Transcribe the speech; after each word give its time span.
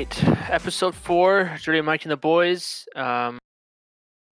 Right, 0.00 0.50
episode 0.50 0.94
four, 0.94 1.58
Dirty 1.62 1.82
Mike 1.82 2.06
and 2.06 2.10
the 2.10 2.16
boys. 2.16 2.86
Um, 2.96 3.38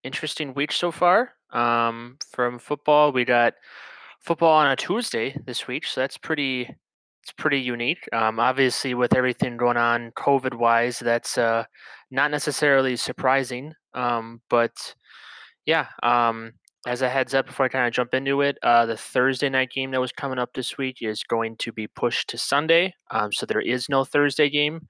interesting 0.01 0.53
week 0.53 0.71
so 0.71 0.91
far. 0.93 1.33
Um, 1.51 2.15
from 2.31 2.57
football, 2.57 3.11
we 3.11 3.25
got 3.25 3.53
football 4.21 4.53
on 4.53 4.71
a 4.71 4.77
Tuesday 4.77 5.35
this 5.45 5.67
week, 5.67 5.85
so 5.85 5.99
that's 5.99 6.17
pretty. 6.17 6.73
It's 7.21 7.33
pretty 7.37 7.59
unique. 7.59 8.07
Um, 8.13 8.39
obviously, 8.39 8.93
with 8.93 9.13
everything 9.13 9.57
going 9.57 9.75
on 9.75 10.11
COVID 10.11 10.53
wise, 10.57 10.99
that's 10.99 11.37
uh, 11.37 11.65
not 12.11 12.31
necessarily 12.31 12.95
surprising. 12.95 13.73
Um, 13.93 14.39
but 14.49 14.95
yeah, 15.65 15.87
um, 16.01 16.53
as 16.87 17.01
a 17.01 17.09
heads 17.09 17.33
up 17.33 17.45
before 17.45 17.65
I 17.65 17.69
kind 17.69 17.85
of 17.85 17.91
jump 17.91 18.13
into 18.13 18.39
it, 18.39 18.57
uh, 18.63 18.85
the 18.85 18.95
Thursday 18.95 19.49
night 19.49 19.71
game 19.71 19.91
that 19.91 19.99
was 19.99 20.13
coming 20.13 20.39
up 20.39 20.53
this 20.53 20.77
week 20.77 20.99
is 21.01 21.25
going 21.25 21.57
to 21.57 21.73
be 21.73 21.87
pushed 21.87 22.29
to 22.29 22.37
Sunday. 22.37 22.93
Um, 23.11 23.33
so 23.33 23.45
there 23.45 23.59
is 23.59 23.89
no 23.89 24.05
Thursday 24.05 24.49
game. 24.49 24.87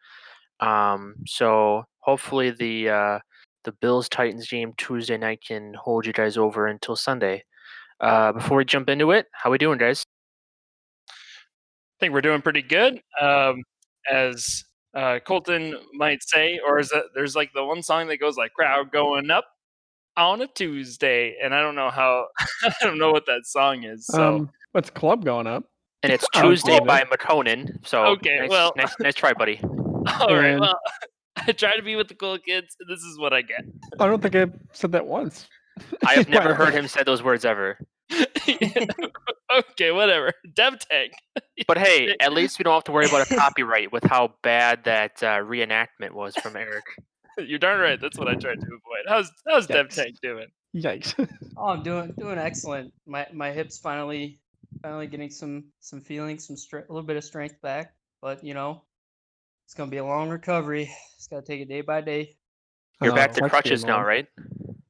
Um, 0.59 1.15
so 1.25 1.83
hopefully 1.99 2.51
the 2.51 2.89
uh, 2.89 3.19
the 3.63 3.71
Bills 3.73 4.07
Titans 4.09 4.47
game 4.47 4.73
Tuesday 4.77 5.17
night 5.17 5.39
can 5.45 5.73
hold 5.73 6.05
you 6.05 6.13
guys 6.13 6.37
over 6.37 6.67
until 6.67 6.95
Sunday. 6.95 7.43
Uh, 7.99 8.31
before 8.31 8.57
we 8.57 8.65
jump 8.65 8.89
into 8.89 9.11
it, 9.11 9.25
how 9.31 9.49
we 9.51 9.57
doing, 9.57 9.77
guys? 9.77 10.03
I 11.09 11.13
think 11.99 12.13
we're 12.13 12.21
doing 12.21 12.41
pretty 12.41 12.61
good. 12.61 13.01
Um, 13.19 13.63
as 14.11 14.63
uh, 14.93 15.19
Colton 15.25 15.75
might 15.93 16.21
say, 16.23 16.59
or 16.65 16.79
is 16.79 16.89
that 16.89 17.05
there's 17.15 17.35
like 17.35 17.51
the 17.53 17.65
one 17.65 17.81
song 17.81 18.07
that 18.07 18.17
goes 18.17 18.37
like 18.37 18.53
"crowd 18.53 18.91
going 18.91 19.29
up" 19.31 19.45
on 20.15 20.41
a 20.41 20.47
Tuesday, 20.47 21.35
and 21.43 21.53
I 21.53 21.61
don't 21.61 21.75
know 21.75 21.89
how 21.89 22.27
I 22.63 22.73
don't 22.81 22.97
know 22.99 23.11
what 23.11 23.25
that 23.25 23.45
song 23.45 23.83
is. 23.83 24.05
So 24.07 24.35
Um, 24.37 24.49
what's 24.71 24.89
club 24.89 25.25
going 25.25 25.47
up? 25.47 25.63
And 26.03 26.13
it's 26.13 26.25
Oh, 26.35 26.41
Tuesday 26.49 26.77
cool. 26.77 26.85
by 26.87 27.01
Makonnen. 27.03 27.85
So 27.85 28.05
Okay, 28.05 28.37
nice, 28.41 28.49
well- 28.49 28.73
nice, 28.77 28.95
nice 28.99 29.15
try, 29.15 29.33
buddy. 29.33 29.59
all 30.21 30.35
right, 30.35 30.51
and- 30.51 30.61
well, 30.61 30.79
I 31.47 31.51
try 31.51 31.75
to 31.77 31.83
be 31.83 31.95
with 31.95 32.07
the 32.07 32.15
cool 32.15 32.37
kids, 32.39 32.75
and 32.79 32.89
this 32.89 33.03
is 33.03 33.19
what 33.19 33.31
I 33.33 33.41
get. 33.43 33.63
I 33.99 34.07
don't 34.07 34.21
think 34.21 34.35
I 34.35 34.47
said 34.73 34.91
that 34.93 35.05
once. 35.05 35.47
I 36.05 36.13
have 36.15 36.29
never 36.37 36.53
heard 36.55 36.73
him 36.73 36.87
say 36.87 37.03
those 37.03 37.21
words 37.21 37.45
ever. 37.45 37.77
okay, 38.11 39.91
whatever. 39.91 40.31
Dev 40.55 40.79
tag. 40.79 41.11
But 41.67 41.77
hey, 41.77 42.15
at 42.19 42.33
least 42.33 42.57
we 42.59 42.63
don't 42.63 42.73
have 42.73 42.83
to 42.85 42.91
worry 42.91 43.05
about 43.07 43.29
a 43.29 43.35
copyright 43.35 43.91
with 43.91 44.03
how 44.03 44.33
bad 44.43 44.83
that 44.85 45.21
uh, 45.23 45.37
reenactment 45.39 46.11
was 46.13 46.35
from 46.37 46.55
Eric. 46.55 46.83
You're 47.37 47.59
darn 47.59 47.79
right. 47.79 47.99
That's 48.01 48.17
what 48.17 48.27
I 48.27 48.33
tried 48.33 48.59
to 48.59 48.65
avoid. 48.65 49.05
How's 49.07 49.31
how's 49.47 49.67
Dev 49.67 49.87
Yikes. 49.89 49.95
tag 49.95 50.13
doing? 50.23 50.47
Yikes! 50.75 51.29
Oh, 51.55 51.67
I'm 51.67 51.83
doing 51.83 52.13
doing 52.19 52.37
excellent. 52.39 52.91
My 53.05 53.27
my 53.33 53.51
hips 53.51 53.77
finally 53.77 54.39
finally 54.81 55.05
getting 55.07 55.29
some 55.29 55.65
some 55.79 56.01
feeling, 56.01 56.39
some 56.39 56.55
stre- 56.55 56.87
a 56.89 56.91
little 56.91 57.05
bit 57.05 57.15
of 57.17 57.23
strength 57.23 57.61
back. 57.61 57.93
But 58.21 58.43
you 58.43 58.55
know, 58.55 58.83
it's 59.67 59.73
gonna 59.73 59.91
be 59.91 59.97
a 59.97 60.05
long 60.05 60.29
recovery. 60.29 60.89
It's 61.17 61.27
gotta 61.27 61.45
take 61.45 61.59
it 61.59 61.67
day 61.67 61.81
by 61.81 61.99
day. 61.99 62.37
You're 63.01 63.13
back 63.13 63.33
to 63.33 63.49
crutches 63.49 63.83
now, 63.83 64.01
right? 64.01 64.25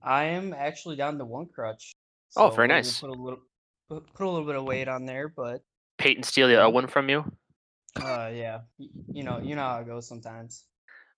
I 0.03 0.25
am 0.25 0.53
actually 0.53 0.97
down 0.97 1.17
to 1.17 1.25
one 1.25 1.47
crutch. 1.47 1.93
Oh, 2.35 2.51
so 2.51 2.55
very 2.55 2.67
nice. 2.67 3.01
Put 3.01 3.09
a 3.09 3.13
little 3.13 3.39
put, 3.89 4.13
put 4.13 4.27
a 4.27 4.29
little 4.29 4.45
bit 4.45 4.55
of 4.55 4.65
weight 4.65 4.87
on 4.87 5.07
there, 5.07 5.29
but 5.29 5.63
Peyton 5.97 6.21
steal 6.21 6.47
a 6.51 6.69
one 6.69 6.85
from 6.85 7.09
you. 7.09 7.25
uh, 7.99 8.29
yeah, 8.31 8.59
you 8.77 9.23
know 9.23 9.39
you 9.39 9.55
know 9.55 9.63
how 9.63 9.79
it 9.79 9.87
goes 9.87 10.07
sometimes. 10.07 10.65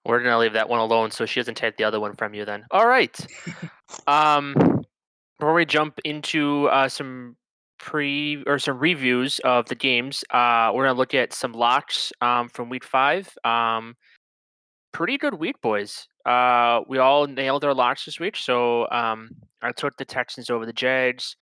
We're 0.06 0.24
gonna 0.24 0.40
leave 0.40 0.53
that 0.53 0.70
one 0.70 0.80
alone 0.80 1.12
so 1.12 1.26
she 1.26 1.41
doesn't 1.41 1.56
take 1.56 1.76
the 1.76 1.84
other 1.84 2.00
one 2.00 2.16
from 2.16 2.34
you. 2.34 2.46
Then, 2.46 2.66
all 2.72 2.88
right. 2.88 3.16
Um, 4.06 4.53
before 5.40 5.56
we 5.56 5.66
jump 5.66 6.00
into 6.06 6.68
uh, 6.68 6.88
some 6.88 7.36
pre 7.79 8.44
or 8.45 8.59
some 8.59 8.78
reviews 8.78 9.40
of 9.44 9.66
the 9.67 9.75
games, 9.75 10.23
uh, 10.31 10.72
we're 10.73 10.85
gonna 10.85 10.97
look 10.97 11.13
at 11.13 11.34
some 11.34 11.53
locks 11.53 12.12
um, 12.22 12.50
from 12.50 12.69
week 12.69 12.84
five. 12.84 13.29
Um, 13.44 13.95
pretty 14.91 15.17
good 15.17 15.35
week, 15.35 15.59
boys. 15.62 16.07
Uh, 16.25 16.81
we 16.88 16.97
all 16.97 17.25
nailed 17.25 17.63
our 17.63 17.73
locks 17.73 18.06
this 18.06 18.19
week. 18.19 18.35
So 18.35 18.90
um, 18.91 19.29
I 19.62 19.72
took 19.72 19.97
the 19.97 20.06
Texans 20.06 20.50
over 20.50 20.66
the 20.66 20.73
Jags. 20.73 21.35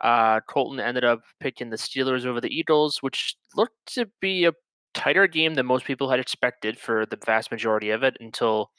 Uh, 0.00 0.40
Colton 0.48 0.80
ended 0.80 1.04
up 1.04 1.20
picking 1.40 1.70
the 1.70 1.76
Steelers 1.76 2.26
over 2.26 2.40
the 2.40 2.52
Eagles, 2.52 2.98
which 3.02 3.36
looked 3.54 3.76
to 3.94 4.06
be 4.20 4.46
a 4.46 4.52
tighter 4.94 5.26
game 5.26 5.54
than 5.54 5.66
most 5.66 5.84
people 5.84 6.10
had 6.10 6.18
expected 6.18 6.78
for 6.78 7.06
the 7.06 7.18
vast 7.24 7.50
majority 7.50 7.90
of 7.90 8.02
it 8.02 8.16
until 8.20 8.70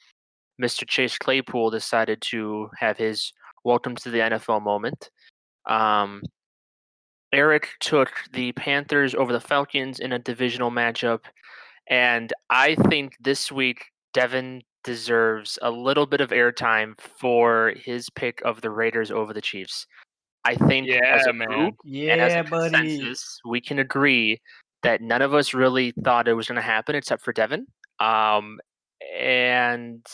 Mr. 0.62 0.86
Chase 0.86 1.18
Claypool 1.18 1.70
decided 1.70 2.20
to 2.20 2.68
have 2.78 2.98
his 2.98 3.32
welcome 3.64 3.96
to 3.96 4.10
the 4.10 4.18
NFL 4.18 4.62
moment. 4.62 5.10
Um, 5.66 6.22
Eric 7.34 7.68
took 7.80 8.10
the 8.32 8.52
Panthers 8.52 9.14
over 9.14 9.32
the 9.32 9.40
Falcons 9.40 9.98
in 9.98 10.12
a 10.12 10.18
divisional 10.18 10.70
matchup. 10.70 11.20
And 11.88 12.32
I 12.50 12.76
think 12.88 13.16
this 13.20 13.52
week, 13.52 13.86
Devin 14.12 14.62
deserves 14.84 15.58
a 15.62 15.70
little 15.70 16.06
bit 16.06 16.20
of 16.20 16.30
airtime 16.30 16.98
for 17.00 17.74
his 17.76 18.08
pick 18.10 18.40
of 18.44 18.60
the 18.60 18.70
Raiders 18.70 19.10
over 19.10 19.32
the 19.32 19.40
Chiefs. 19.40 19.86
I 20.44 20.54
think 20.54 20.88
yeah, 20.88 21.00
as 21.04 21.26
a 21.26 21.32
man. 21.32 21.48
group 21.48 21.74
and 21.86 22.20
as 22.20 22.32
Yeah, 22.32 22.40
a 22.40 22.44
buddy. 22.44 22.70
consensus, 22.74 23.40
we 23.46 23.60
can 23.60 23.78
agree 23.78 24.40
that 24.82 25.00
none 25.00 25.22
of 25.22 25.32
us 25.34 25.54
really 25.54 25.92
thought 26.04 26.28
it 26.28 26.34
was 26.34 26.46
going 26.46 26.56
to 26.56 26.62
happen 26.62 26.94
except 26.94 27.22
for 27.22 27.32
Devin. 27.32 27.66
Um, 27.98 28.60
and 29.18 30.06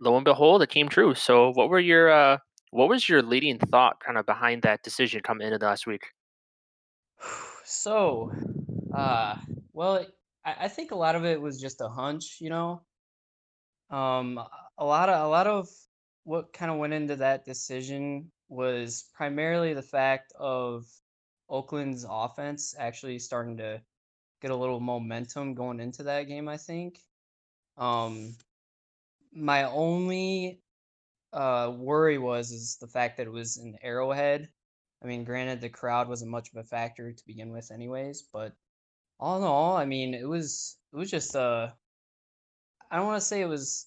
lo 0.00 0.16
and 0.16 0.24
behold, 0.24 0.62
it 0.62 0.68
came 0.70 0.88
true. 0.88 1.14
So, 1.14 1.50
what 1.52 1.68
were 1.68 1.78
your 1.78 2.10
uh, 2.10 2.38
what 2.70 2.88
was 2.88 3.08
your 3.08 3.22
leading 3.22 3.58
thought 3.58 4.00
kind 4.04 4.18
of 4.18 4.26
behind 4.26 4.62
that 4.62 4.82
decision 4.82 5.20
coming 5.22 5.46
into 5.46 5.58
the 5.58 5.66
last 5.66 5.86
week? 5.86 6.02
So, 7.70 8.32
uh, 8.94 9.36
well, 9.72 10.06
I, 10.44 10.54
I 10.60 10.68
think 10.68 10.90
a 10.90 10.96
lot 10.96 11.16
of 11.16 11.24
it 11.26 11.40
was 11.40 11.60
just 11.60 11.80
a 11.82 11.88
hunch, 11.88 12.38
you 12.40 12.48
know. 12.48 12.82
Um, 13.90 14.38
a- 14.78 14.84
lot 14.84 15.08
of 15.08 15.24
a 15.24 15.28
lot 15.28 15.46
of 15.46 15.68
what 16.24 16.52
kind 16.52 16.70
of 16.70 16.78
went 16.78 16.92
into 16.92 17.16
that 17.16 17.44
decision 17.44 18.30
was 18.48 19.10
primarily 19.14 19.74
the 19.74 19.82
fact 19.82 20.32
of 20.38 20.86
Oakland's 21.48 22.04
offense 22.08 22.74
actually 22.78 23.18
starting 23.18 23.56
to 23.58 23.82
get 24.42 24.50
a 24.50 24.56
little 24.56 24.80
momentum 24.80 25.54
going 25.54 25.80
into 25.80 26.04
that 26.04 26.24
game, 26.24 26.48
I 26.48 26.56
think. 26.58 27.00
Um, 27.76 28.36
my 29.32 29.64
only 29.64 30.62
uh 31.32 31.72
worry 31.76 32.18
was 32.18 32.50
is 32.52 32.78
the 32.78 32.88
fact 32.88 33.18
that 33.18 33.26
it 33.26 33.32
was 33.32 33.56
an 33.58 33.76
Arrowhead. 33.82 34.50
I 35.02 35.06
mean, 35.06 35.24
granted, 35.24 35.60
the 35.60 35.68
crowd 35.68 36.08
wasn't 36.08 36.30
much 36.30 36.50
of 36.50 36.56
a 36.56 36.64
factor 36.64 37.12
to 37.12 37.26
begin 37.26 37.52
with, 37.52 37.70
anyways. 37.70 38.22
But 38.32 38.54
all 39.20 39.38
in 39.38 39.44
all, 39.44 39.76
I 39.76 39.84
mean, 39.84 40.14
it 40.14 40.28
was 40.28 40.76
it 40.92 40.96
was 40.96 41.10
just 41.10 41.36
uh, 41.36 41.70
I 42.90 42.96
don't 42.96 43.06
want 43.06 43.20
to 43.20 43.26
say 43.26 43.40
it 43.40 43.46
was 43.48 43.86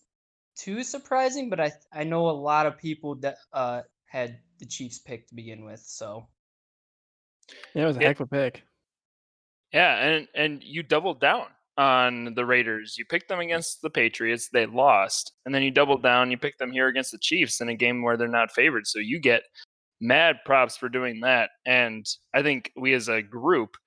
too 0.56 0.84
surprising, 0.84 1.50
but 1.50 1.60
I 1.60 1.72
I 1.92 2.04
know 2.04 2.30
a 2.30 2.32
lot 2.32 2.66
of 2.66 2.78
people 2.78 3.16
that 3.16 3.38
uh 3.54 3.82
had 4.06 4.40
the 4.60 4.66
Chiefs 4.66 5.00
pick 5.00 5.28
to 5.28 5.36
begin 5.36 5.64
with. 5.66 5.82
So 5.82 6.28
Yeah, 7.74 7.84
it 7.84 7.88
was 7.88 7.98
a 7.98 8.02
Yeah. 8.02 8.08
heck 8.10 8.20
of 8.20 8.28
a 8.28 8.36
pick. 8.36 8.64
Yeah, 9.74 9.96
and 9.98 10.28
and 10.36 10.64
you 10.64 10.84
doubled 10.84 11.22
down 11.22 11.48
on 11.78 12.34
the 12.34 12.46
Raiders. 12.46 12.98
You 12.98 13.06
picked 13.06 13.30
them 13.30 13.40
against 13.40 13.82
the 13.82 13.90
Patriots, 13.90 14.50
they 14.50 14.66
lost, 14.66 15.34
and 15.46 15.56
then 15.56 15.64
you 15.64 15.72
doubled 15.72 16.04
down. 16.04 16.30
You 16.30 16.38
picked 16.38 16.60
them 16.60 16.72
here 16.72 16.88
against 16.88 17.12
the 17.12 17.18
Chiefs 17.18 17.62
in 17.62 17.70
a 17.70 17.76
game 17.76 18.02
where 18.04 18.18
they're 18.18 18.28
not 18.28 18.52
favored. 18.52 18.86
So 18.88 19.00
you 19.00 19.20
get 19.20 19.44
mad 20.02 20.38
props 20.46 20.76
for 20.76 20.90
doing 20.90 21.22
that. 21.22 21.52
And 21.66 22.06
I 22.34 22.42
think 22.42 22.72
we 22.76 22.94
as 22.94 23.08
a 23.08 23.22
group 23.22 23.78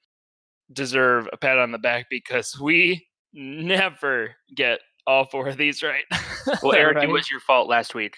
deserve 0.72 1.28
a 1.32 1.36
pat 1.36 1.58
on 1.58 1.72
the 1.72 1.78
back 1.78 2.06
because 2.08 2.58
we 2.62 3.06
never 3.34 4.34
get 4.54 4.78
all 5.06 5.26
four 5.26 5.48
of 5.48 5.56
these 5.58 5.82
right. 5.82 6.04
Well, 6.62 6.74
Eric, 6.74 6.96
Right. 6.96 7.08
it 7.08 7.12
was 7.12 7.30
your 7.30 7.40
fault 7.40 7.68
last 7.68 7.94
week. 7.94 8.16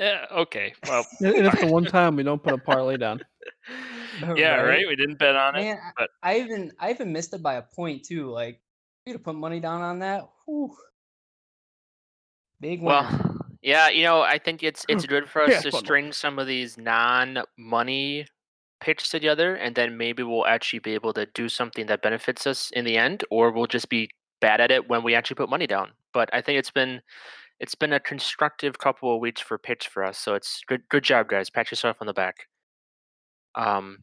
yeah, 0.00 0.26
okay. 0.32 0.74
Well, 0.88 1.06
And 1.20 1.34
and 1.34 1.46
it's 1.46 1.60
the 1.60 1.66
one 1.66 1.84
time 1.84 2.16
we 2.16 2.22
don't 2.22 2.42
put 2.42 2.54
a 2.54 2.58
parlay 2.58 2.96
down. 2.96 3.20
yeah, 4.36 4.54
Right. 4.56 4.68
right. 4.68 4.88
We 4.88 4.96
didn't 4.96 5.18
bet 5.18 5.36
on 5.36 5.54
it. 5.56 5.60
man, 5.62 5.76
I- 5.84 5.90
but- 5.96 6.10
I 6.22 6.38
even 6.40 6.72
I 6.80 6.90
even 6.90 7.12
missed 7.12 7.34
it 7.34 7.42
by 7.42 7.54
a 7.54 7.62
point 7.62 8.04
too. 8.04 8.30
Like, 8.30 8.60
you 9.06 9.12
to 9.12 9.18
put 9.18 9.34
money 9.36 9.58
down 9.60 9.80
on 9.82 9.98
that. 10.00 10.28
Whew. 10.46 10.74
Big 12.60 12.80
one. 12.82 13.04
Well, 13.04 13.38
yeah, 13.62 13.88
you 13.88 14.02
know, 14.02 14.22
I 14.22 14.38
think 14.38 14.62
it's 14.62 14.84
it's 14.88 15.06
good 15.06 15.28
for 15.28 15.42
us 15.42 15.50
Yeah, 15.50 15.60
to 15.60 15.72
string 15.72 16.12
some 16.12 16.38
of 16.38 16.46
these 16.46 16.78
non-money 16.78 18.26
picks 18.80 19.08
together, 19.08 19.54
and 19.56 19.74
then 19.74 19.96
maybe 19.96 20.22
we'll 20.22 20.46
actually 20.46 20.78
be 20.80 20.94
able 20.94 21.12
to 21.14 21.26
do 21.34 21.48
something 21.48 21.86
that 21.86 22.02
benefits 22.02 22.46
us 22.46 22.70
in 22.72 22.84
the 22.84 22.96
end, 22.96 23.24
or 23.30 23.50
we'll 23.52 23.66
just 23.66 23.88
be 23.88 24.10
bad 24.40 24.60
at 24.60 24.70
it 24.70 24.88
when 24.88 25.02
we 25.02 25.14
actually 25.14 25.34
put 25.36 25.50
money 25.50 25.66
down. 25.66 25.92
But 26.12 26.30
I 26.32 26.40
think 26.40 26.58
it's 26.58 26.70
been 26.70 27.02
it's 27.60 27.74
been 27.74 27.92
a 27.92 28.00
constructive 28.00 28.78
couple 28.78 29.14
of 29.14 29.20
weeks 29.20 29.40
for 29.40 29.58
pitch 29.58 29.88
for 29.88 30.04
us, 30.04 30.18
so 30.18 30.34
it's 30.34 30.62
good 30.66 30.82
good 30.88 31.04
job, 31.04 31.28
guys. 31.28 31.50
Pat 31.50 31.70
yourself 31.70 31.96
on 32.00 32.06
the 32.06 32.12
back. 32.14 32.46
Um, 33.54 33.98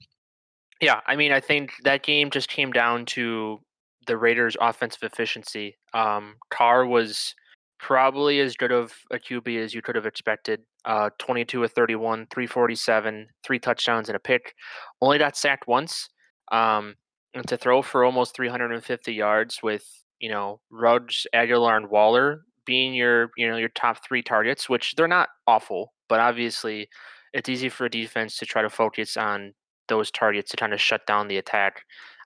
yeah, 0.81 0.99
I 1.07 1.15
mean, 1.15 1.31
I 1.31 1.39
think 1.39 1.71
that 1.83 2.03
game 2.03 2.29
just 2.29 2.49
came 2.49 2.71
down 2.71 3.05
to 3.07 3.59
the 4.07 4.17
Raiders' 4.17 4.57
offensive 4.59 5.03
efficiency. 5.03 5.77
Um, 5.93 6.35
Carr 6.49 6.85
was 6.85 7.33
probably 7.80 8.39
as 8.39 8.56
good 8.56 8.72
of 8.72 8.94
a 9.12 9.18
QB 9.18 9.63
as 9.63 9.74
you 9.74 9.81
could 9.81 9.95
have 9.95 10.06
expected. 10.06 10.62
Uh, 10.86 11.10
22 11.19 11.63
of 11.63 11.72
31, 11.72 12.27
347, 12.31 13.27
three 13.44 13.60
touchdowns 13.60 14.10
and 14.10 14.16
a 14.16 14.19
pick. 14.19 14.54
Only 15.01 15.18
got 15.18 15.36
sacked 15.38 15.68
once. 15.68 16.10
Um, 16.51 16.95
and 17.33 17.48
to 17.48 17.57
throw 17.57 17.81
for 17.81 18.04
almost 18.04 18.36
350 18.36 19.13
yards 19.13 19.60
with 19.62 19.86
you 20.19 20.30
know 20.30 20.62
Ruggs, 20.72 21.27
Agholor, 21.36 21.75
and 21.75 21.89
Waller 21.89 22.42
being 22.66 22.94
your 22.94 23.30
you 23.38 23.48
know 23.48 23.57
your 23.57 23.69
top 23.69 24.06
three 24.06 24.24
targets, 24.24 24.69
which 24.69 24.95
they're 24.95 25.07
not 25.07 25.30
awful, 25.45 25.94
but 26.10 26.19
obviously 26.19 26.88
it's 27.33 27.50
easy 27.50 27.69
for 27.69 27.86
a 27.86 27.89
defense 27.89 28.38
to 28.38 28.45
try 28.45 28.62
to 28.62 28.69
focus 28.69 29.18
on 29.18 29.54
those 29.88 30.10
targets 30.10 30.50
to 30.51 30.57
kind 30.57 30.74
of 30.74 30.81
shut 30.81 31.06
down 31.06 31.27
the 31.27 31.38
attack. 31.38 31.83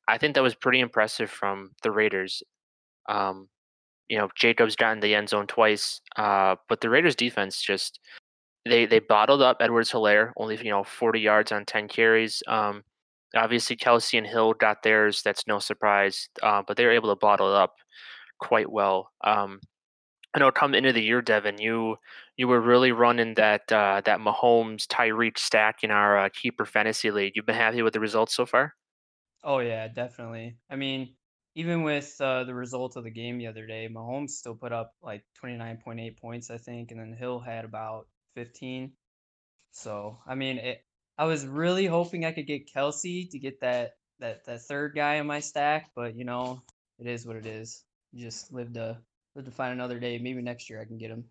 I 0.07 0.17
think 0.17 0.35
that 0.35 0.43
was 0.43 0.55
pretty 0.55 0.79
impressive 0.79 1.29
from 1.29 1.71
the 1.83 1.91
Raiders. 1.91 2.41
Um, 3.09 3.49
you 4.09 4.17
know, 4.17 4.29
Jacobs 4.35 4.75
got 4.75 4.93
in 4.93 4.99
the 4.99 5.15
end 5.15 5.29
zone 5.29 5.47
twice, 5.47 6.01
uh, 6.17 6.55
but 6.67 6.81
the 6.81 6.89
Raiders 6.89 7.15
defense 7.15 7.61
just 7.61 7.99
they 8.65 8.85
they 8.85 8.99
bottled 8.99 9.41
up 9.41 9.57
Edwards 9.61 9.91
Helaire, 9.91 10.31
only 10.37 10.57
you 10.57 10.71
know 10.71 10.83
40 10.83 11.19
yards 11.19 11.51
on 11.51 11.65
10 11.65 11.87
carries. 11.87 12.43
Um, 12.47 12.83
obviously 13.35 13.75
Kelce 13.75 14.17
and 14.17 14.27
Hill 14.27 14.53
got 14.53 14.83
theirs. 14.83 15.21
That's 15.23 15.47
no 15.47 15.59
surprise, 15.59 16.29
uh, 16.43 16.63
but 16.67 16.77
they 16.77 16.85
were 16.85 16.91
able 16.91 17.09
to 17.09 17.15
bottle 17.15 17.49
it 17.49 17.57
up 17.57 17.75
quite 18.39 18.71
well. 18.71 19.11
Um, 19.23 19.59
I 20.33 20.39
know 20.39 20.51
come 20.51 20.75
into 20.75 20.93
the 20.93 21.03
year, 21.03 21.21
Devin, 21.21 21.57
you 21.59 21.97
you 22.37 22.47
were 22.47 22.61
really 22.61 22.91
running 22.91 23.33
that 23.35 23.71
uh, 23.71 24.01
that 24.05 24.19
Mahomes 24.19 24.85
Tyreek 24.87 25.37
stack 25.37 25.83
in 25.83 25.91
our 25.91 26.17
uh, 26.17 26.29
keeper 26.29 26.65
fantasy 26.65 27.11
league. 27.11 27.33
You've 27.35 27.45
been 27.45 27.55
happy 27.55 27.81
with 27.81 27.93
the 27.93 27.99
results 27.99 28.35
so 28.35 28.45
far? 28.45 28.75
Oh 29.43 29.59
yeah, 29.59 29.87
definitely. 29.87 30.57
I 30.69 30.75
mean, 30.75 31.15
even 31.55 31.83
with 31.83 32.15
uh, 32.21 32.43
the 32.43 32.53
result 32.53 32.95
of 32.95 33.03
the 33.03 33.09
game 33.09 33.37
the 33.37 33.47
other 33.47 33.65
day, 33.65 33.89
Mahomes 33.91 34.31
still 34.31 34.55
put 34.55 34.71
up 34.71 34.93
like 35.01 35.23
29.8 35.43 36.17
points, 36.17 36.49
I 36.49 36.57
think, 36.57 36.91
and 36.91 36.99
then 36.99 37.13
Hill 37.13 37.39
had 37.39 37.65
about 37.65 38.07
15. 38.35 38.91
So 39.71 40.17
I 40.27 40.35
mean, 40.35 40.57
it, 40.57 40.83
I 41.17 41.25
was 41.25 41.45
really 41.45 41.85
hoping 41.85 42.25
I 42.25 42.31
could 42.31 42.47
get 42.47 42.71
Kelce 42.71 43.29
to 43.29 43.39
get 43.39 43.59
that 43.61 43.95
that 44.19 44.45
that 44.45 44.61
third 44.63 44.93
guy 44.95 45.15
in 45.15 45.27
my 45.27 45.39
stack, 45.39 45.89
but 45.95 46.15
you 46.15 46.25
know, 46.25 46.61
it 46.97 47.07
is 47.07 47.25
what 47.25 47.35
it 47.35 47.45
is. 47.45 47.83
You 48.13 48.25
just 48.25 48.51
live 48.51 48.73
to 48.73 48.97
live 49.35 49.45
to 49.45 49.51
find 49.51 49.73
another 49.73 49.99
day. 49.99 50.17
Maybe 50.17 50.41
next 50.41 50.69
year 50.69 50.81
I 50.81 50.85
can 50.85 50.97
get 50.97 51.11
him. 51.11 51.25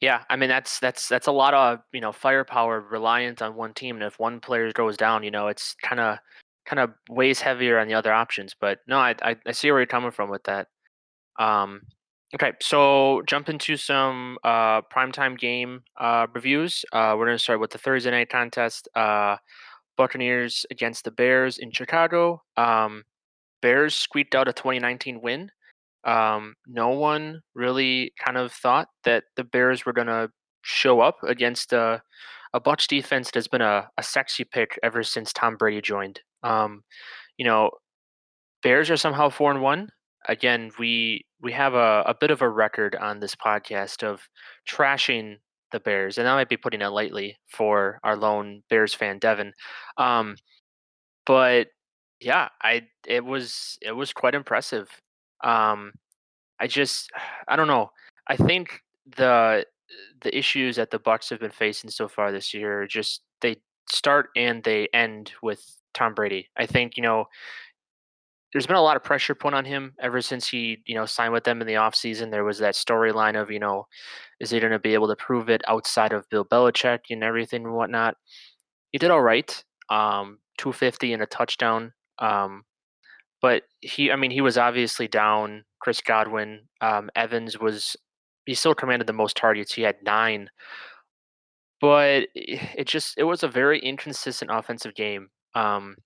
Yeah, 0.00 0.24
I 0.28 0.36
mean 0.36 0.48
that's 0.48 0.78
that's 0.78 1.08
that's 1.08 1.26
a 1.26 1.32
lot 1.32 1.54
of 1.54 1.80
you 1.92 2.00
know 2.00 2.12
firepower 2.12 2.80
reliant 2.80 3.42
on 3.42 3.56
one 3.56 3.74
team, 3.74 3.96
and 3.96 4.04
if 4.04 4.18
one 4.18 4.40
player 4.40 4.70
goes 4.72 4.96
down, 4.96 5.22
you 5.22 5.30
know 5.30 5.48
it's 5.48 5.74
kind 5.82 6.00
of 6.00 6.18
kind 6.66 6.80
of 6.80 6.90
weighs 7.08 7.40
heavier 7.40 7.78
on 7.78 7.88
the 7.88 7.94
other 7.94 8.12
options. 8.12 8.54
But 8.58 8.80
no, 8.86 8.98
I, 8.98 9.14
I 9.22 9.36
I 9.46 9.52
see 9.52 9.70
where 9.70 9.80
you're 9.80 9.86
coming 9.86 10.10
from 10.10 10.30
with 10.30 10.44
that. 10.44 10.68
Um, 11.38 11.82
okay, 12.34 12.52
so 12.60 13.22
jump 13.26 13.48
into 13.48 13.76
some 13.76 14.38
uh 14.44 14.82
primetime 14.82 15.38
game 15.38 15.82
uh 15.98 16.26
reviews. 16.34 16.84
Uh, 16.92 17.14
we're 17.18 17.26
gonna 17.26 17.38
start 17.38 17.60
with 17.60 17.70
the 17.70 17.78
Thursday 17.78 18.10
night 18.10 18.30
contest. 18.30 18.88
Uh, 18.94 19.36
Buccaneers 19.96 20.66
against 20.70 21.04
the 21.04 21.10
Bears 21.10 21.58
in 21.58 21.70
Chicago. 21.72 22.42
Um, 22.56 23.04
Bears 23.62 23.94
squeaked 23.94 24.34
out 24.34 24.48
a 24.48 24.52
2019 24.52 25.20
win. 25.22 25.50
Um, 26.04 26.54
no 26.66 26.90
one 26.90 27.40
really 27.54 28.12
kind 28.24 28.36
of 28.36 28.52
thought 28.52 28.88
that 29.04 29.24
the 29.36 29.44
Bears 29.44 29.84
were 29.84 29.92
going 29.92 30.06
to 30.06 30.30
show 30.62 31.00
up 31.00 31.16
against 31.24 31.72
a, 31.72 32.02
a 32.56 32.60
Bucs 32.60 32.86
defense 32.88 33.30
that's 33.30 33.48
been 33.48 33.60
a, 33.60 33.86
a 33.98 34.02
sexy 34.02 34.42
pick 34.42 34.78
ever 34.82 35.02
since 35.02 35.30
Tom 35.30 35.56
Brady 35.56 35.82
joined. 35.82 36.20
Um, 36.42 36.82
you 37.36 37.44
know, 37.44 37.70
Bears 38.62 38.90
are 38.90 38.96
somehow 38.96 39.28
four 39.28 39.50
and 39.50 39.60
one. 39.60 39.90
Again, 40.26 40.70
we 40.78 41.26
we 41.42 41.52
have 41.52 41.74
a, 41.74 42.02
a 42.06 42.14
bit 42.18 42.30
of 42.30 42.40
a 42.40 42.48
record 42.48 42.96
on 42.96 43.20
this 43.20 43.34
podcast 43.34 44.02
of 44.02 44.22
trashing 44.68 45.36
the 45.70 45.80
Bears, 45.80 46.16
and 46.16 46.26
I 46.26 46.34
might 46.34 46.48
be 46.48 46.56
putting 46.56 46.80
it 46.80 46.88
lightly 46.88 47.36
for 47.46 48.00
our 48.02 48.16
lone 48.16 48.62
Bears 48.70 48.94
fan, 48.94 49.18
Devin. 49.18 49.52
Um, 49.98 50.34
but 51.26 51.68
yeah, 52.20 52.48
I 52.62 52.84
it 53.06 53.22
was 53.22 53.76
it 53.82 53.92
was 53.92 54.14
quite 54.14 54.34
impressive. 54.34 54.88
Um, 55.44 55.92
I 56.58 56.66
just 56.68 57.10
I 57.48 57.54
don't 57.54 57.68
know. 57.68 57.90
I 58.28 58.36
think 58.36 58.80
the 59.14 59.66
the 60.22 60.36
issues 60.36 60.76
that 60.76 60.90
the 60.90 60.98
Bucs 60.98 61.30
have 61.30 61.40
been 61.40 61.50
facing 61.50 61.90
so 61.90 62.08
far 62.08 62.32
this 62.32 62.52
year 62.54 62.86
just 62.86 63.22
they 63.40 63.56
start 63.90 64.30
and 64.36 64.62
they 64.64 64.88
end 64.92 65.32
with 65.42 65.62
Tom 65.94 66.14
Brady. 66.14 66.48
I 66.56 66.66
think 66.66 66.96
you 66.96 67.02
know 67.02 67.26
there's 68.52 68.66
been 68.66 68.76
a 68.76 68.82
lot 68.82 68.96
of 68.96 69.04
pressure 69.04 69.34
put 69.34 69.54
on 69.54 69.64
him 69.64 69.94
ever 70.00 70.20
since 70.20 70.48
he 70.48 70.78
you 70.86 70.94
know 70.94 71.06
signed 71.06 71.32
with 71.32 71.44
them 71.44 71.60
in 71.60 71.66
the 71.66 71.74
offseason. 71.74 72.30
There 72.30 72.44
was 72.44 72.58
that 72.58 72.74
storyline 72.74 73.40
of 73.40 73.50
you 73.50 73.60
know 73.60 73.86
is 74.40 74.50
he 74.50 74.60
going 74.60 74.72
to 74.72 74.78
be 74.78 74.94
able 74.94 75.08
to 75.08 75.16
prove 75.16 75.48
it 75.48 75.62
outside 75.68 76.12
of 76.12 76.28
Bill 76.28 76.44
Belichick 76.44 77.00
and 77.10 77.22
everything 77.22 77.64
and 77.64 77.74
whatnot. 77.74 78.16
He 78.92 78.98
did 78.98 79.10
all 79.10 79.22
right. 79.22 79.64
Um, 79.88 80.38
250 80.58 81.12
and 81.12 81.22
a 81.22 81.26
touchdown. 81.26 81.92
Um, 82.18 82.64
but 83.42 83.64
he, 83.80 84.10
I 84.10 84.16
mean, 84.16 84.30
he 84.30 84.40
was 84.40 84.58
obviously 84.58 85.08
down. 85.08 85.64
Chris 85.80 86.00
Godwin, 86.00 86.62
um, 86.80 87.10
Evans 87.14 87.58
was, 87.58 87.96
he 88.46 88.54
still 88.54 88.74
commanded 88.74 89.06
the 89.06 89.12
most 89.12 89.36
targets. 89.36 89.74
He 89.74 89.82
had 89.82 89.96
nine, 90.02 90.48
but 91.80 92.28
it 92.34 92.86
just, 92.86 93.18
it 93.18 93.24
was 93.24 93.42
a 93.42 93.48
very 93.48 93.78
inconsistent 93.80 94.50
offensive 94.52 94.94
game. 94.94 95.28
Um, 95.54 95.96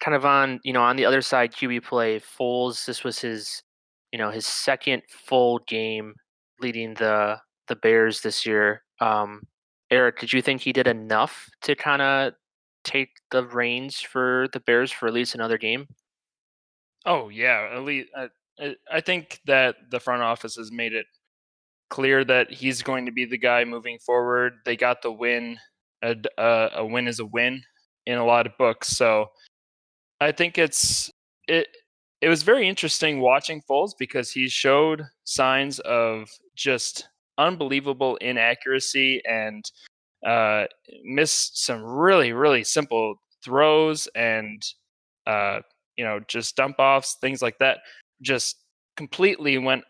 kind 0.00 0.14
of 0.14 0.24
on, 0.24 0.60
you 0.62 0.72
know, 0.72 0.82
on 0.82 0.96
the 0.96 1.04
other 1.04 1.22
side, 1.22 1.52
QB 1.52 1.84
play, 1.84 2.20
Foles, 2.20 2.84
this 2.84 3.04
was 3.04 3.18
his, 3.18 3.62
you 4.12 4.18
know, 4.18 4.30
his 4.30 4.46
second 4.46 5.02
full 5.08 5.60
game 5.66 6.14
leading 6.60 6.94
the 6.94 7.38
the 7.68 7.76
Bears 7.76 8.20
this 8.20 8.46
year. 8.46 8.82
Um, 9.00 9.42
Eric, 9.90 10.20
did 10.20 10.32
you 10.32 10.42
think 10.42 10.62
he 10.62 10.72
did 10.72 10.86
enough 10.86 11.48
to 11.62 11.74
kind 11.74 12.02
of 12.02 12.32
take 12.84 13.10
the 13.30 13.44
reins 13.46 14.00
for 14.00 14.48
the 14.52 14.60
Bears 14.60 14.90
for 14.90 15.06
at 15.06 15.14
least 15.14 15.34
another 15.34 15.58
game? 15.58 15.86
Oh 17.06 17.28
yeah, 17.28 17.70
at 17.72 17.82
least 17.82 18.10
I, 18.16 18.28
I 18.92 19.00
think 19.00 19.40
that 19.46 19.76
the 19.90 20.00
front 20.00 20.22
office 20.22 20.56
has 20.56 20.72
made 20.72 20.92
it 20.92 21.06
clear 21.90 22.24
that 22.24 22.50
he's 22.50 22.82
going 22.82 23.06
to 23.06 23.12
be 23.12 23.24
the 23.24 23.38
guy 23.38 23.64
moving 23.64 23.98
forward. 23.98 24.54
They 24.64 24.76
got 24.76 25.02
the 25.02 25.12
win. 25.12 25.58
A, 26.02 26.14
a, 26.36 26.70
a 26.76 26.86
win 26.86 27.08
is 27.08 27.18
a 27.18 27.26
win 27.26 27.62
in 28.06 28.18
a 28.18 28.24
lot 28.24 28.46
of 28.46 28.56
books, 28.56 28.88
so 28.88 29.26
I 30.20 30.32
think 30.32 30.58
it's 30.58 31.10
it. 31.48 31.68
It 32.20 32.28
was 32.28 32.42
very 32.42 32.68
interesting 32.68 33.20
watching 33.20 33.62
Foles 33.68 33.92
because 33.96 34.32
he 34.32 34.48
showed 34.48 35.02
signs 35.24 35.78
of 35.80 36.28
just 36.56 37.08
unbelievable 37.38 38.16
inaccuracy 38.16 39.22
and 39.24 39.64
uh, 40.26 40.64
missed 41.04 41.64
some 41.64 41.82
really, 41.82 42.32
really 42.32 42.64
simple 42.64 43.14
throws 43.44 44.08
and, 44.16 44.62
uh, 45.26 45.60
you 45.96 46.04
know, 46.04 46.20
just 46.26 46.56
dump 46.56 46.80
offs, 46.80 47.16
things 47.20 47.40
like 47.40 47.58
that. 47.58 47.78
Just 48.22 48.56
completely 48.96 49.58
went 49.58 49.84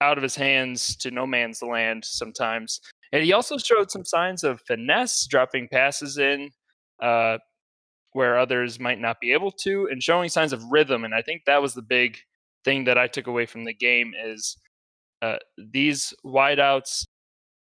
out 0.00 0.16
of 0.18 0.22
his 0.22 0.36
hands 0.36 0.96
to 0.96 1.10
no 1.10 1.26
man's 1.26 1.62
land 1.62 2.04
sometimes. 2.04 2.80
And 3.12 3.24
he 3.24 3.32
also 3.32 3.58
showed 3.58 3.90
some 3.90 4.04
signs 4.04 4.44
of 4.44 4.60
finesse, 4.66 5.26
dropping 5.26 5.68
passes 5.68 6.18
in 6.18 6.50
uh, 7.02 7.38
where 8.12 8.38
others 8.38 8.78
might 8.78 9.00
not 9.00 9.20
be 9.20 9.32
able 9.32 9.50
to, 9.62 9.88
and 9.90 10.02
showing 10.02 10.28
signs 10.28 10.52
of 10.52 10.62
rhythm. 10.70 11.04
And 11.04 11.14
I 11.14 11.22
think 11.22 11.42
that 11.46 11.62
was 11.62 11.74
the 11.74 11.82
big 11.82 12.18
thing 12.64 12.84
that 12.84 12.98
I 12.98 13.06
took 13.06 13.26
away 13.26 13.46
from 13.46 13.64
the 13.64 13.74
game 13.74 14.12
is 14.24 14.56
uh, 15.22 15.36
these 15.72 16.12
wideouts 16.24 17.04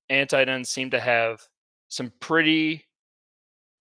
and 0.09 0.29
tight 0.29 0.49
ends 0.49 0.69
seem 0.69 0.89
to 0.91 0.99
have 0.99 1.41
some 1.89 2.11
pretty 2.19 2.85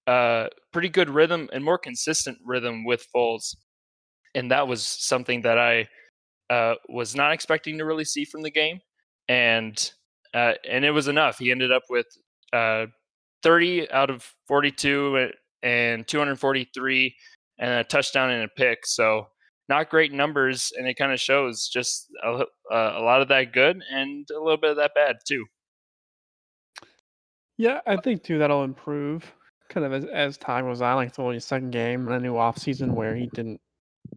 uh, 0.07 0.47
pretty 0.73 0.89
good 0.89 1.11
rhythm 1.11 1.49
and 1.53 1.65
more 1.65 1.79
consistent 1.79 2.39
rhythm 2.45 2.85
with 2.85 3.05
Foles, 3.15 3.57
and 4.37 4.51
that 4.51 4.69
was 4.69 4.85
something 4.85 5.41
that 5.43 5.59
I 5.59 5.89
uh, 6.51 6.75
was 6.89 7.17
not 7.17 7.33
expecting 7.33 7.79
to 7.79 7.85
really 7.85 8.05
see 8.05 8.25
from 8.25 8.43
the 8.43 8.51
game, 8.51 8.81
and 9.29 9.91
uh, 10.35 10.53
and 10.69 10.85
it 10.85 10.93
was 10.93 11.09
enough. 11.09 11.39
He 11.39 11.51
ended 11.51 11.73
up 11.73 11.83
with 11.89 12.07
uh, 12.53 12.87
30 13.43 13.91
out 13.91 14.11
of 14.11 14.31
42 14.47 15.31
and 15.63 16.07
243 16.07 17.17
and 17.59 17.71
a 17.71 17.85
touchdown 17.85 18.31
and 18.31 18.45
a 18.45 18.49
pick. 18.49 18.87
So 18.87 19.29
not 19.69 19.91
great 19.91 20.13
numbers, 20.13 20.73
and 20.77 20.87
it 20.87 20.95
kind 20.95 21.13
of 21.13 21.19
shows 21.19 21.69
just 21.69 22.09
a, 22.23 22.45
a 22.71 23.01
lot 23.01 23.23
of 23.23 23.29
that 23.29 23.53
good 23.53 23.83
and 23.91 24.29
a 24.31 24.39
little 24.39 24.59
bit 24.59 24.71
of 24.71 24.77
that 24.77 24.95
bad 24.95 25.17
too. 25.27 25.47
Yeah, 27.57 27.81
I 27.87 27.97
think 27.97 28.23
too 28.23 28.39
that'll 28.39 28.65
improve 28.65 29.33
kind 29.71 29.87
of 29.87 29.93
as, 29.93 30.05
as 30.05 30.37
time 30.37 30.67
goes 30.67 30.83
on. 30.83 30.97
Like 30.97 31.09
it's 31.09 31.19
only 31.19 31.41
second 31.41 31.71
game 31.71 32.07
in 32.07 32.13
a 32.13 32.21
new 32.21 32.37
off 32.37 32.59
season 32.59 32.95
where 32.95 33.17
he 33.17 33.29
didn't 33.33 33.61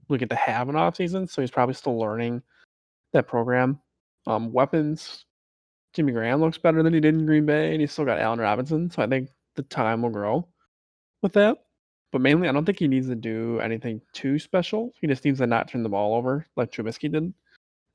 really 0.09 0.19
get 0.19 0.29
to 0.31 0.35
have 0.35 0.69
an 0.69 0.75
off 0.75 0.95
season, 0.95 1.27
so 1.27 1.41
he's 1.41 1.51
probably 1.51 1.75
still 1.75 1.97
learning 1.97 2.41
that 3.13 3.27
program. 3.27 3.79
Um, 4.27 4.51
weapons, 4.51 5.25
Jimmy 5.93 6.11
Graham 6.11 6.41
looks 6.41 6.57
better 6.57 6.83
than 6.83 6.93
he 6.93 6.99
did 6.99 7.15
in 7.15 7.25
Green 7.25 7.45
Bay, 7.45 7.71
and 7.71 7.81
he's 7.81 7.91
still 7.91 8.05
got 8.05 8.19
Allen 8.19 8.39
Robinson, 8.39 8.89
so 8.89 9.01
I 9.01 9.07
think 9.07 9.29
the 9.55 9.63
time 9.63 10.01
will 10.01 10.09
grow 10.09 10.47
with 11.21 11.33
that. 11.33 11.57
But 12.11 12.21
mainly, 12.21 12.49
I 12.49 12.51
don't 12.51 12.65
think 12.65 12.79
he 12.79 12.87
needs 12.87 13.07
to 13.07 13.15
do 13.15 13.59
anything 13.59 14.01
too 14.13 14.39
special. 14.39 14.91
He 14.99 15.07
just 15.07 15.25
needs 15.25 15.39
to 15.39 15.47
not 15.47 15.67
turn 15.67 15.83
the 15.83 15.89
ball 15.89 16.15
over 16.15 16.45
like 16.55 16.71
Trubisky 16.71 17.11
did. 17.11 17.33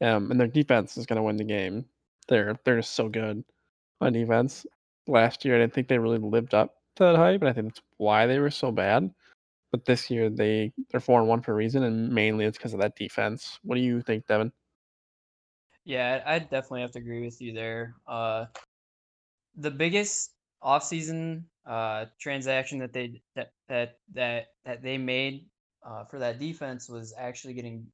Um, 0.00 0.30
and 0.30 0.38
their 0.38 0.46
defense 0.46 0.96
is 0.96 1.06
going 1.06 1.16
to 1.16 1.22
win 1.22 1.36
the 1.36 1.44
game. 1.44 1.84
They're 2.28 2.58
they're 2.64 2.76
just 2.76 2.94
so 2.94 3.08
good 3.08 3.44
on 4.00 4.12
defense 4.12 4.66
last 5.06 5.44
year. 5.44 5.56
I 5.56 5.58
didn't 5.58 5.74
think 5.74 5.88
they 5.88 5.98
really 5.98 6.18
lived 6.18 6.54
up 6.54 6.76
to 6.96 7.04
that 7.04 7.16
hype, 7.16 7.40
and 7.40 7.48
I 7.48 7.52
think 7.52 7.68
that's 7.68 7.82
why 7.96 8.26
they 8.26 8.38
were 8.38 8.50
so 8.50 8.70
bad. 8.70 9.12
But 9.74 9.86
this 9.86 10.08
year 10.08 10.30
they 10.30 10.72
they're 10.92 11.00
four 11.00 11.18
and 11.18 11.28
one 11.28 11.42
for 11.42 11.50
a 11.50 11.56
reason, 11.56 11.82
and 11.82 12.08
mainly 12.08 12.44
it's 12.44 12.56
because 12.56 12.74
of 12.74 12.80
that 12.80 12.94
defense. 12.94 13.58
What 13.64 13.74
do 13.74 13.80
you 13.80 14.02
think, 14.02 14.24
Devin? 14.28 14.52
Yeah, 15.84 16.22
I 16.24 16.38
definitely 16.38 16.82
have 16.82 16.92
to 16.92 17.00
agree 17.00 17.24
with 17.24 17.42
you 17.42 17.52
there. 17.52 17.96
Uh, 18.06 18.44
the 19.56 19.72
biggest 19.72 20.30
offseason 20.62 21.42
uh, 21.66 22.04
transaction 22.20 22.78
that 22.78 22.92
they 22.92 23.20
that 23.34 23.50
that 23.68 23.98
that 24.12 24.46
that 24.64 24.80
they 24.80 24.96
made 24.96 25.46
uh, 25.84 26.04
for 26.04 26.20
that 26.20 26.38
defense 26.38 26.88
was 26.88 27.12
actually 27.18 27.54
getting. 27.54 27.84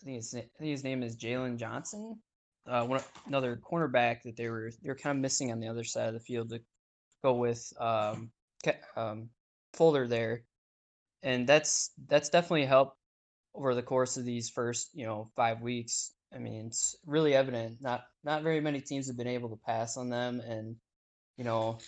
I 0.00 0.04
think 0.04 0.16
his 0.16 0.34
I 0.34 0.40
think 0.58 0.72
his 0.72 0.82
name 0.82 1.04
is 1.04 1.16
Jaylon 1.16 1.58
Johnson, 1.58 2.18
uh, 2.66 2.84
one 2.86 3.00
another 3.28 3.54
cornerback 3.54 4.22
that 4.24 4.36
they 4.36 4.48
were 4.48 4.72
they're 4.82 4.96
kind 4.96 5.16
of 5.16 5.22
missing 5.22 5.52
on 5.52 5.60
the 5.60 5.68
other 5.68 5.84
side 5.84 6.08
of 6.08 6.14
the 6.14 6.18
field 6.18 6.48
to 6.48 6.60
go 7.22 7.34
with 7.34 7.72
um, 7.78 8.32
um, 8.96 9.28
Fuller 9.74 10.08
there, 10.08 10.42
and 11.22 11.46
that's 11.46 11.90
that's 12.08 12.28
definitely 12.28 12.66
helped 12.66 12.96
over 13.54 13.74
the 13.74 13.82
course 13.82 14.16
of 14.16 14.24
these 14.24 14.48
first 14.48 14.90
you 14.94 15.06
know 15.06 15.30
five 15.36 15.60
weeks. 15.62 16.12
I 16.34 16.38
mean, 16.38 16.66
it's 16.66 16.96
really 17.06 17.34
evident. 17.34 17.78
Not 17.80 18.04
not 18.24 18.42
very 18.42 18.60
many 18.60 18.80
teams 18.80 19.06
have 19.06 19.16
been 19.16 19.26
able 19.26 19.50
to 19.50 19.60
pass 19.64 19.96
on 19.96 20.08
them, 20.08 20.40
and 20.40 20.76
you 21.36 21.44
know, 21.44 21.78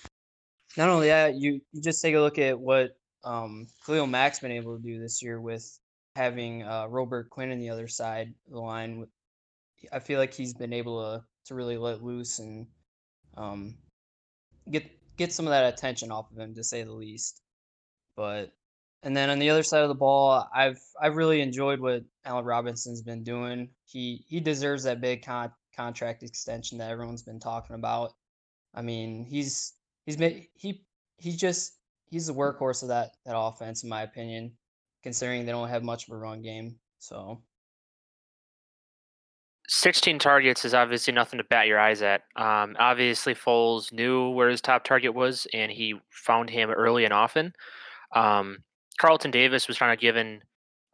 not 0.76 0.88
only 0.88 1.08
that, 1.08 1.34
you 1.34 1.60
you 1.72 1.82
just 1.82 2.02
take 2.02 2.14
a 2.14 2.20
look 2.20 2.38
at 2.38 2.58
what 2.58 2.96
um, 3.24 3.66
Khalil 3.86 4.06
Mack's 4.06 4.40
been 4.40 4.52
able 4.52 4.76
to 4.76 4.82
do 4.82 5.00
this 5.00 5.22
year 5.22 5.40
with 5.40 5.78
having 6.16 6.62
uh, 6.62 6.86
Robert 6.88 7.30
Quinn 7.30 7.50
on 7.50 7.58
the 7.58 7.70
other 7.70 7.88
side 7.88 8.34
of 8.46 8.52
the 8.52 8.60
line. 8.60 9.06
I 9.92 9.98
feel 9.98 10.18
like 10.18 10.32
he's 10.32 10.54
been 10.54 10.72
able 10.72 11.02
to 11.02 11.24
to 11.46 11.54
really 11.54 11.76
let 11.76 12.02
loose 12.02 12.38
and 12.38 12.66
um, 13.36 13.76
get 14.70 14.90
get 15.16 15.32
some 15.32 15.46
of 15.46 15.50
that 15.50 15.72
attention 15.72 16.10
off 16.10 16.30
of 16.30 16.38
him, 16.38 16.54
to 16.54 16.64
say 16.64 16.82
the 16.82 16.92
least. 16.92 17.40
But 18.16 18.52
and 19.04 19.14
then 19.14 19.28
on 19.28 19.38
the 19.38 19.50
other 19.50 19.62
side 19.62 19.82
of 19.82 19.88
the 19.88 19.94
ball, 19.94 20.48
I've 20.52 20.80
I've 21.00 21.16
really 21.16 21.42
enjoyed 21.42 21.78
what 21.78 22.02
Allen 22.24 22.44
Robinson's 22.44 23.02
been 23.02 23.22
doing. 23.22 23.68
He 23.84 24.24
he 24.26 24.40
deserves 24.40 24.82
that 24.84 25.00
big 25.00 25.24
con- 25.24 25.52
contract 25.76 26.22
extension 26.22 26.78
that 26.78 26.90
everyone's 26.90 27.22
been 27.22 27.38
talking 27.38 27.76
about. 27.76 28.14
I 28.74 28.80
mean, 28.80 29.24
he's 29.24 29.74
he's 30.06 30.18
made 30.18 30.48
he 30.54 30.84
he 31.18 31.36
just 31.36 31.74
he's 32.10 32.26
the 32.26 32.34
workhorse 32.34 32.82
of 32.82 32.88
that 32.88 33.12
that 33.26 33.36
offense 33.36 33.82
in 33.82 33.90
my 33.90 34.02
opinion, 34.02 34.52
considering 35.02 35.44
they 35.44 35.52
don't 35.52 35.68
have 35.68 35.84
much 35.84 36.08
of 36.08 36.14
a 36.14 36.16
run 36.16 36.40
game. 36.40 36.76
So 36.98 37.42
16 39.68 40.18
targets 40.18 40.64
is 40.64 40.72
obviously 40.72 41.12
nothing 41.12 41.38
to 41.38 41.44
bat 41.44 41.66
your 41.66 41.78
eyes 41.78 42.00
at. 42.00 42.22
Um, 42.36 42.74
obviously, 42.78 43.34
Foles 43.34 43.92
knew 43.92 44.30
where 44.30 44.48
his 44.48 44.62
top 44.62 44.84
target 44.84 45.14
was, 45.14 45.46
and 45.52 45.70
he 45.70 45.94
found 46.10 46.48
him 46.48 46.70
early 46.70 47.04
and 47.04 47.12
often. 47.12 47.52
Um, 48.14 48.58
Carlton 48.98 49.30
Davis 49.30 49.68
was 49.68 49.76
trying 49.76 49.96
to 49.96 50.00
give 50.00 50.16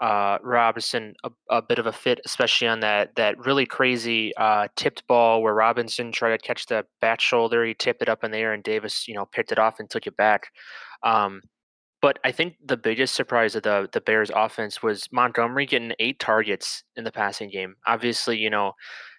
uh, 0.01 0.39
Robinson 0.43 1.15
a, 1.25 1.31
a, 1.51 1.63
bit 1.63 1.79
of 1.79 1.87
a 1.87 1.93
fit, 1.93 2.21
especially 2.25 2.67
on 2.67 2.81
that 2.81 3.15
that 3.17 3.39
really 3.45 3.67
crazy 3.67 4.35
uh, 4.37 4.69
tipped 4.75 5.07
ball 5.07 5.43
where 5.43 5.55
Robinson 5.55 6.11
tried 6.11 6.31
to 6.31 6.39
catch 6.39 6.67
the 6.67 6.87
bat 7.01 7.21
shoulder. 7.21 7.65
He 7.65 7.75
tipped 7.75 8.01
it 8.01 8.09
up 8.09 8.25
in 8.25 8.31
the 8.31 8.39
air, 8.39 8.55
and 8.55 8.63
Davis, 8.63 9.07
you 9.07 9.15
know, 9.15 9.27
picked 9.27 9.53
it 9.53 9.59
off 9.59 9.79
and 9.79 9.91
took 9.91 10.07
it 10.07 10.17
back. 10.17 10.49
Um, 11.03 11.43
but 12.01 12.19
I 12.25 12.33
think 12.33 12.55
the 12.65 12.79
biggest 12.79 13.15
surprise 13.15 13.55
of 13.55 13.63
the 13.63 13.89
the 13.93 14.01
Bears 14.01 14.31
offense 14.35 14.83
was 14.83 15.07
Montgomery 15.13 15.67
getting 15.67 15.93
eight 15.99 16.19
targets 16.19 16.83
in 16.97 17.05
the 17.05 17.13
passing 17.13 17.51
game. 17.51 17.75
Obviously, 17.87 18.39
you 18.39 18.49
know, 18.49 18.73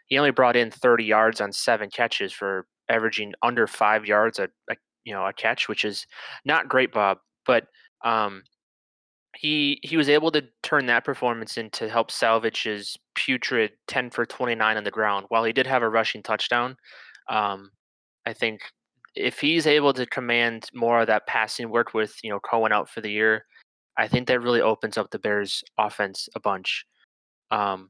he 0.08 0.18
only 0.18 0.32
brought 0.32 0.56
in 0.56 0.72
30 0.72 1.04
yards 1.04 1.42
on 1.42 1.54
seven 1.54 1.90
catches 1.92 2.34
for 2.34 2.66
averaging 2.90 3.34
under 3.44 3.68
five 3.68 4.06
yards 4.06 4.40
a, 4.40 4.50
a 4.70 4.76
you 5.04 5.14
know 5.14 5.26
a 5.28 5.34
catch, 5.34 5.70
which 5.70 5.86
is 5.86 6.08
not 6.44 6.70
great, 6.70 6.92
Bob. 6.92 7.20
But 7.46 7.68
um, 8.04 8.42
he 9.42 9.80
he 9.82 9.98
was 9.98 10.08
able 10.08 10.32
to 10.32 10.44
turn 10.62 10.86
that 10.86 11.04
performance 11.04 11.58
into 11.58 11.90
help 11.90 12.12
salvage 12.12 12.62
his 12.62 12.96
putrid 13.16 13.72
10 13.88 14.12
for 14.12 14.24
29 14.24 14.78
on 14.78 14.84
the 14.84 14.92
ground. 14.92 15.26
While 15.30 15.44
he 15.44 15.52
did 15.52 15.66
have 15.66 15.82
a 15.82 15.90
rushing 15.90 16.22
touchdown, 16.22 16.78
um, 17.28 17.72
I 18.28 18.34
think 18.34 18.62
if 19.16 19.40
he's 19.40 19.66
able 19.66 19.94
to 19.94 20.06
command 20.06 20.70
more 20.76 21.02
of 21.02 21.08
that 21.08 21.26
passing 21.26 21.72
work 21.72 21.96
with 21.96 22.14
you 22.24 22.30
know 22.30 22.40
Cohen 22.40 22.72
out 22.72 22.88
for 22.88 23.02
the 23.02 23.10
year, 23.10 23.46
I 23.98 24.08
think 24.08 24.28
that 24.28 24.42
really 24.42 24.62
opens 24.62 24.96
up 24.96 25.10
the 25.10 25.18
Bears' 25.18 25.64
offense 25.80 26.30
a 26.36 26.40
bunch. 26.40 26.86
Um, 27.50 27.90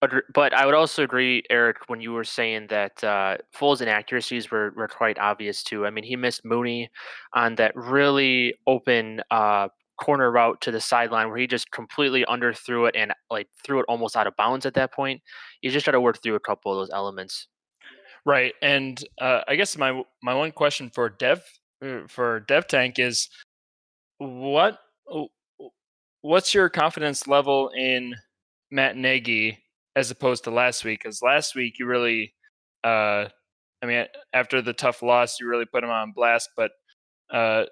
but, 0.00 0.12
but 0.34 0.54
I 0.54 0.66
would 0.66 0.74
also 0.74 1.02
agree, 1.02 1.44
Eric, 1.50 1.76
when 1.88 2.00
you 2.00 2.12
were 2.12 2.24
saying 2.24 2.66
that 2.68 3.02
uh, 3.04 3.36
Foles' 3.56 3.80
inaccuracies 3.80 4.50
were, 4.50 4.72
were 4.76 4.88
quite 4.88 5.18
obvious 5.18 5.62
too. 5.62 5.86
I 5.86 5.90
mean, 5.90 6.04
he 6.04 6.16
missed 6.16 6.44
Mooney 6.44 6.90
on 7.32 7.54
that 7.54 7.74
really 7.74 8.54
open 8.66 9.22
uh, 9.30 9.68
corner 9.96 10.30
route 10.30 10.60
to 10.62 10.70
the 10.70 10.80
sideline 10.80 11.28
where 11.28 11.38
he 11.38 11.46
just 11.46 11.70
completely 11.70 12.24
underthrew 12.26 12.88
it 12.88 12.96
and 12.96 13.12
like 13.30 13.48
threw 13.64 13.78
it 13.80 13.86
almost 13.88 14.16
out 14.16 14.26
of 14.26 14.36
bounds 14.36 14.66
at 14.66 14.74
that 14.74 14.92
point. 14.92 15.20
You 15.62 15.70
just 15.70 15.86
got 15.86 15.92
to 15.92 16.00
work 16.00 16.22
through 16.22 16.34
a 16.34 16.40
couple 16.40 16.72
of 16.72 16.78
those 16.78 16.94
elements. 16.94 17.48
Right, 18.26 18.54
and 18.62 19.02
uh, 19.20 19.42
I 19.46 19.56
guess 19.56 19.76
my 19.76 20.02
my 20.22 20.34
one 20.34 20.50
question 20.50 20.90
for 20.90 21.10
Dev 21.10 21.42
uh, 21.84 22.00
for 22.08 22.40
Dev 22.40 22.66
Tank 22.66 22.98
is 22.98 23.28
what 24.18 24.78
what's 26.22 26.54
your 26.54 26.70
confidence 26.70 27.26
level 27.28 27.70
in 27.76 28.14
Matt 28.70 28.96
Nagy 28.96 29.58
as 29.94 30.10
opposed 30.10 30.44
to 30.44 30.50
last 30.50 30.84
week? 30.84 31.00
Because 31.02 31.20
last 31.22 31.54
week 31.54 31.78
you 31.78 31.86
really, 31.86 32.34
uh, 32.82 33.28
I 33.82 33.86
mean, 33.86 34.06
after 34.32 34.62
the 34.62 34.72
tough 34.72 35.02
loss, 35.02 35.38
you 35.38 35.46
really 35.46 35.66
put 35.66 35.84
him 35.84 35.90
on 35.90 36.12
blast. 36.12 36.48
But 36.56 36.70
uh, 37.30 37.64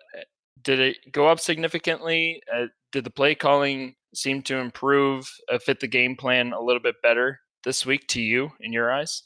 did 0.61 0.81
it 0.81 1.13
go 1.13 1.29
up 1.29 1.41
significantly? 1.41 2.43
Uh, 2.53 2.67
did 2.93 3.05
the 3.05 3.11
play 3.11 3.35
calling 3.35 3.95
seem 4.15 4.43
to 4.43 4.57
improve, 4.57 5.31
uh, 5.51 5.59
fit 5.59 5.81
the 5.81 5.87
game 5.87 6.17
plan 6.17 6.53
a 6.53 6.61
little 6.61 6.83
bit 6.83 6.97
better 7.03 7.41
this 7.65 7.87
week 7.87 8.07
to 8.09 8.21
you 8.21 8.51
in 8.61 8.73
your 8.73 8.93
eyes? 8.93 9.23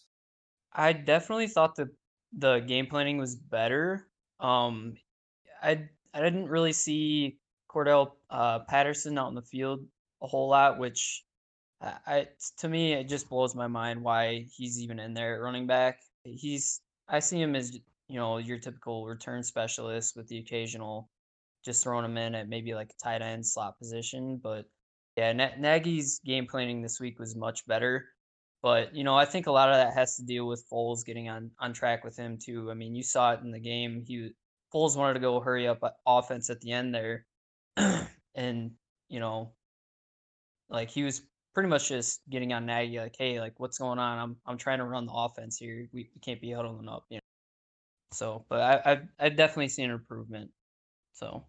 I 0.73 0.93
definitely 0.93 1.49
thought 1.49 1.77
the 1.77 1.91
the 2.37 2.61
game 2.61 2.87
planning 2.87 3.19
was 3.19 3.35
better. 3.35 4.07
Um, 4.41 4.97
I 5.63 5.89
I 6.13 6.21
didn't 6.21 6.49
really 6.49 6.73
see 6.73 7.39
Cordell 7.71 8.13
uh, 8.31 8.61
Patterson 8.61 9.19
out 9.19 9.29
in 9.29 9.35
the 9.35 9.43
field 9.43 9.81
a 10.23 10.27
whole 10.27 10.49
lot, 10.49 10.79
which 10.79 11.25
I, 11.81 11.95
I 12.07 12.29
to 12.59 12.69
me 12.69 12.93
it 12.93 13.09
just 13.09 13.29
blows 13.29 13.55
my 13.55 13.67
mind 13.67 14.03
why 14.03 14.47
he's 14.55 14.81
even 14.81 14.99
in 14.99 15.15
there 15.15 15.35
at 15.35 15.41
running 15.41 15.67
back. 15.67 16.01
He's 16.25 16.81
I 17.09 17.21
see 17.21 17.41
him 17.41 17.57
as 17.57 17.75
you 18.09 18.17
know 18.17 18.39
your 18.39 18.59
typical 18.59 19.07
return 19.07 19.43
specialist 19.43 20.17
with 20.17 20.29
the 20.29 20.39
occasional 20.39 21.09
just 21.67 21.83
throwing 21.83 22.05
him 22.05 22.17
in 22.17 22.35
at 22.35 22.49
maybe 22.49 22.75
like 22.75 22.91
a 22.91 23.05
tight 23.05 23.21
end 23.21 23.45
slot 23.45 23.79
position, 23.79 24.41
but 24.43 24.65
yeah, 25.17 25.33
Nagy's 25.33 26.21
game 26.25 26.47
planning 26.47 26.81
this 26.81 27.01
week 27.01 27.19
was 27.19 27.35
much 27.35 27.67
better. 27.67 28.07
But 28.63 28.95
you 28.95 29.05
know, 29.05 29.17
I 29.17 29.25
think 29.25 29.47
a 29.47 29.53
lot 29.53 29.71
of 29.71 29.77
that 29.77 29.95
has 29.95 30.17
to 30.17 30.25
deal 30.25 30.47
with 30.47 30.65
Foles 30.73 31.05
getting 31.05 31.29
on 31.29 31.51
on 31.59 31.73
track 31.73 32.05
with 32.05 32.17
him 32.17 32.39
too. 32.43 32.71
I 32.71 32.75
mean, 32.75 32.95
you 32.95 33.03
saw 33.03 33.33
it 33.33 33.41
in 33.41 33.51
the 33.51 33.61
game. 33.61 34.05
He 34.07 34.31
Foles 34.75 34.97
wanted 34.97 35.15
to 35.15 35.21
go 35.21 35.41
hurry 35.41 35.67
up 35.67 35.83
uh, 35.83 35.91
offense 36.07 36.51
at 36.51 36.61
the 36.61 36.73
end 36.73 36.95
there, 36.95 37.27
and 38.35 38.73
you 39.09 39.21
know, 39.21 39.53
like 40.69 40.91
he 40.91 41.03
was 41.03 41.23
pretty 41.55 41.69
much 41.69 41.89
just 41.89 42.21
getting 42.29 42.53
on 42.53 42.67
Nagy, 42.67 42.99
like, 42.99 43.15
hey, 43.19 43.41
like 43.41 43.55
what's 43.59 43.79
going 43.79 43.99
on? 43.99 44.19
I'm 44.19 44.37
I'm 44.47 44.59
trying 44.59 44.79
to 44.79 44.85
run 44.85 45.07
the 45.07 45.13
offense 45.13 45.57
here. 45.57 45.89
We, 45.93 46.11
we 46.15 46.21
can't 46.21 46.41
be 46.41 46.53
huddling 46.53 46.89
up, 46.89 47.05
you 47.09 47.17
know. 47.17 47.21
So, 48.13 48.45
but 48.49 48.61
I, 48.61 48.93
I've 48.93 49.09
I've 49.19 49.37
definitely 49.37 49.69
seen 49.69 49.91
improvement. 49.91 50.51
So. 51.15 51.47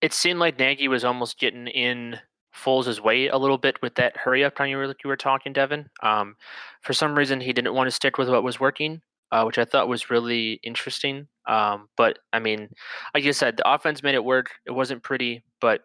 It 0.00 0.12
seemed 0.12 0.38
like 0.38 0.58
Nagy 0.58 0.88
was 0.88 1.04
almost 1.04 1.38
getting 1.38 1.66
in 1.68 2.18
Foles' 2.54 3.00
way 3.00 3.28
a 3.28 3.36
little 3.36 3.58
bit 3.58 3.80
with 3.82 3.94
that 3.96 4.16
hurry 4.16 4.44
up 4.44 4.56
time 4.56 4.68
you 4.68 4.76
were 4.76 4.86
you 4.86 5.08
were 5.08 5.16
talking, 5.16 5.52
Devin. 5.52 5.88
Um, 6.02 6.36
for 6.82 6.92
some 6.92 7.16
reason, 7.16 7.40
he 7.40 7.52
didn't 7.52 7.74
want 7.74 7.86
to 7.88 7.94
stick 7.94 8.18
with 8.18 8.28
what 8.28 8.42
was 8.42 8.60
working, 8.60 9.02
uh, 9.32 9.44
which 9.44 9.58
I 9.58 9.64
thought 9.64 9.88
was 9.88 10.10
really 10.10 10.60
interesting. 10.62 11.28
Um, 11.46 11.88
but 11.96 12.18
I 12.32 12.38
mean, 12.38 12.68
like 13.14 13.24
you 13.24 13.32
said, 13.32 13.56
the 13.56 13.70
offense 13.70 14.02
made 14.02 14.14
it 14.14 14.24
work. 14.24 14.50
It 14.66 14.72
wasn't 14.72 15.02
pretty, 15.02 15.44
but 15.60 15.82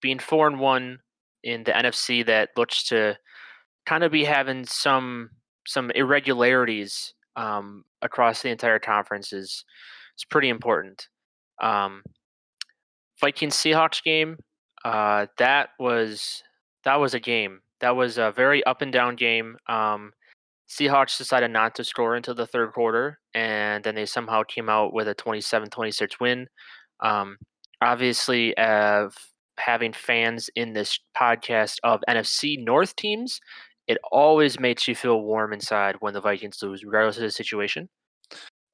being 0.00 0.18
four 0.18 0.46
and 0.46 0.60
one 0.60 0.98
in 1.42 1.64
the 1.64 1.72
NFC 1.72 2.24
that 2.26 2.50
looks 2.56 2.84
to 2.88 3.16
kind 3.86 4.04
of 4.04 4.12
be 4.12 4.24
having 4.24 4.64
some 4.64 5.30
some 5.66 5.90
irregularities 5.92 7.14
um, 7.36 7.84
across 8.02 8.42
the 8.42 8.50
entire 8.50 8.78
conference 8.78 9.32
is 9.32 9.64
is 10.16 10.24
pretty 10.24 10.48
important. 10.48 11.08
Um, 11.62 12.02
Vikings 13.20 13.54
Seahawks 13.56 14.02
game 14.02 14.36
uh, 14.84 15.26
that 15.38 15.70
was 15.78 16.42
that 16.84 16.96
was 16.96 17.14
a 17.14 17.20
game. 17.20 17.60
That 17.80 17.96
was 17.96 18.18
a 18.18 18.32
very 18.32 18.62
up 18.64 18.82
and 18.82 18.92
down 18.92 19.16
game. 19.16 19.56
Um, 19.68 20.12
Seahawks 20.68 21.18
decided 21.18 21.50
not 21.50 21.74
to 21.76 21.84
score 21.84 22.14
until 22.14 22.34
the 22.34 22.46
third 22.46 22.72
quarter, 22.72 23.18
and 23.34 23.82
then 23.82 23.94
they 23.94 24.06
somehow 24.06 24.42
came 24.42 24.68
out 24.68 24.92
with 24.92 25.08
a 25.08 25.14
27-26 25.14 26.20
win. 26.20 26.46
Um, 27.00 27.36
obviously, 27.80 28.56
uh, 28.56 29.08
having 29.58 29.92
fans 29.92 30.50
in 30.56 30.72
this 30.72 30.98
podcast 31.18 31.76
of 31.84 32.00
NFC 32.08 32.62
North 32.62 32.96
teams, 32.96 33.40
it 33.86 33.98
always 34.10 34.58
makes 34.58 34.88
you 34.88 34.94
feel 34.94 35.22
warm 35.22 35.52
inside 35.52 35.96
when 36.00 36.14
the 36.14 36.20
Vikings 36.20 36.62
lose, 36.62 36.84
regardless 36.84 37.16
of 37.16 37.22
the 37.22 37.30
situation. 37.30 37.88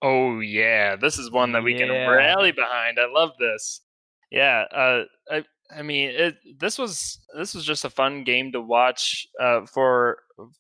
Oh 0.03 0.41
yeah, 0.41 0.97
this 0.97 1.19
is 1.19 1.31
one 1.31 1.53
that 1.53 1.63
we 1.63 1.77
can 1.77 1.91
rally 1.91 2.53
behind. 2.53 2.99
I 2.99 3.07
love 3.13 3.33
this. 3.39 3.83
Yeah, 4.31 4.65
uh, 4.75 5.05
I 5.31 5.45
I 5.77 5.83
mean, 5.83 6.11
it, 6.11 6.37
this 6.59 6.79
was 6.79 7.21
this 7.37 7.55
was 7.55 7.65
just 7.65 7.85
a 7.85 7.91
fun 7.91 8.25
game 8.25 8.53
to 8.53 8.61
watch 8.61 9.27
uh, 9.41 9.67
for 9.67 10.19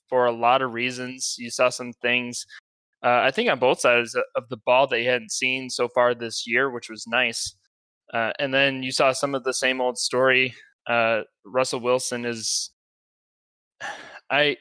for 0.08 0.26
a 0.26 0.32
lot 0.32 0.62
of 0.62 0.74
reasons. 0.74 1.36
You 1.38 1.50
saw 1.50 1.68
some 1.68 1.92
things, 2.02 2.46
uh, 3.04 3.20
I 3.22 3.30
think, 3.30 3.50
on 3.50 3.58
both 3.58 3.80
sides 3.80 4.16
of 4.36 4.48
the 4.48 4.58
ball 4.58 4.86
that 4.88 5.00
you 5.00 5.08
hadn't 5.08 5.32
seen 5.32 5.70
so 5.70 5.88
far 5.88 6.14
this 6.14 6.44
year, 6.46 6.70
which 6.70 6.90
was 6.90 7.06
nice. 7.06 7.56
Uh, 8.12 8.32
and 8.38 8.52
then 8.52 8.82
you 8.82 8.92
saw 8.92 9.12
some 9.12 9.34
of 9.34 9.44
the 9.44 9.54
same 9.54 9.80
old 9.80 9.98
story. 9.98 10.54
Uh, 10.88 11.22
Russell 11.44 11.80
Wilson 11.80 12.24
is, 12.24 12.70
I, 14.30 14.56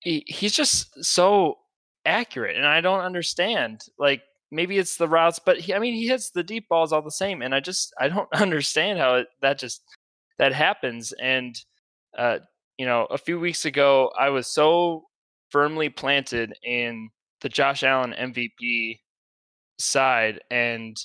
he, 0.00 0.24
he's 0.26 0.52
just 0.52 1.04
so 1.04 1.56
accurate, 2.04 2.56
and 2.56 2.66
I 2.66 2.80
don't 2.80 3.00
understand. 3.00 3.82
Like 3.98 4.22
maybe 4.52 4.78
it's 4.78 4.96
the 4.96 5.08
routes, 5.08 5.40
but 5.44 5.58
he, 5.58 5.74
I 5.74 5.78
mean, 5.78 5.94
he 5.94 6.06
hits 6.06 6.30
the 6.30 6.44
deep 6.44 6.68
balls 6.68 6.92
all 6.92 7.02
the 7.02 7.10
same, 7.10 7.42
and 7.42 7.54
I 7.54 7.60
just 7.60 7.92
I 7.98 8.08
don't 8.08 8.28
understand 8.34 8.98
how 8.98 9.16
it, 9.16 9.28
that 9.40 9.58
just 9.58 9.82
that 10.38 10.52
happens. 10.52 11.12
And 11.20 11.58
uh, 12.16 12.38
you 12.78 12.86
know, 12.86 13.06
a 13.06 13.18
few 13.18 13.40
weeks 13.40 13.64
ago, 13.64 14.12
I 14.18 14.28
was 14.28 14.46
so 14.46 15.04
firmly 15.50 15.88
planted 15.88 16.52
in 16.62 17.10
the 17.40 17.48
Josh 17.48 17.82
Allen 17.82 18.14
MVP 18.16 19.00
side, 19.78 20.40
and 20.50 20.96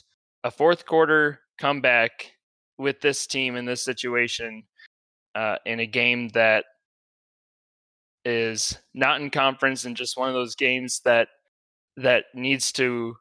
a 0.44 0.52
fourth 0.52 0.86
quarter 0.86 1.40
comeback 1.60 2.12
with 2.78 3.02
this 3.02 3.26
team 3.26 3.56
in 3.56 3.66
this 3.66 3.84
situation 3.84 4.64
uh, 5.34 5.56
in 5.66 5.80
a 5.80 5.88
game 5.88 6.30
that 6.30 6.66
is 8.24 8.78
not 8.94 9.22
in 9.22 9.30
conference 9.30 9.86
and 9.86 9.96
just 9.96 10.18
one 10.18 10.28
of 10.28 10.36
those 10.36 10.56
games 10.56 11.02
that 11.06 11.30
that 11.96 12.26
needs 12.36 12.72
to 12.74 13.16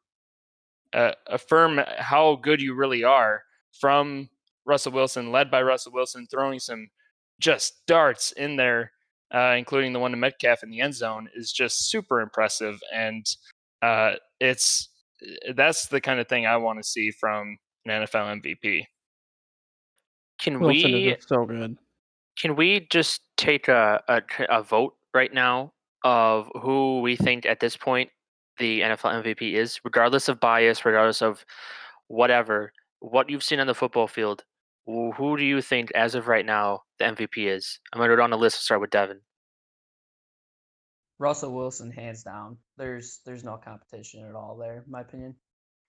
uh, 0.92 1.12
affirm 1.26 1.80
how 1.98 2.36
good 2.36 2.60
you 2.60 2.74
really 2.74 3.04
are 3.04 3.42
from 3.72 4.28
Russell 4.64 4.92
Wilson, 4.92 5.30
led 5.30 5.50
by 5.50 5.62
Russell 5.62 5.92
Wilson, 5.92 6.26
throwing 6.30 6.58
some 6.58 6.88
just 7.40 7.86
darts 7.86 8.32
in 8.32 8.56
there, 8.56 8.92
uh, 9.34 9.54
including 9.56 9.92
the 9.92 9.98
one 9.98 10.10
to 10.10 10.16
Metcalf 10.16 10.62
in 10.62 10.70
the 10.70 10.80
end 10.80 10.94
zone, 10.94 11.28
is 11.34 11.52
just 11.52 11.90
super 11.90 12.20
impressive. 12.20 12.80
And 12.92 13.26
uh, 13.82 14.14
it's 14.40 14.88
that's 15.54 15.86
the 15.86 16.00
kind 16.00 16.20
of 16.20 16.28
thing 16.28 16.46
I 16.46 16.56
want 16.56 16.78
to 16.78 16.88
see 16.88 17.10
from 17.10 17.58
an 17.84 18.02
NFL 18.02 18.42
MVP. 18.42 18.84
Can 20.40 20.60
Wilson 20.60 20.92
we 20.92 21.08
is 21.08 21.16
just 21.16 21.28
so 21.28 21.46
good. 21.46 21.78
can 22.38 22.56
we 22.56 22.86
just 22.90 23.22
take 23.36 23.68
a, 23.68 24.02
a 24.08 24.22
a 24.50 24.62
vote 24.62 24.94
right 25.14 25.32
now 25.32 25.72
of 26.04 26.50
who 26.60 27.00
we 27.00 27.16
think 27.16 27.46
at 27.46 27.60
this 27.60 27.76
point 27.76 28.10
the 28.58 28.80
NFL 28.80 29.22
MVP 29.25 29.54
is, 29.54 29.80
regardless 29.84 30.28
of 30.28 30.40
bias, 30.40 30.84
regardless 30.84 31.22
of 31.22 31.44
whatever, 32.08 32.72
what 33.00 33.28
you've 33.30 33.44
seen 33.44 33.60
on 33.60 33.66
the 33.66 33.75
football 33.75 34.06
field? 34.06 34.44
Who 34.86 35.36
do 35.36 35.44
you 35.44 35.60
think, 35.60 35.90
as 35.92 36.14
of 36.14 36.28
right 36.28 36.46
now, 36.46 36.82
the 36.98 37.06
MVP 37.06 37.48
is? 37.48 37.80
I'm 37.92 37.98
gonna 37.98 38.12
go 38.12 38.16
down 38.16 38.30
the 38.30 38.38
list. 38.38 38.58
and 38.58 38.62
Start 38.62 38.80
with 38.80 38.90
Devin. 38.90 39.20
Russell 41.18 41.54
Wilson, 41.54 41.90
hands 41.90 42.22
down. 42.22 42.58
There's 42.76 43.20
there's 43.25 43.42
no 43.42 43.56
competition 43.56 44.25
at 44.28 44.34
all 44.34 44.56
there, 44.56 44.84
in 44.86 44.90
my 44.90 45.00
opinion. 45.00 45.34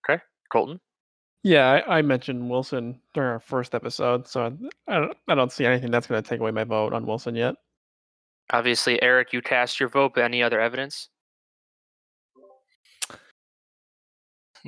Okay, 0.08 0.22
Colton. 0.50 0.80
Yeah, 1.44 1.80
I, 1.86 1.98
I 1.98 2.02
mentioned 2.02 2.50
Wilson 2.50 3.00
during 3.14 3.30
our 3.30 3.40
first 3.40 3.74
episode, 3.74 4.26
so 4.26 4.42
I, 4.42 4.92
I 4.92 5.00
don't 5.00 5.16
I 5.28 5.34
don't 5.34 5.52
see 5.52 5.64
anything 5.64 5.90
that's 5.90 6.06
going 6.06 6.22
to 6.22 6.28
take 6.28 6.40
away 6.40 6.50
my 6.50 6.64
vote 6.64 6.92
on 6.92 7.06
Wilson 7.06 7.34
yet. 7.36 7.54
Obviously, 8.50 9.00
Eric, 9.02 9.32
you 9.32 9.42
cast 9.42 9.78
your 9.78 9.88
vote, 9.88 10.12
but 10.14 10.24
any 10.24 10.42
other 10.42 10.60
evidence? 10.60 11.10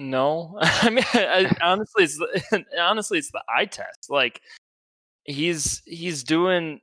No, 0.00 0.56
I 0.62 0.88
mean, 0.88 1.04
I, 1.12 1.54
honestly, 1.62 2.04
it's 2.04 2.18
honestly 2.80 3.18
it's 3.18 3.30
the 3.30 3.42
eye 3.54 3.66
test. 3.66 4.08
Like 4.08 4.40
he's 5.24 5.82
he's 5.84 6.24
doing, 6.24 6.80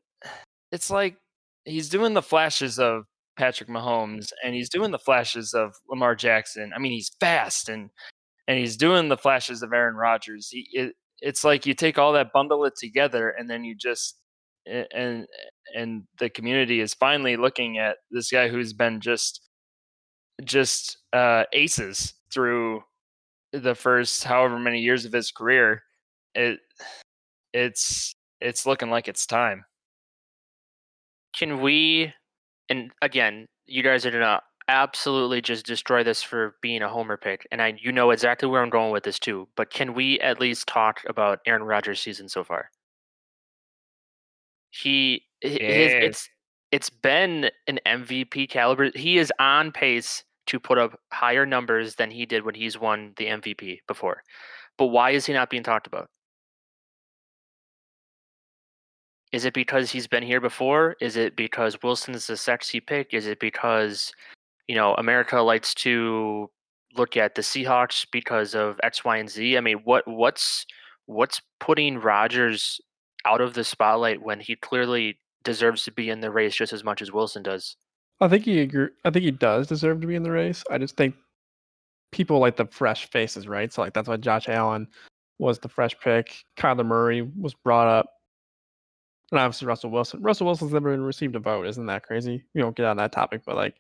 it's 0.72 0.92
like 0.92 1.18
he's 1.66 1.90
doing 1.90 2.14
the 2.14 2.22
flashes 2.22 2.78
of 2.78 3.06
Patrick 3.36 3.70
Mahomes, 3.70 4.32
and 4.44 4.54
he's 4.54 4.70
doing 4.70 4.92
the 4.92 5.00
flashes 5.00 5.56
of 5.56 5.74
Lamar 5.90 6.14
Jackson. 6.14 6.72
I 6.76 6.80
mean, 6.80 6.92
he's 6.92 7.12
fast 7.20 7.70
and 7.70 7.90
and 8.48 8.60
he's 8.60 8.78
doing 8.78 9.10
the 9.10 9.18
flashes 9.18 9.64
of 9.64 9.74
Aaron 9.74 9.96
Rodgers. 9.96 10.50
He, 10.52 10.68
it, 10.72 10.94
it's 11.20 11.44
like 11.44 11.66
you 11.66 11.74
take 11.74 11.98
all 11.98 12.14
that, 12.14 12.32
bundle 12.32 12.66
it 12.66 12.76
together, 12.80 13.32
and 13.32 13.50
then 13.50 13.64
you 13.64 13.74
just 13.74 14.16
and 14.68 15.26
and 15.76 16.04
the 16.20 16.30
community 16.30 16.82
is 16.82 16.94
finally 16.94 17.36
looking 17.36 17.80
at 17.80 17.98
this 18.12 18.30
guy 18.30 18.48
who's 18.48 18.74
been 18.74 19.02
just 19.02 19.42
just 20.44 21.00
uh, 21.14 21.46
aces 21.52 22.14
through 22.32 22.84
the 23.52 23.76
first 23.76 24.24
however 24.24 24.60
many 24.60 24.80
years 24.80 25.06
of 25.06 25.14
his 25.14 25.32
career. 25.32 25.84
It 26.36 26.60
it's 27.54 28.16
it's 28.42 28.66
looking 28.66 28.90
like 28.90 29.08
it's 29.08 29.26
time. 29.26 29.66
Can 31.34 31.62
we? 31.62 32.14
And 32.70 32.92
again, 33.02 33.48
you 33.66 33.84
guys 33.84 34.06
are 34.06 34.12
gonna 34.12 34.42
absolutely 34.68 35.42
just 35.42 35.66
destroy 35.66 36.04
this 36.04 36.22
for 36.22 36.56
being 36.62 36.82
a 36.82 36.90
homer 36.90 37.18
pick, 37.18 37.48
and 37.52 37.62
I 37.62 37.78
you 37.82 37.92
know 37.92 38.12
exactly 38.12 38.50
where 38.50 38.62
I'm 38.62 38.70
going 38.70 38.92
with 38.92 39.04
this 39.04 39.20
too. 39.20 39.48
But 39.56 39.72
can 39.72 39.94
we 39.94 40.20
at 40.20 40.40
least 40.40 40.68
talk 40.68 41.02
about 41.08 41.40
Aaron 41.46 41.64
Rodgers' 41.64 42.02
season 42.02 42.30
so 42.30 42.44
far? 42.44 42.70
He 44.70 45.24
hi- 45.44 45.50
his, 45.50 45.94
it's 45.94 46.30
it's 46.72 46.90
been 46.90 47.50
an 47.68 47.80
MVP 47.86 48.50
caliber. 48.50 48.92
He 48.94 49.18
is 49.18 49.32
on 49.40 49.72
pace 49.72 50.24
to 50.48 50.60
put 50.60 50.78
up 50.78 51.00
higher 51.12 51.46
numbers 51.46 51.96
than 51.96 52.12
he 52.12 52.26
did 52.26 52.44
when 52.44 52.56
he's 52.56 52.80
won 52.80 53.14
the 53.18 53.26
MVP 53.26 53.80
before. 53.88 54.24
But 54.78 54.88
why 54.88 55.12
is 55.12 55.26
he 55.26 55.34
not 55.34 55.50
being 55.50 55.64
talked 55.64 55.88
about? 55.88 56.10
Is 59.32 59.46
it 59.46 59.54
because 59.54 59.92
he's 59.92 60.08
been 60.08 60.24
here 60.24 60.40
before? 60.40 60.96
Is 61.02 61.18
it 61.18 61.36
because 61.36 61.78
Wilson's 61.84 62.30
a 62.30 62.38
sexy 62.38 62.80
pick? 62.80 63.14
Is 63.14 63.28
it 63.28 63.40
because, 63.40 64.14
you 64.68 64.76
know, 64.76 64.94
America 64.96 65.42
likes 65.42 65.74
to 65.76 66.50
look 66.96 67.18
at 67.18 67.36
the 67.36 67.42
Seahawks 67.42 68.06
because 68.12 68.56
of 68.56 68.80
X, 68.84 69.04
Y, 69.04 69.18
and 69.18 69.30
Z? 69.30 69.58
I 69.58 69.62
mean, 69.62 69.80
what 69.84 70.08
what's 70.08 70.66
what's 71.08 71.42
putting 71.60 71.98
Rodgers 71.98 72.80
out 73.26 73.42
of 73.42 73.54
the 73.54 73.64
spotlight 73.64 74.22
when 74.22 74.40
he 74.40 74.56
clearly 74.56 75.20
deserves 75.44 75.84
to 75.84 75.92
be 75.92 76.10
in 76.10 76.22
the 76.22 76.32
race 76.32 76.56
just 76.56 76.74
as 76.74 76.84
much 76.84 77.02
as 77.02 77.12
Wilson 77.12 77.44
does? 77.44 77.76
I 78.20 78.28
think 78.28 78.46
he 78.46 78.62
agree, 78.62 78.90
I 79.06 79.10
think 79.10 79.26
he 79.26 79.32
does 79.32 79.68
deserve 79.68 80.02
to 80.02 80.08
be 80.08 80.16
in 80.16 80.24
the 80.24 80.32
race. 80.32 80.64
I 80.72 80.78
just 80.78 80.98
think 80.98 81.16
people 82.12 82.40
like 82.40 82.56
the 82.56 82.66
fresh 82.66 83.10
faces, 83.10 83.48
right? 83.48 83.72
So 83.72 83.82
like 83.82 83.94
that's 83.94 84.08
why 84.08 84.18
Josh 84.18 84.50
Allen 84.50 84.88
was 85.40 85.60
the 85.60 85.70
fresh 85.70 85.98
pick. 86.00 86.44
Kyler 86.58 86.86
Murray 86.86 87.22
was 87.22 87.54
brought 87.54 87.88
up. 87.88 88.08
And 89.32 89.40
obviously 89.40 89.68
Russell 89.68 89.92
Wilson. 89.92 90.22
Russell 90.22 90.46
Wilson's 90.46 90.74
never 90.74 90.92
even 90.92 91.04
received 91.04 91.36
a 91.36 91.40
vote. 91.40 91.68
Isn't 91.68 91.86
that 91.88 92.04
crazy? 92.04 92.44
We 92.54 92.62
don't 92.62 92.76
get 92.76 92.86
on 92.86 92.98
that 92.98 93.12
topic, 93.12 93.42
but 93.46 93.56
like 93.56 93.76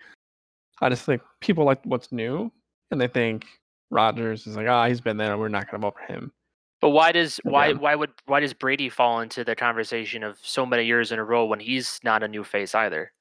I 0.82 0.89
just 0.89 1.06
think 1.06 1.21
people 1.41 1.63
like 1.63 1.80
what's 1.84 2.12
new 2.12 2.52
and 2.91 3.02
they 3.02 3.08
think 3.08 3.45
Rodgers 3.89 4.45
is 4.45 4.56
like, 4.56 4.67
ah, 4.67 4.88
he's 4.88 5.02
been 5.02 5.17
there, 5.17 5.38
we're 5.38 5.47
not 5.47 5.71
gonna 5.71 5.82
vote 5.82 5.95
for 5.95 6.13
him. 6.13 6.32
But 6.80 6.89
why 6.89 7.12
does 7.12 7.39
why 7.43 7.73
why 7.73 7.95
would 7.95 8.12
why 8.26 8.39
does 8.39 8.54
Brady 8.54 8.89
fall 8.89 9.21
into 9.21 9.43
the 9.43 9.56
conversation 9.56 10.23
of 10.23 10.38
so 10.43 10.63
many 10.63 10.86
years 10.86 11.12
in 11.12 11.17
a 11.17 11.23
row 11.23 11.45
when 11.45 11.60
he's 11.60 12.00
not 12.04 12.21
a 12.21 12.28
new 12.28 12.43
face 12.43 12.76
either? 12.76 13.12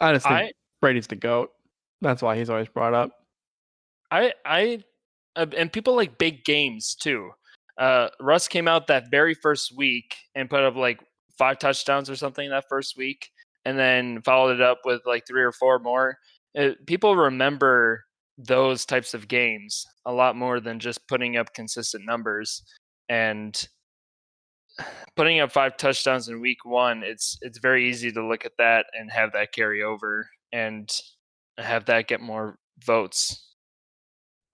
I 0.00 0.12
just 0.12 0.26
think 0.26 0.38
I 0.38 0.52
Brady's 0.80 1.06
the 1.06 1.16
GOAT. 1.16 1.50
That's 2.00 2.22
why 2.22 2.36
he's 2.36 2.50
always 2.50 2.68
brought 2.68 2.94
up. 2.94 3.10
I 4.10 4.32
I 4.44 4.84
uh, 5.34 5.46
and 5.56 5.72
people 5.72 5.96
like 5.96 6.18
big 6.18 6.44
games 6.44 6.94
too. 6.94 7.30
Uh, 7.78 8.08
Russ 8.20 8.48
came 8.48 8.68
out 8.68 8.86
that 8.86 9.10
very 9.10 9.34
first 9.34 9.76
week 9.76 10.14
and 10.34 10.48
put 10.48 10.62
up 10.62 10.76
like 10.76 11.00
five 11.36 11.58
touchdowns 11.58 12.08
or 12.08 12.16
something 12.16 12.48
that 12.50 12.64
first 12.68 12.96
week, 12.96 13.30
and 13.64 13.78
then 13.78 14.22
followed 14.22 14.54
it 14.54 14.62
up 14.62 14.80
with 14.84 15.02
like 15.06 15.26
three 15.26 15.42
or 15.42 15.52
four 15.52 15.78
more. 15.78 16.18
Uh 16.58 16.70
people 16.86 17.16
remember 17.16 18.04
those 18.38 18.84
types 18.84 19.14
of 19.14 19.28
games 19.28 19.86
a 20.04 20.12
lot 20.12 20.36
more 20.36 20.60
than 20.60 20.78
just 20.78 21.06
putting 21.08 21.36
up 21.36 21.54
consistent 21.54 22.04
numbers 22.04 22.62
and 23.08 23.68
putting 25.16 25.40
up 25.40 25.50
five 25.50 25.76
touchdowns 25.76 26.28
in 26.28 26.40
week 26.40 26.64
one 26.64 27.02
it's 27.02 27.38
it's 27.40 27.58
very 27.58 27.88
easy 27.88 28.12
to 28.12 28.26
look 28.26 28.44
at 28.44 28.52
that 28.58 28.86
and 28.92 29.10
have 29.10 29.32
that 29.32 29.52
carry 29.52 29.82
over 29.82 30.28
and 30.56 31.00
have 31.58 31.84
that 31.86 32.08
get 32.08 32.20
more 32.20 32.58
votes 32.84 33.46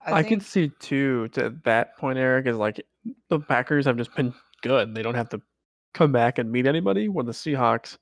I, 0.05 0.21
think 0.21 0.27
can 0.27 0.39
see 0.41 0.71
too 0.79 1.29
to 1.29 1.55
that 1.63 1.97
point, 1.97 2.17
Eric, 2.17 2.47
is 2.47 2.57
like 2.57 2.85
the 3.29 3.39
Packers 3.39 3.85
have 3.85 3.97
just 3.97 4.13
been 4.15 4.33
good. 4.61 4.93
They 4.93 5.01
don't 5.01 5.15
have 5.15 5.29
to 5.29 5.41
come 5.93 6.11
back 6.11 6.37
and 6.39 6.51
meet 6.51 6.67
anybody. 6.67 7.07
Where 7.07 7.23
the 7.23 7.31
Seahawks 7.31 7.97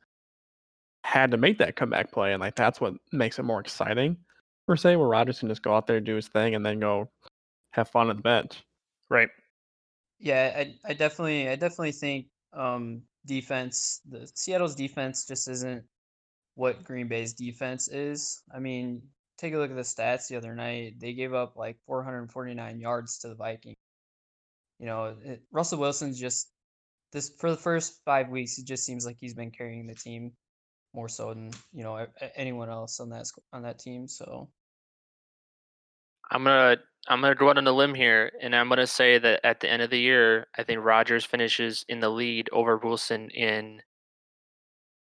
had 1.04 1.32
to 1.32 1.38
make 1.38 1.58
that 1.60 1.76
comeback 1.76 2.12
play, 2.12 2.34
and 2.34 2.42
like 2.42 2.56
that's 2.56 2.82
what 2.82 2.94
makes 3.12 3.40
it 3.40 3.44
more 3.44 3.60
exciting, 3.60 4.18
per 4.68 4.76
se. 4.76 4.96
Where 4.96 5.08
Rodgers 5.08 5.40
can 5.40 5.50
just 5.50 5.62
go 5.62 5.76
out 5.76 5.88
there, 5.88 5.98
and 5.98 6.06
do 6.06 6.16
his 6.16 6.28
thing, 6.28 6.56
and 6.56 6.66
then 6.66 6.80
go 6.80 7.10
have 7.74 7.90
fun 7.90 8.10
at 8.10 8.18
the 8.18 8.24
bench. 8.24 8.64
right 9.10 9.30
Yeah, 10.20 10.54
I 10.58 10.76
I 10.86 10.94
definitely 10.94 11.50
I 11.50 11.56
definitely 11.56 11.94
think 11.94 12.28
um 12.54 13.02
defense 13.26 14.02
the 14.10 14.30
Seattle's 14.34 14.76
defense 14.76 15.26
just 15.26 15.48
isn't 15.48 15.84
what 16.56 16.84
Green 16.84 17.08
Bay's 17.08 17.34
defense 17.34 17.88
is. 17.88 18.42
I 18.54 18.60
mean, 18.60 19.02
take 19.38 19.54
a 19.54 19.58
look 19.58 19.72
at 19.72 19.76
the 19.76 19.84
stats 19.84 20.28
the 20.28 20.38
other 20.38 20.56
night. 20.56 21.00
They 21.00 21.14
gave 21.14 21.34
up 21.34 21.56
like 21.56 21.78
449 21.88 22.80
yards 22.80 23.20
to 23.20 23.30
the 23.30 23.36
Vikings. 23.36 23.76
You 24.80 24.88
know, 24.88 25.16
it, 25.24 25.42
Russell 25.52 25.80
Wilson's 25.80 26.20
just 26.20 26.50
this 27.12 27.30
for 27.40 27.52
the 27.52 27.58
first 27.58 28.02
five 28.06 28.30
weeks. 28.30 28.58
It 28.58 28.66
just 28.66 28.86
seems 28.86 29.06
like 29.06 29.18
he's 29.20 29.34
been 29.34 29.52
carrying 29.52 29.88
the 29.88 29.96
team 29.96 30.32
more 30.94 31.08
so 31.08 31.30
than 31.30 31.52
you 31.72 31.84
know 31.84 32.06
anyone 32.36 32.70
else 32.70 33.00
on 33.00 33.10
that 33.10 33.26
on 33.54 33.64
that 33.64 33.80
team. 33.80 34.08
So 34.08 34.50
I'm 36.32 36.44
gonna 36.44 36.78
I'm 37.08 37.22
gonna 37.22 37.36
go 37.36 37.50
out 37.50 37.58
on 37.58 37.68
a 37.68 37.72
limb 37.72 37.94
here, 37.94 38.32
and 38.42 38.56
I'm 38.56 38.70
gonna 38.70 38.88
say 38.88 39.18
that 39.18 39.42
at 39.44 39.60
the 39.60 39.70
end 39.70 39.82
of 39.82 39.90
the 39.90 40.00
year, 40.00 40.48
I 40.58 40.64
think 40.64 40.84
Rodgers 40.84 41.26
finishes 41.26 41.86
in 41.90 42.00
the 42.00 42.10
lead 42.10 42.50
over 42.52 42.78
Wilson 42.78 43.30
in 43.30 43.82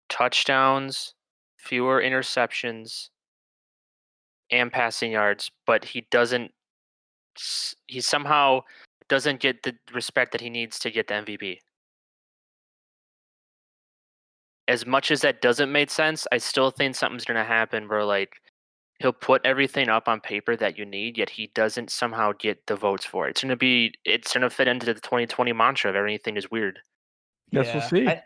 touchdowns, 0.09 1.14
fewer 1.62 2.01
interceptions, 2.03 3.11
and 4.51 4.73
passing 4.73 5.12
yards, 5.12 5.51
but 5.66 5.85
he 5.85 6.07
doesn't. 6.11 6.53
He 7.87 8.01
somehow 8.01 8.62
doesn't 9.09 9.40
get 9.40 9.62
the 9.62 9.75
respect 9.92 10.33
that 10.33 10.40
he 10.40 10.51
needs 10.51 10.79
to 10.81 10.90
get 10.90 11.09
the 11.09 11.14
MVP. 11.14 11.59
As 14.68 14.87
much 14.87 15.11
as 15.11 15.20
that 15.23 15.40
doesn't 15.40 15.73
make 15.73 15.90
sense, 15.90 16.27
I 16.33 16.38
still 16.38 16.70
think 16.70 16.94
something's 16.94 17.25
gonna 17.25 17.44
happen 17.44 17.88
where 17.88 18.05
like 18.05 18.35
he'll 19.01 19.12
put 19.12 19.44
everything 19.44 19.88
up 19.88 20.09
on 20.09 20.20
paper 20.20 20.57
that 20.57 20.79
you 20.79 20.85
need, 20.85 21.18
yet 21.18 21.31
he 21.31 21.51
doesn't 21.55 21.90
somehow 21.90 22.33
get 22.38 22.66
the 22.66 22.77
votes 22.77 23.05
for 23.05 23.27
it. 23.27 23.31
It's 23.31 23.42
gonna 23.42 23.57
be 23.57 23.94
it's 24.05 24.33
gonna 24.33 24.51
fit 24.51 24.68
into 24.68 24.87
the 24.87 24.94
2020 24.94 25.53
mantra 25.53 25.90
of 25.90 25.96
everything 25.96 26.37
is 26.37 26.51
weird. 26.51 26.81
Yes, 27.51 27.66
yeah, 27.66 27.75
we'll 27.75 27.88
see. 27.88 28.09
I, 28.09 28.23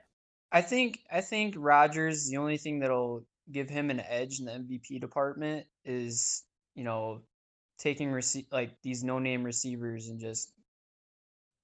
I 0.54 0.62
think 0.62 1.00
I 1.12 1.20
think 1.20 1.54
Rodgers 1.58 2.28
the 2.28 2.36
only 2.36 2.56
thing 2.56 2.78
that'll 2.78 3.26
give 3.50 3.68
him 3.68 3.90
an 3.90 4.00
edge 4.08 4.38
in 4.38 4.46
the 4.46 4.52
MVP 4.52 5.00
department 5.00 5.66
is 5.84 6.44
you 6.74 6.84
know 6.84 7.22
taking 7.78 8.10
rece- 8.10 8.46
like 8.52 8.70
these 8.82 9.02
no 9.02 9.18
name 9.18 9.42
receivers 9.42 10.08
and 10.08 10.20
just 10.20 10.52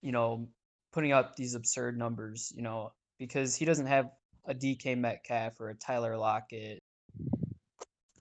you 0.03 0.13
know 0.13 0.49
putting 0.93 1.13
up 1.13 1.37
these 1.37 1.55
absurd 1.55 1.97
numbers. 1.97 2.53
You 2.55 2.63
know 2.63 2.93
because 3.19 3.55
he 3.55 3.65
doesn't 3.65 3.87
have 3.87 4.11
a 4.47 4.55
DK 4.55 4.99
Metcalf 4.99 5.61
or 5.61 5.71
a 5.71 5.75
Tyler 5.75 6.17
Lockett 6.17 6.81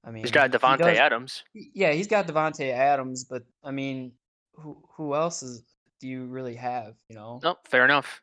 I 0.06 0.12
mean, 0.12 0.24
he's 0.24 0.32
got 0.32 0.52
Davante 0.52 0.96
Adams. 0.96 1.44
Yeah, 1.54 1.92
he's 1.92 2.08
got 2.08 2.28
Davante 2.28 2.72
Adams, 2.72 3.26
but 3.26 3.44
I 3.64 3.72
mean, 3.72 4.14
who 4.56 4.78
who 4.96 5.14
else 5.14 5.44
is 5.44 5.64
do 6.00 6.08
you 6.08 6.26
really 6.26 6.56
have? 6.56 6.96
You 7.10 7.16
know. 7.16 7.40
Nope. 7.44 7.60
Fair 7.68 7.86
enough. 7.86 8.22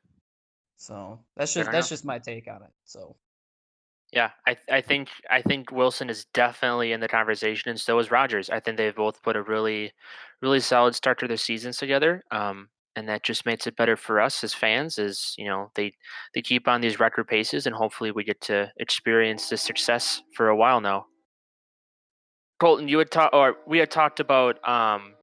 So 0.77 1.21
that's 1.37 1.55
just 1.55 1.71
that's 1.71 1.89
just 1.89 2.05
my 2.05 2.19
take 2.19 2.49
on 2.49 2.63
it. 2.63 2.71
So. 2.85 3.17
Yeah, 4.13 4.31
I 4.47 4.57
I 4.71 4.81
think 4.81 5.09
I 5.29 5.43
think 5.43 5.73
Wilson 5.73 6.09
is 6.09 6.27
definitely 6.33 6.93
in 6.93 7.01
the 7.01 7.09
conversation, 7.09 7.71
and 7.71 7.81
so 7.81 7.99
is 7.99 8.11
Rodgers. 8.11 8.49
I 8.51 8.61
think 8.61 8.77
they've 8.77 8.95
both 8.95 9.21
put 9.23 9.35
a 9.35 9.43
really, 9.43 9.93
really 10.41 10.61
solid 10.61 10.95
start 10.95 11.19
to 11.19 11.29
their 11.29 11.37
seasons 11.37 11.77
together. 11.77 12.23
Um, 12.31 12.69
and 12.97 13.09
that 13.09 13.23
just 13.23 13.45
makes 13.45 13.67
it 13.67 13.77
better 13.77 13.97
for 13.97 14.21
us 14.21 14.43
as 14.43 14.55
fans. 14.55 14.99
As 14.99 15.35
you 15.37 15.45
know, 15.45 15.71
they 15.75 15.93
they 16.35 16.43
keep 16.43 16.67
on 16.67 16.81
these 16.81 16.99
record 16.99 17.29
paces, 17.29 17.67
and 17.67 17.75
hopefully 17.75 18.11
we 18.11 18.25
get 18.25 18.41
to 18.43 18.73
experience 18.79 19.49
this 19.49 19.63
success 19.63 20.23
for 20.35 20.49
a 20.49 20.57
while 20.57 20.81
now. 20.81 21.07
Colton, 22.59 22.89
you 22.89 22.99
had 22.99 23.11
talked, 23.11 23.35
or 23.35 23.57
we 23.67 23.79
had 23.79 23.91
talked 23.91 24.19
about 24.19 24.67
um, 24.67 25.15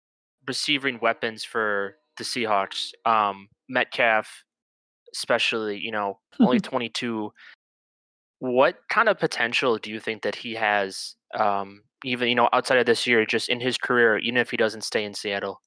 receiving 0.47 0.99
weapons 1.01 1.43
for 1.43 1.95
the 2.17 2.23
Seahawks. 2.23 2.91
Um, 3.05 3.47
Metcalf, 3.69 4.43
especially, 5.15 5.79
you 5.79 5.91
know, 5.91 6.19
only 6.41 6.59
22. 6.61 7.33
What 8.39 8.77
kind 8.89 9.09
of 9.09 9.17
potential 9.19 9.77
do 9.79 9.89
you 9.89 9.99
think 9.99 10.21
that 10.23 10.35
he 10.35 10.53
has, 10.55 11.15
um, 11.33 11.83
even 12.03 12.29
you 12.29 12.35
know, 12.35 12.49
outside 12.53 12.77
of 12.77 12.85
this 12.85 13.07
year, 13.07 13.25
just 13.25 13.49
in 13.49 13.59
his 13.61 13.77
career, 13.77 14.17
even 14.19 14.37
if 14.37 14.51
he 14.51 14.57
doesn't 14.57 14.83
stay 14.83 15.03
in 15.05 15.13
Seattle? 15.15 15.61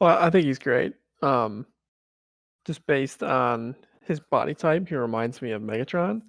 Well, 0.00 0.18
I 0.18 0.30
think 0.30 0.46
he's 0.46 0.58
great. 0.58 0.94
Um, 1.22 1.66
just 2.64 2.86
based 2.86 3.22
on 3.22 3.76
his 4.02 4.20
body 4.20 4.54
type, 4.54 4.88
he 4.88 4.96
reminds 4.96 5.42
me 5.42 5.52
of 5.52 5.62
Megatron, 5.62 6.22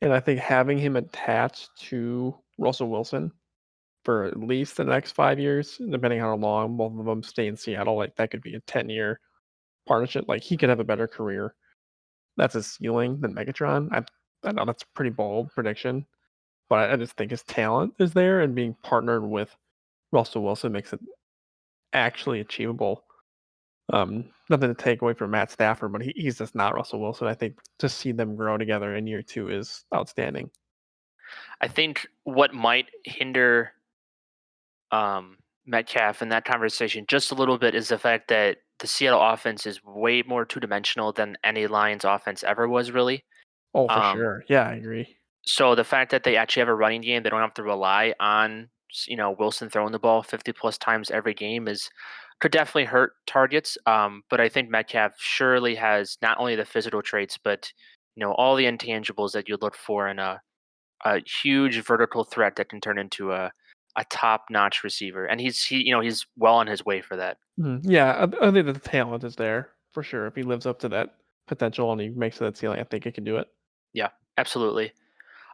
and 0.00 0.12
I 0.12 0.20
think 0.20 0.40
having 0.40 0.78
him 0.78 0.96
attached 0.96 1.70
to 1.88 2.36
Russell 2.58 2.88
Wilson 2.88 3.32
for 4.04 4.24
at 4.24 4.38
least 4.38 4.76
the 4.76 4.84
next 4.84 5.12
five 5.12 5.38
years, 5.38 5.80
depending 5.90 6.20
on 6.20 6.28
how 6.28 6.36
long 6.36 6.76
both 6.76 6.98
of 6.98 7.06
them 7.06 7.22
stay 7.22 7.48
in 7.48 7.56
Seattle, 7.56 7.96
like 7.96 8.14
that 8.16 8.30
could 8.30 8.42
be 8.42 8.54
a 8.54 8.60
ten-year 8.60 9.18
partnership. 9.86 10.26
Like 10.28 10.42
he 10.42 10.56
could 10.56 10.68
have 10.68 10.80
a 10.80 10.84
better 10.84 11.08
career. 11.08 11.54
That's 12.36 12.54
a 12.54 12.62
ceiling 12.62 13.20
than 13.20 13.34
Megatron. 13.34 13.88
I, 13.92 14.04
I 14.46 14.52
know 14.52 14.64
that's 14.64 14.82
a 14.82 14.94
pretty 14.94 15.10
bold 15.10 15.50
prediction, 15.52 16.06
but 16.68 16.76
I, 16.76 16.92
I 16.92 16.96
just 16.96 17.14
think 17.14 17.30
his 17.30 17.42
talent 17.42 17.94
is 17.98 18.12
there, 18.12 18.40
and 18.42 18.54
being 18.54 18.76
partnered 18.82 19.24
with 19.24 19.56
Russell 20.12 20.44
Wilson 20.44 20.72
makes 20.72 20.92
it 20.92 21.00
actually 21.92 22.40
achievable 22.40 23.04
um, 23.92 24.26
nothing 24.50 24.68
to 24.68 24.74
take 24.74 25.02
away 25.02 25.14
from 25.14 25.30
Matt 25.30 25.50
Stafford, 25.50 25.92
but 25.92 26.02
he, 26.02 26.12
he's 26.16 26.38
just 26.38 26.54
not 26.54 26.74
Russell 26.74 27.00
Wilson. 27.00 27.26
I 27.26 27.34
think 27.34 27.58
to 27.78 27.88
see 27.88 28.12
them 28.12 28.36
grow 28.36 28.56
together 28.56 28.94
in 28.94 29.06
year 29.06 29.22
two 29.22 29.48
is 29.48 29.84
outstanding. 29.94 30.50
I 31.60 31.68
think 31.68 32.06
what 32.24 32.54
might 32.54 32.86
hinder 33.04 33.72
um, 34.92 35.38
Metcalf 35.66 36.22
in 36.22 36.28
that 36.28 36.44
conversation 36.44 37.04
just 37.08 37.32
a 37.32 37.34
little 37.34 37.58
bit 37.58 37.74
is 37.74 37.88
the 37.88 37.98
fact 37.98 38.28
that 38.28 38.58
the 38.78 38.86
Seattle 38.86 39.20
offense 39.20 39.66
is 39.66 39.82
way 39.82 40.22
more 40.22 40.44
two 40.44 40.60
dimensional 40.60 41.12
than 41.12 41.36
any 41.42 41.66
Lions 41.66 42.04
offense 42.04 42.44
ever 42.44 42.68
was, 42.68 42.90
really. 42.90 43.24
Oh, 43.74 43.88
for 43.88 43.94
um, 43.94 44.16
sure. 44.16 44.44
Yeah, 44.48 44.68
I 44.68 44.74
agree. 44.74 45.16
So 45.46 45.74
the 45.74 45.84
fact 45.84 46.10
that 46.10 46.24
they 46.24 46.36
actually 46.36 46.60
have 46.60 46.68
a 46.68 46.74
running 46.74 47.00
game, 47.00 47.22
they 47.22 47.30
don't 47.30 47.40
have 47.40 47.54
to 47.54 47.62
rely 47.62 48.14
on 48.20 48.68
you 49.06 49.16
know 49.16 49.34
Wilson 49.38 49.68
throwing 49.68 49.92
the 49.92 49.98
ball 49.98 50.22
50 50.22 50.52
plus 50.52 50.78
times 50.78 51.10
every 51.10 51.34
game 51.34 51.68
is 51.68 51.90
could 52.40 52.52
definitely 52.52 52.84
hurt 52.84 53.12
targets. 53.26 53.78
Um, 53.86 54.22
but 54.28 54.40
I 54.40 54.48
think 54.48 54.68
Metcalf 54.68 55.12
surely 55.18 55.74
has 55.76 56.18
not 56.20 56.38
only 56.38 56.54
the 56.54 56.64
physical 56.64 57.02
traits, 57.02 57.38
but 57.42 57.72
you 58.14 58.20
know 58.20 58.32
all 58.32 58.56
the 58.56 58.64
intangibles 58.64 59.32
that 59.32 59.48
you 59.48 59.58
look 59.60 59.76
for 59.76 60.08
in 60.08 60.18
a 60.18 60.40
a 61.04 61.20
huge 61.42 61.82
vertical 61.84 62.24
threat 62.24 62.56
that 62.56 62.68
can 62.68 62.80
turn 62.80 62.98
into 62.98 63.32
a 63.32 63.50
a 63.96 64.04
top 64.10 64.44
notch 64.50 64.84
receiver. 64.84 65.24
And 65.24 65.40
he's 65.40 65.62
he 65.64 65.82
you 65.82 65.92
know 65.92 66.00
he's 66.00 66.26
well 66.36 66.56
on 66.56 66.66
his 66.66 66.84
way 66.84 67.00
for 67.00 67.16
that. 67.16 67.38
Mm-hmm. 67.58 67.90
Yeah, 67.90 68.12
I, 68.40 68.48
I 68.48 68.50
think 68.50 68.66
the 68.66 68.78
talent 68.78 69.24
is 69.24 69.36
there 69.36 69.70
for 69.92 70.02
sure. 70.02 70.26
If 70.26 70.34
he 70.34 70.42
lives 70.42 70.66
up 70.66 70.78
to 70.80 70.88
that 70.90 71.14
potential 71.46 71.92
and 71.92 72.00
he 72.00 72.08
makes 72.10 72.38
that 72.38 72.56
ceiling, 72.56 72.80
I 72.80 72.84
think 72.84 73.04
he 73.04 73.12
can 73.12 73.24
do 73.24 73.36
it. 73.36 73.48
Yeah, 73.92 74.10
absolutely. 74.36 74.92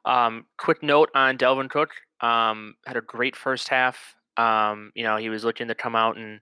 Um, 0.04 0.46
quick 0.58 0.82
note 0.82 1.10
on 1.14 1.38
Dalvin 1.38 1.70
Cook. 1.70 1.90
Um, 2.22 2.74
had 2.86 2.96
a 2.96 3.02
great 3.02 3.36
first 3.36 3.68
half. 3.68 4.14
Um, 4.36 4.92
you 4.94 5.04
know, 5.04 5.16
he 5.16 5.28
was 5.28 5.44
looking 5.44 5.68
to 5.68 5.74
come 5.74 5.94
out 5.94 6.16
and 6.16 6.40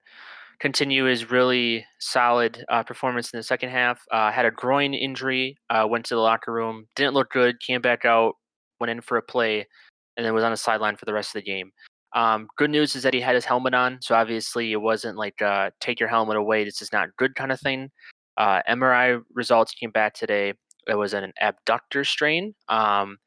continue 0.60 1.04
his 1.04 1.30
really 1.30 1.84
solid 1.98 2.64
uh, 2.68 2.82
performance 2.82 3.32
in 3.32 3.38
the 3.38 3.42
second 3.42 3.70
half. 3.70 4.02
Uh, 4.12 4.30
had 4.30 4.44
a 4.44 4.50
groin 4.50 4.94
injury, 4.94 5.56
uh, 5.70 5.86
went 5.88 6.04
to 6.04 6.14
the 6.14 6.20
locker 6.20 6.52
room, 6.52 6.86
didn't 6.94 7.14
look 7.14 7.30
good, 7.30 7.58
came 7.60 7.80
back 7.80 8.04
out, 8.04 8.34
went 8.78 8.90
in 8.90 9.00
for 9.00 9.16
a 9.16 9.22
play, 9.22 9.66
and 10.16 10.24
then 10.24 10.34
was 10.34 10.44
on 10.44 10.50
the 10.50 10.56
sideline 10.56 10.96
for 10.96 11.06
the 11.06 11.14
rest 11.14 11.34
of 11.34 11.42
the 11.42 11.50
game. 11.50 11.72
Um, 12.14 12.48
good 12.56 12.70
news 12.70 12.94
is 12.94 13.02
that 13.04 13.14
he 13.14 13.20
had 13.20 13.34
his 13.34 13.44
helmet 13.44 13.72
on, 13.72 13.98
so 14.02 14.14
obviously 14.14 14.72
it 14.72 14.80
wasn't 14.80 15.16
like 15.16 15.40
uh, 15.40 15.70
take 15.80 15.98
your 15.98 16.08
helmet 16.08 16.36
away, 16.36 16.64
this 16.64 16.82
is 16.82 16.92
not 16.92 17.08
good 17.16 17.34
kind 17.34 17.52
of 17.52 17.60
thing. 17.60 17.90
Uh, 18.36 18.60
MRI 18.68 19.22
results 19.32 19.72
came 19.72 19.90
back 19.90 20.14
today. 20.14 20.54
It 20.86 20.94
was 20.94 21.14
an 21.14 21.32
abductor 21.40 22.04
strain. 22.04 22.54
Um, 22.68 23.18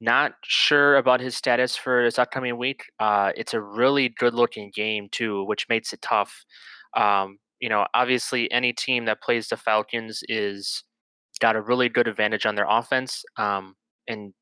not 0.00 0.32
sure 0.44 0.96
about 0.96 1.20
his 1.20 1.36
status 1.36 1.76
for 1.76 2.04
this 2.04 2.18
upcoming 2.18 2.58
week. 2.58 2.84
Uh, 3.00 3.32
it's 3.36 3.54
a 3.54 3.60
really 3.60 4.08
good 4.08 4.34
looking 4.34 4.70
game, 4.74 5.08
too, 5.10 5.44
which 5.44 5.66
makes 5.68 5.92
it 5.92 6.02
tough. 6.02 6.44
Um, 6.96 7.38
you 7.60 7.68
know, 7.68 7.86
obviously, 7.94 8.50
any 8.52 8.72
team 8.72 9.06
that 9.06 9.22
plays 9.22 9.48
the 9.48 9.56
Falcons 9.56 10.22
is 10.28 10.84
got 11.40 11.56
a 11.56 11.62
really 11.62 11.88
good 11.88 12.08
advantage 12.08 12.46
on 12.46 12.54
their 12.54 12.66
offense, 12.68 13.24
um, 13.36 13.74
and 14.08 14.32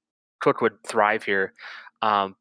Cook 0.40 0.60
would 0.60 0.74
thrive 0.86 1.24
here. 1.24 1.52
Um, 2.02 2.36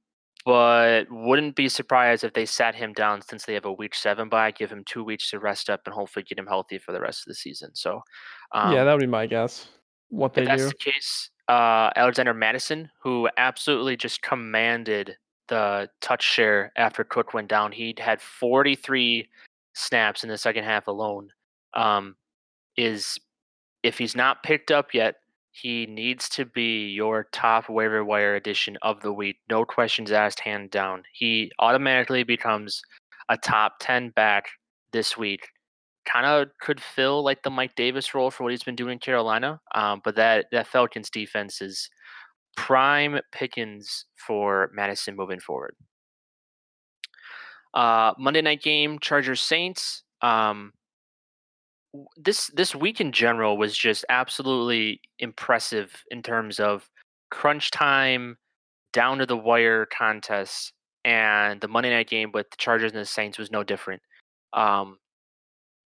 but 0.45 1.05
wouldn't 1.09 1.55
be 1.55 1.69
surprised 1.69 2.23
if 2.23 2.33
they 2.33 2.45
sat 2.45 2.75
him 2.75 2.91
down 2.93 3.21
since 3.21 3.45
they 3.45 3.53
have 3.53 3.65
a 3.65 3.71
week 3.71 3.95
seven 3.95 4.27
bye, 4.27 4.51
give 4.51 4.69
him 4.69 4.83
two 4.85 5.03
weeks 5.03 5.29
to 5.29 5.39
rest 5.39 5.69
up, 5.69 5.81
and 5.85 5.95
hopefully 5.95 6.25
get 6.27 6.37
him 6.37 6.47
healthy 6.47 6.77
for 6.77 6.91
the 6.91 6.99
rest 6.99 7.21
of 7.21 7.25
the 7.31 7.35
season. 7.35 7.69
So, 7.73 8.01
yeah, 8.53 8.61
um 8.61 8.85
that 8.85 8.91
would 8.91 8.99
be 8.99 9.07
my 9.07 9.25
guess. 9.25 9.69
What 10.09 10.33
they 10.33 10.41
if 10.41 10.47
that's 10.47 10.63
do. 10.63 10.69
the 10.69 10.75
case, 10.75 11.29
uh, 11.47 11.89
Alexander 11.95 12.33
Mattison, 12.33 12.89
who 13.01 13.29
absolutely 13.37 13.97
just 13.97 14.21
commanded 14.21 15.17
the 15.47 15.89
touch 16.01 16.23
share 16.23 16.71
after 16.75 17.03
Cook 17.03 17.33
went 17.33 17.49
down. 17.49 17.71
He 17.71 17.93
had 17.97 18.21
43 18.21 19.27
snaps 19.73 20.23
in 20.23 20.29
the 20.29 20.37
second 20.37 20.63
half 20.63 20.87
alone. 20.87 21.29
Um, 21.73 22.15
is 22.77 23.19
if 23.83 23.97
he's 23.97 24.15
not 24.15 24.43
picked 24.43 24.71
up 24.71 24.93
yet, 24.93 25.15
he 25.51 25.85
needs 25.85 26.29
to 26.29 26.45
be 26.45 26.87
your 26.89 27.27
top 27.31 27.69
waiver 27.69 28.03
wire 28.03 28.35
addition 28.35 28.77
of 28.81 29.01
the 29.01 29.13
week. 29.13 29.37
No 29.49 29.65
questions 29.65 30.11
asked, 30.11 30.39
hand 30.39 30.71
down. 30.71 31.03
He 31.13 31.51
automatically 31.59 32.23
becomes 32.23 32.81
a 33.29 33.37
top 33.37 33.75
10 33.79 34.09
back 34.09 34.45
this 34.91 35.15
week 35.17 35.47
kind 36.05 36.25
of 36.25 36.49
could 36.59 36.81
fill 36.81 37.23
like 37.23 37.43
the 37.43 37.49
Mike 37.49 37.75
Davis 37.75 38.13
role 38.13 38.31
for 38.31 38.43
what 38.43 38.51
he's 38.51 38.63
been 38.63 38.75
doing 38.75 38.93
in 38.93 38.99
Carolina. 38.99 39.59
Um, 39.75 40.01
but 40.03 40.15
that 40.15 40.47
that 40.51 40.67
Falcons 40.67 41.09
defense 41.09 41.61
is 41.61 41.89
prime 42.55 43.19
pickings 43.31 44.05
for 44.15 44.69
Mattison 44.73 45.15
moving 45.15 45.39
forward. 45.39 45.75
Uh, 47.73 48.13
Monday 48.19 48.41
night 48.41 48.61
game, 48.61 48.99
Chargers 48.99 49.41
Saints. 49.41 50.03
Um, 50.21 50.73
this 52.17 52.47
this 52.55 52.75
week 52.75 53.01
in 53.01 53.11
general 53.11 53.57
was 53.57 53.77
just 53.77 54.05
absolutely 54.09 55.01
impressive 55.19 56.03
in 56.09 56.23
terms 56.23 56.59
of 56.59 56.89
crunch 57.29 57.71
time, 57.71 58.37
down 58.93 59.17
to 59.19 59.25
the 59.25 59.37
wire 59.37 59.85
contests, 59.85 60.71
and 61.05 61.61
the 61.61 61.67
Monday 61.67 61.89
night 61.89 62.09
game 62.09 62.31
with 62.33 62.49
the 62.51 62.57
Chargers 62.57 62.91
and 62.91 63.01
the 63.01 63.05
Saints 63.05 63.37
was 63.37 63.51
no 63.51 63.63
different. 63.63 64.01
Um, 64.53 64.97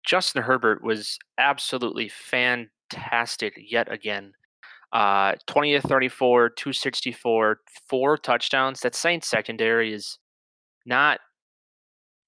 Justin 0.05 0.43
Herbert 0.43 0.83
was 0.83 1.19
absolutely 1.39 2.09
fantastic 2.09 3.55
yet 3.59 3.91
again. 3.91 4.33
Uh, 4.93 5.35
20 5.47 5.73
to 5.73 5.81
34, 5.81 6.51
264, 6.51 7.61
four 7.89 8.17
touchdowns. 8.17 8.81
That 8.81 8.95
Saints 8.95 9.29
secondary 9.29 9.93
is 9.93 10.19
not 10.87 11.19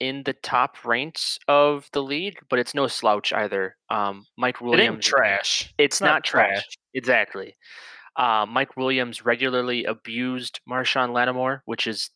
in 0.01 0.23
the 0.25 0.33
top 0.33 0.85
ranks 0.85 1.39
of 1.49 1.89
the 1.93 2.03
league, 2.03 2.39
but 2.51 2.59
it's 2.59 2.75
no 2.75 2.87
slouch 2.87 3.33
either. 3.33 3.77
Um, 3.89 4.27
Mike 4.37 4.61
Williams. 4.61 5.07
It 5.07 5.09
trash. 5.09 5.73
It's 5.79 6.01
not, 6.01 6.07
not 6.07 6.25
trash. 6.25 6.49
trash. 6.51 6.79
Exactly. 6.95 7.55
Uh, 8.17 8.47
Mike 8.49 8.77
Williams 8.77 9.25
regularly 9.25 9.85
abused 9.85 10.61
Marshon 10.69 11.13
Lattimore, 11.13 11.63
which 11.67 11.87
is 11.87 12.11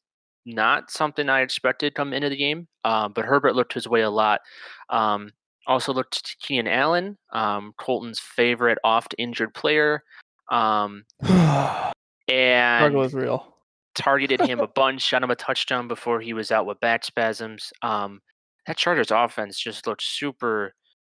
not 0.46 0.90
something 0.90 1.29
I 1.29 1.42
expected 1.42 1.94
come 1.94 2.12
into 2.12 2.29
the 2.29 2.37
game. 2.37 2.66
Uh, 2.85 3.09
but 3.09 3.25
Herbert 3.25 3.55
looked 3.55 3.75
his 3.75 3.87
way 3.87 4.01
a 4.01 4.11
lot. 4.11 4.40
Um, 4.88 5.31
also 5.66 5.92
looked 5.92 6.25
to 6.25 6.37
Keenan 6.40 6.68
Allen, 6.68 7.18
um, 7.33 7.73
Colton's 7.79 8.20
favorite 8.20 8.79
oft 8.85 9.14
injured 9.18 9.55
player. 9.55 10.03
Um, 10.51 11.05
and 11.23 12.81
struggle 12.81 13.03
is 13.03 13.14
real. 13.14 13.55
Targeted 13.94 14.40
him 14.40 14.61
a 14.61 14.66
bunch, 14.75 15.03
shot 15.03 15.23
him 15.23 15.31
a 15.31 15.37
touchdown 15.37 15.88
before 15.88 16.20
he 16.20 16.33
was 16.33 16.51
out 16.51 16.66
with 16.66 16.81
back 16.81 17.05
spasms. 17.05 17.73
Um, 17.83 18.20
that 18.66 18.77
Chargers 18.77 19.11
offense 19.11 19.59
just 19.59 19.87
looked 19.87 20.03
super, 20.03 20.75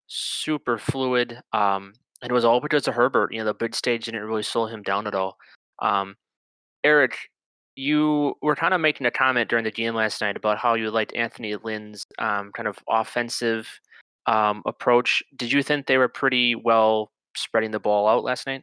super 0.07 0.79
fluid. 0.79 1.41
Um, 1.53 1.93
and 2.23 2.31
it 2.31 2.35
was 2.35 2.45
all 2.45 2.61
because 2.61 2.87
of 2.87 2.95
Herbert. 2.95 3.33
You 3.33 3.39
know, 3.39 3.47
the 3.47 3.55
big 3.55 3.75
stage 3.75 4.05
didn't 4.05 4.23
really 4.23 4.43
slow 4.43 4.67
him 4.67 4.83
down 4.83 5.07
at 5.07 5.15
all. 5.15 5.37
Um, 5.81 6.17
Eric, 6.85 7.17
you 7.77 8.35
were 8.43 8.57
kind 8.57 8.75
of 8.75 8.81
making 8.81 9.07
a 9.07 9.11
comment 9.11 9.49
during 9.49 9.65
the 9.65 9.71
game 9.71 9.95
last 9.95 10.21
night 10.21 10.37
about 10.37 10.59
how 10.59 10.75
you 10.75 10.91
liked 10.91 11.15
Anthony 11.15 11.57
Lynn's 11.57 12.05
um, 12.19 12.51
kind 12.53 12.69
of 12.69 12.79
offensive 12.89 13.69
um, 14.31 14.63
approach. 14.65 15.23
Did 15.37 15.51
you 15.51 15.63
think 15.63 15.87
they 15.87 15.99
were 15.99 16.09
pretty 16.09 16.55
well 16.55 17.11
spreading 17.37 17.73
the 17.73 17.81
ball 17.81 18.07
out 18.07 18.23
last 18.23 18.47
night? 18.47 18.63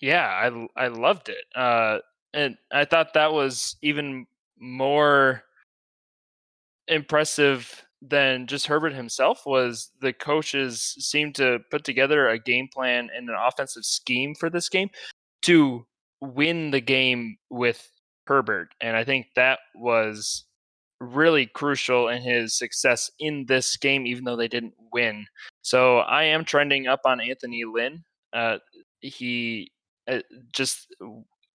Yeah, 0.00 0.26
I 0.26 0.84
I 0.84 0.88
loved 0.88 1.28
it, 1.28 1.44
uh, 1.54 1.98
and 2.32 2.56
I 2.72 2.84
thought 2.84 3.14
that 3.14 3.32
was 3.32 3.76
even 3.82 4.26
more 4.58 5.42
impressive 6.88 7.84
than 8.00 8.46
just 8.46 8.66
Herbert 8.66 8.92
himself. 8.92 9.42
Was 9.46 9.90
the 10.00 10.12
coaches 10.12 10.96
seemed 10.98 11.34
to 11.36 11.58
put 11.70 11.84
together 11.84 12.28
a 12.28 12.38
game 12.38 12.68
plan 12.72 13.10
and 13.16 13.28
an 13.28 13.36
offensive 13.36 13.84
scheme 13.84 14.34
for 14.34 14.48
this 14.48 14.68
game 14.68 14.90
to 15.42 15.86
win 16.20 16.70
the 16.70 16.80
game 16.80 17.36
with 17.50 17.90
Herbert, 18.26 18.68
and 18.80 18.96
I 18.96 19.02
think 19.04 19.26
that 19.34 19.58
was 19.74 20.44
really 21.02 21.46
crucial 21.46 22.08
in 22.08 22.22
his 22.22 22.54
success 22.54 23.10
in 23.18 23.44
this 23.46 23.76
game, 23.76 24.06
even 24.06 24.24
though 24.24 24.36
they 24.36 24.48
didn't 24.48 24.74
win. 24.92 25.26
So 25.62 25.98
I 25.98 26.24
am 26.24 26.44
trending 26.44 26.86
up 26.86 27.00
on 27.04 27.20
Anthony 27.20 27.64
Lynn. 27.64 28.04
Uh, 28.32 28.58
he 29.00 29.70
uh, 30.08 30.20
just 30.52 30.94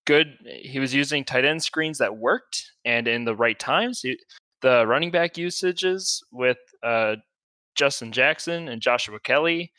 good. 0.06 0.38
He 0.46 0.80
was 0.80 0.94
using 0.94 1.24
tight 1.24 1.46
end 1.46 1.64
screens 1.64 1.98
that 2.00 2.16
worked 2.16 2.72
and 2.86 3.08
in 3.08 3.26
the 3.26 3.36
right 3.36 3.58
times. 3.58 4.02
He, 4.02 4.20
the 4.62 4.86
running 4.86 5.12
back 5.12 5.38
usages 5.38 6.24
with 6.32 6.58
uh, 6.84 7.16
Justin 7.76 8.12
Jackson 8.12 8.68
and 8.68 8.82
Joshua 8.82 9.20
Kelley 9.20 9.72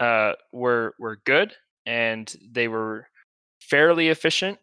uh, 0.00 0.32
were 0.52 0.94
were 0.98 1.18
good, 1.24 1.54
and 1.86 2.34
they 2.50 2.68
were 2.68 3.06
fairly 3.60 4.08
efficient 4.08 4.58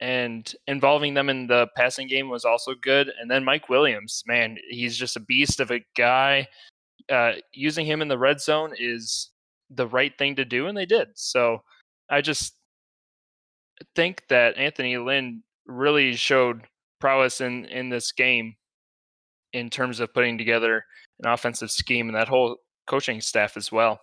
and 0.00 0.52
involving 0.66 1.14
them 1.14 1.28
in 1.28 1.46
the 1.46 1.68
passing 1.76 2.08
game 2.08 2.28
was 2.28 2.44
also 2.44 2.74
good. 2.80 3.10
And 3.20 3.30
then 3.30 3.44
Mike 3.44 3.68
Williams, 3.68 4.22
man, 4.26 4.56
he's 4.68 4.96
just 4.96 5.16
a 5.16 5.20
beast 5.20 5.60
of 5.60 5.70
a 5.70 5.84
guy. 5.96 6.46
Uh, 7.10 7.32
using 7.52 7.86
him 7.86 8.02
in 8.02 8.08
the 8.08 8.18
red 8.18 8.40
zone 8.40 8.72
is 8.78 9.30
the 9.70 9.86
right 9.86 10.12
thing 10.18 10.36
to 10.36 10.44
do, 10.44 10.66
and 10.66 10.76
they 10.76 10.86
did. 10.86 11.08
So 11.14 11.62
I 12.10 12.20
just 12.20 12.54
think 13.94 14.22
that 14.28 14.56
Anthony 14.56 14.96
Lynn 14.98 15.42
really 15.66 16.14
showed 16.14 16.62
prowess 17.00 17.40
in 17.40 17.64
in 17.66 17.88
this 17.88 18.12
game 18.12 18.54
in 19.52 19.70
terms 19.70 20.00
of 20.00 20.12
putting 20.12 20.36
together 20.36 20.84
an 21.22 21.30
offensive 21.30 21.70
scheme 21.70 22.08
and 22.08 22.16
that 22.16 22.28
whole 22.28 22.56
coaching 22.86 23.20
staff 23.20 23.56
as 23.56 23.72
well. 23.72 24.00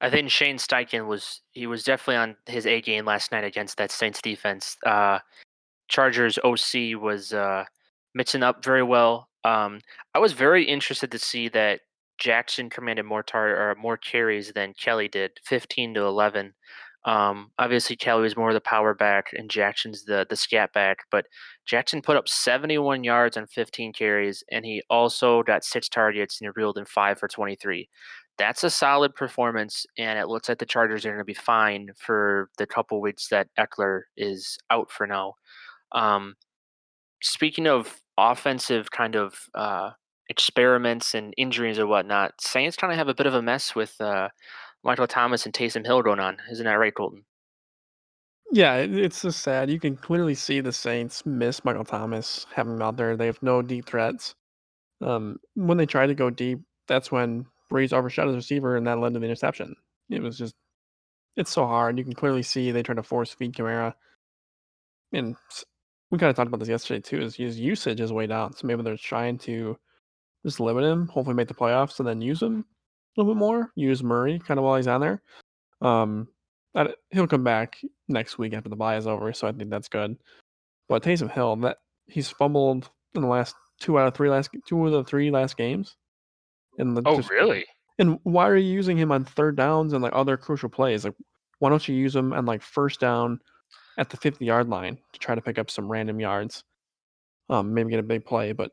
I 0.00 0.10
think 0.10 0.30
Shane 0.30 0.58
Steichen 0.58 1.06
was 1.06 1.42
he 1.52 1.66
was 1.66 1.82
definitely 1.82 2.16
on 2.16 2.36
his 2.46 2.66
A 2.66 2.80
game 2.80 3.04
last 3.04 3.32
night 3.32 3.44
against 3.44 3.76
that 3.78 3.90
Saints 3.90 4.22
defense. 4.22 4.76
Uh, 4.86 5.18
Chargers 5.88 6.38
OC 6.44 7.00
was 7.00 7.32
uh, 7.32 7.64
mixing 8.14 8.42
up 8.42 8.64
very 8.64 8.82
well. 8.82 9.28
Um, 9.44 9.80
I 10.14 10.18
was 10.18 10.32
very 10.32 10.64
interested 10.64 11.10
to 11.10 11.18
see 11.18 11.48
that 11.48 11.80
Jackson 12.18 12.70
commanded 12.70 13.06
more 13.06 13.22
tar 13.22 13.70
or 13.70 13.74
more 13.76 13.96
carries 13.96 14.52
than 14.52 14.74
Kelley 14.74 15.08
did, 15.08 15.32
fifteen 15.44 15.94
to 15.94 16.02
eleven. 16.04 16.54
Um, 17.04 17.52
obviously, 17.58 17.96
Kelley 17.96 18.22
was 18.22 18.36
more 18.36 18.50
of 18.50 18.54
the 18.54 18.60
power 18.60 18.94
back, 18.94 19.32
and 19.32 19.50
Jackson's 19.50 20.04
the 20.04 20.26
the 20.30 20.36
scat 20.36 20.72
back. 20.72 20.98
But 21.10 21.26
Jackson 21.66 22.02
put 22.02 22.16
up 22.16 22.28
71 22.28 23.04
yards 23.04 23.36
on 23.36 23.46
15 23.46 23.92
carries, 23.92 24.44
and 24.50 24.64
he 24.64 24.82
also 24.90 25.42
got 25.42 25.64
six 25.64 25.88
targets 25.88 26.40
and 26.40 26.46
he 26.46 26.60
reeled 26.60 26.78
in 26.78 26.84
five 26.84 27.18
for 27.18 27.28
23 27.28 27.88
that's 28.38 28.64
a 28.64 28.70
solid 28.70 29.14
performance, 29.14 29.84
and 29.98 30.18
it 30.18 30.28
looks 30.28 30.48
like 30.48 30.58
the 30.58 30.66
Chargers 30.66 31.04
are 31.04 31.10
going 31.10 31.18
to 31.18 31.24
be 31.24 31.34
fine 31.34 31.90
for 31.98 32.48
the 32.56 32.66
couple 32.66 33.00
weeks 33.00 33.28
that 33.28 33.48
Ekeler 33.58 34.02
is 34.16 34.58
out 34.70 34.90
for 34.90 35.06
now. 35.06 35.34
Um, 35.92 36.34
speaking 37.22 37.66
of 37.66 38.00
offensive 38.16 38.90
kind 38.90 39.16
of 39.16 39.34
uh, 39.54 39.90
experiments 40.28 41.14
and 41.14 41.34
injuries 41.36 41.78
or 41.78 41.86
whatnot, 41.86 42.34
Saints 42.40 42.76
kind 42.76 42.92
of 42.92 42.98
have 42.98 43.08
a 43.08 43.14
bit 43.14 43.26
of 43.26 43.34
a 43.34 43.42
mess 43.42 43.74
with 43.74 44.00
uh, 44.00 44.28
Michael 44.84 45.06
Thomas 45.06 45.44
and 45.44 45.54
Taysom 45.54 45.84
Hill 45.84 46.02
going 46.02 46.20
on. 46.20 46.38
Isn't 46.50 46.64
that 46.64 46.74
right, 46.74 46.94
Colton? 46.94 47.24
Yeah, 48.50 48.76
it's 48.76 49.22
just 49.22 49.40
sad. 49.40 49.68
You 49.68 49.78
can 49.78 49.96
clearly 49.96 50.34
see 50.34 50.60
the 50.60 50.72
Saints 50.72 51.26
miss 51.26 51.64
Michael 51.64 51.84
Thomas, 51.84 52.46
having 52.54 52.74
him 52.74 52.82
out 52.82 52.96
there. 52.96 53.16
They 53.16 53.26
have 53.26 53.42
no 53.42 53.60
deep 53.60 53.86
threats. 53.86 54.34
Um, 55.02 55.38
when 55.54 55.76
they 55.76 55.86
try 55.86 56.06
to 56.06 56.14
go 56.14 56.30
deep, 56.30 56.60
that's 56.86 57.12
when 57.12 57.44
Brees 57.70 57.92
overshot 57.92 58.26
his 58.26 58.36
receiver, 58.36 58.76
and 58.76 58.86
that 58.86 58.98
led 58.98 59.14
to 59.14 59.18
the 59.18 59.26
interception. 59.26 59.74
It 60.10 60.22
was 60.22 60.38
just, 60.38 60.54
it's 61.36 61.50
so 61.50 61.66
hard. 61.66 61.98
You 61.98 62.04
can 62.04 62.14
clearly 62.14 62.42
see 62.42 62.70
they 62.70 62.82
try 62.82 62.94
to 62.94 63.02
force 63.02 63.32
feed 63.32 63.54
Kamara. 63.54 63.94
And 65.12 65.36
we 66.10 66.18
kind 66.18 66.30
of 66.30 66.36
talked 66.36 66.48
about 66.48 66.60
this 66.60 66.68
yesterday 66.68 67.00
too. 67.00 67.20
Is 67.20 67.36
his 67.36 67.58
usage 67.58 68.00
is 68.00 68.12
way 68.12 68.26
down, 68.26 68.54
so 68.54 68.66
maybe 68.66 68.82
they're 68.82 68.96
trying 68.96 69.38
to 69.38 69.76
just 70.44 70.60
limit 70.60 70.84
him, 70.84 71.08
hopefully 71.08 71.34
make 71.34 71.48
the 71.48 71.54
playoffs, 71.54 71.98
and 71.98 72.08
then 72.08 72.20
use 72.20 72.42
him 72.42 72.64
a 73.16 73.20
little 73.20 73.34
bit 73.34 73.38
more. 73.38 73.70
Use 73.74 74.02
Murray 74.02 74.38
kind 74.38 74.58
of 74.58 74.64
while 74.64 74.76
he's 74.76 74.86
on 74.86 75.00
there. 75.00 75.22
Um, 75.80 76.28
that, 76.74 76.96
he'll 77.10 77.26
come 77.26 77.44
back 77.44 77.78
next 78.08 78.38
week 78.38 78.54
after 78.54 78.68
the 78.68 78.76
bye 78.76 78.96
is 78.96 79.06
over, 79.06 79.32
so 79.32 79.48
I 79.48 79.52
think 79.52 79.70
that's 79.70 79.88
good. 79.88 80.16
But 80.88 81.02
Taysom 81.02 81.30
Hill, 81.30 81.56
that 81.56 81.78
he's 82.06 82.30
fumbled 82.30 82.90
in 83.14 83.22
the 83.22 83.28
last 83.28 83.54
two 83.80 83.98
out 83.98 84.08
of 84.08 84.14
three 84.14 84.30
last 84.30 84.50
two 84.66 84.86
of 84.86 84.92
the 84.92 85.04
three 85.04 85.30
last 85.30 85.56
games. 85.56 85.96
And 86.78 86.96
the, 86.96 87.02
oh, 87.04 87.16
just, 87.16 87.30
really? 87.30 87.66
And 87.98 88.18
why 88.22 88.48
are 88.48 88.56
you 88.56 88.72
using 88.72 88.96
him 88.96 89.12
on 89.12 89.24
third 89.24 89.56
downs 89.56 89.92
and 89.92 90.02
like 90.02 90.12
other 90.14 90.36
crucial 90.36 90.68
plays? 90.68 91.04
Like, 91.04 91.14
why 91.58 91.70
don't 91.70 91.86
you 91.86 91.94
use 91.94 92.14
him 92.14 92.32
on 92.32 92.46
like 92.46 92.62
first 92.62 93.00
down 93.00 93.40
at 93.98 94.10
the 94.10 94.16
50 94.16 94.44
yard 94.44 94.68
line 94.68 94.98
to 95.12 95.18
try 95.18 95.34
to 95.34 95.42
pick 95.42 95.58
up 95.58 95.70
some 95.70 95.90
random 95.90 96.20
yards? 96.20 96.64
Um, 97.50 97.74
maybe 97.74 97.90
get 97.90 98.00
a 98.00 98.04
big 98.04 98.24
play, 98.24 98.52
but 98.52 98.72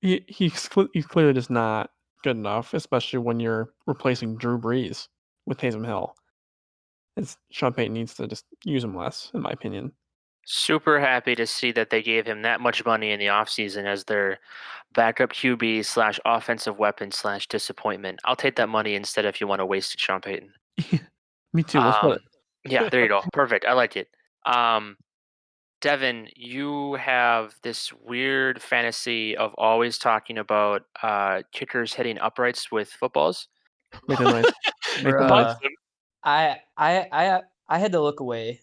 he 0.00 0.24
he's 0.28 0.68
he's 0.92 1.06
clearly 1.06 1.32
just 1.32 1.50
not 1.50 1.90
good 2.22 2.36
enough, 2.36 2.74
especially 2.74 3.20
when 3.20 3.40
you're 3.40 3.70
replacing 3.86 4.36
Drew 4.36 4.58
Brees 4.58 5.08
with 5.46 5.58
Taysom 5.58 5.86
Hill. 5.86 6.14
It's 7.16 7.38
Sean 7.50 7.72
Payton 7.72 7.94
needs 7.94 8.14
to 8.14 8.26
just 8.26 8.44
use 8.64 8.84
him 8.84 8.96
less, 8.96 9.30
in 9.32 9.40
my 9.40 9.50
opinion 9.50 9.92
super 10.46 10.98
happy 11.00 11.34
to 11.34 11.46
see 11.46 11.72
that 11.72 11.90
they 11.90 12.02
gave 12.02 12.24
him 12.24 12.42
that 12.42 12.60
much 12.60 12.84
money 12.84 13.10
in 13.10 13.18
the 13.18 13.26
offseason 13.26 13.84
as 13.84 14.04
their 14.04 14.38
backup 14.94 15.32
QB 15.32 15.84
slash 15.84 16.18
offensive 16.24 16.78
weapon 16.78 17.10
slash 17.10 17.48
disappointment. 17.48 18.20
I'll 18.24 18.36
take 18.36 18.56
that 18.56 18.68
money 18.68 18.94
instead 18.94 19.26
if 19.26 19.40
you 19.40 19.46
want 19.46 19.60
to 19.60 19.66
waste 19.66 19.94
it, 19.94 20.00
Sean 20.00 20.20
Payton. 20.20 20.52
Me 21.52 21.62
too. 21.62 21.80
Let's 21.80 22.02
um, 22.02 22.18
yeah, 22.64 22.88
there 22.88 23.02
you 23.02 23.08
go. 23.08 23.22
Perfect. 23.32 23.66
I 23.66 23.72
like 23.72 23.96
it. 23.96 24.08
Um, 24.46 24.96
Devin, 25.80 26.28
you 26.34 26.94
have 26.94 27.54
this 27.62 27.92
weird 27.92 28.62
fantasy 28.62 29.36
of 29.36 29.52
always 29.54 29.98
talking 29.98 30.38
about 30.38 30.82
uh, 31.02 31.42
kickers 31.52 31.92
hitting 31.92 32.18
uprights 32.18 32.70
with 32.70 32.88
footballs. 32.88 33.48
Make 34.08 34.20
a 34.20 34.24
noise. 34.24 34.44
Make 35.02 35.14
a 35.14 35.26
noise. 35.26 35.56
I 36.24 36.56
I 36.76 37.06
I 37.12 37.42
I 37.68 37.78
had 37.78 37.92
to 37.92 38.00
look 38.00 38.20
away, 38.20 38.60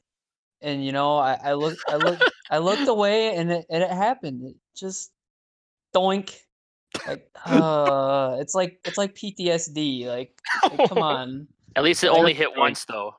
and 0.64 0.84
you 0.84 0.92
know 0.92 1.18
I 1.18 1.38
I 1.44 1.54
looked 1.54 1.82
I 1.88 1.98
looked 1.98 2.24
I 2.50 2.58
looked 2.58 2.88
away, 2.88 3.36
and 3.36 3.52
it 3.52 3.66
and 3.70 3.84
it 3.84 3.92
happened. 3.92 4.44
It 4.46 4.56
just 4.76 5.12
doink. 5.94 6.36
Like 7.08 7.30
uh, 7.46 8.38
it's 8.40 8.56
like 8.56 8.80
it's 8.86 8.98
like 8.98 9.14
PTSD. 9.16 10.08
Like, 10.08 10.40
like 10.64 10.90
come 10.90 10.98
on. 11.04 11.48
At 11.76 11.84
least 11.84 12.04
it 12.04 12.08
only 12.08 12.34
hit 12.34 12.50
doink. 12.54 12.58
once, 12.58 12.86
though. 12.86 13.16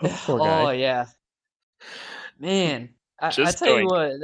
Oh 0.28 0.70
yeah, 0.70 1.06
man. 2.38 2.90
I, 3.20 3.28
I 3.28 3.52
tell 3.52 3.78
you 3.78 3.86
what, 3.86 4.14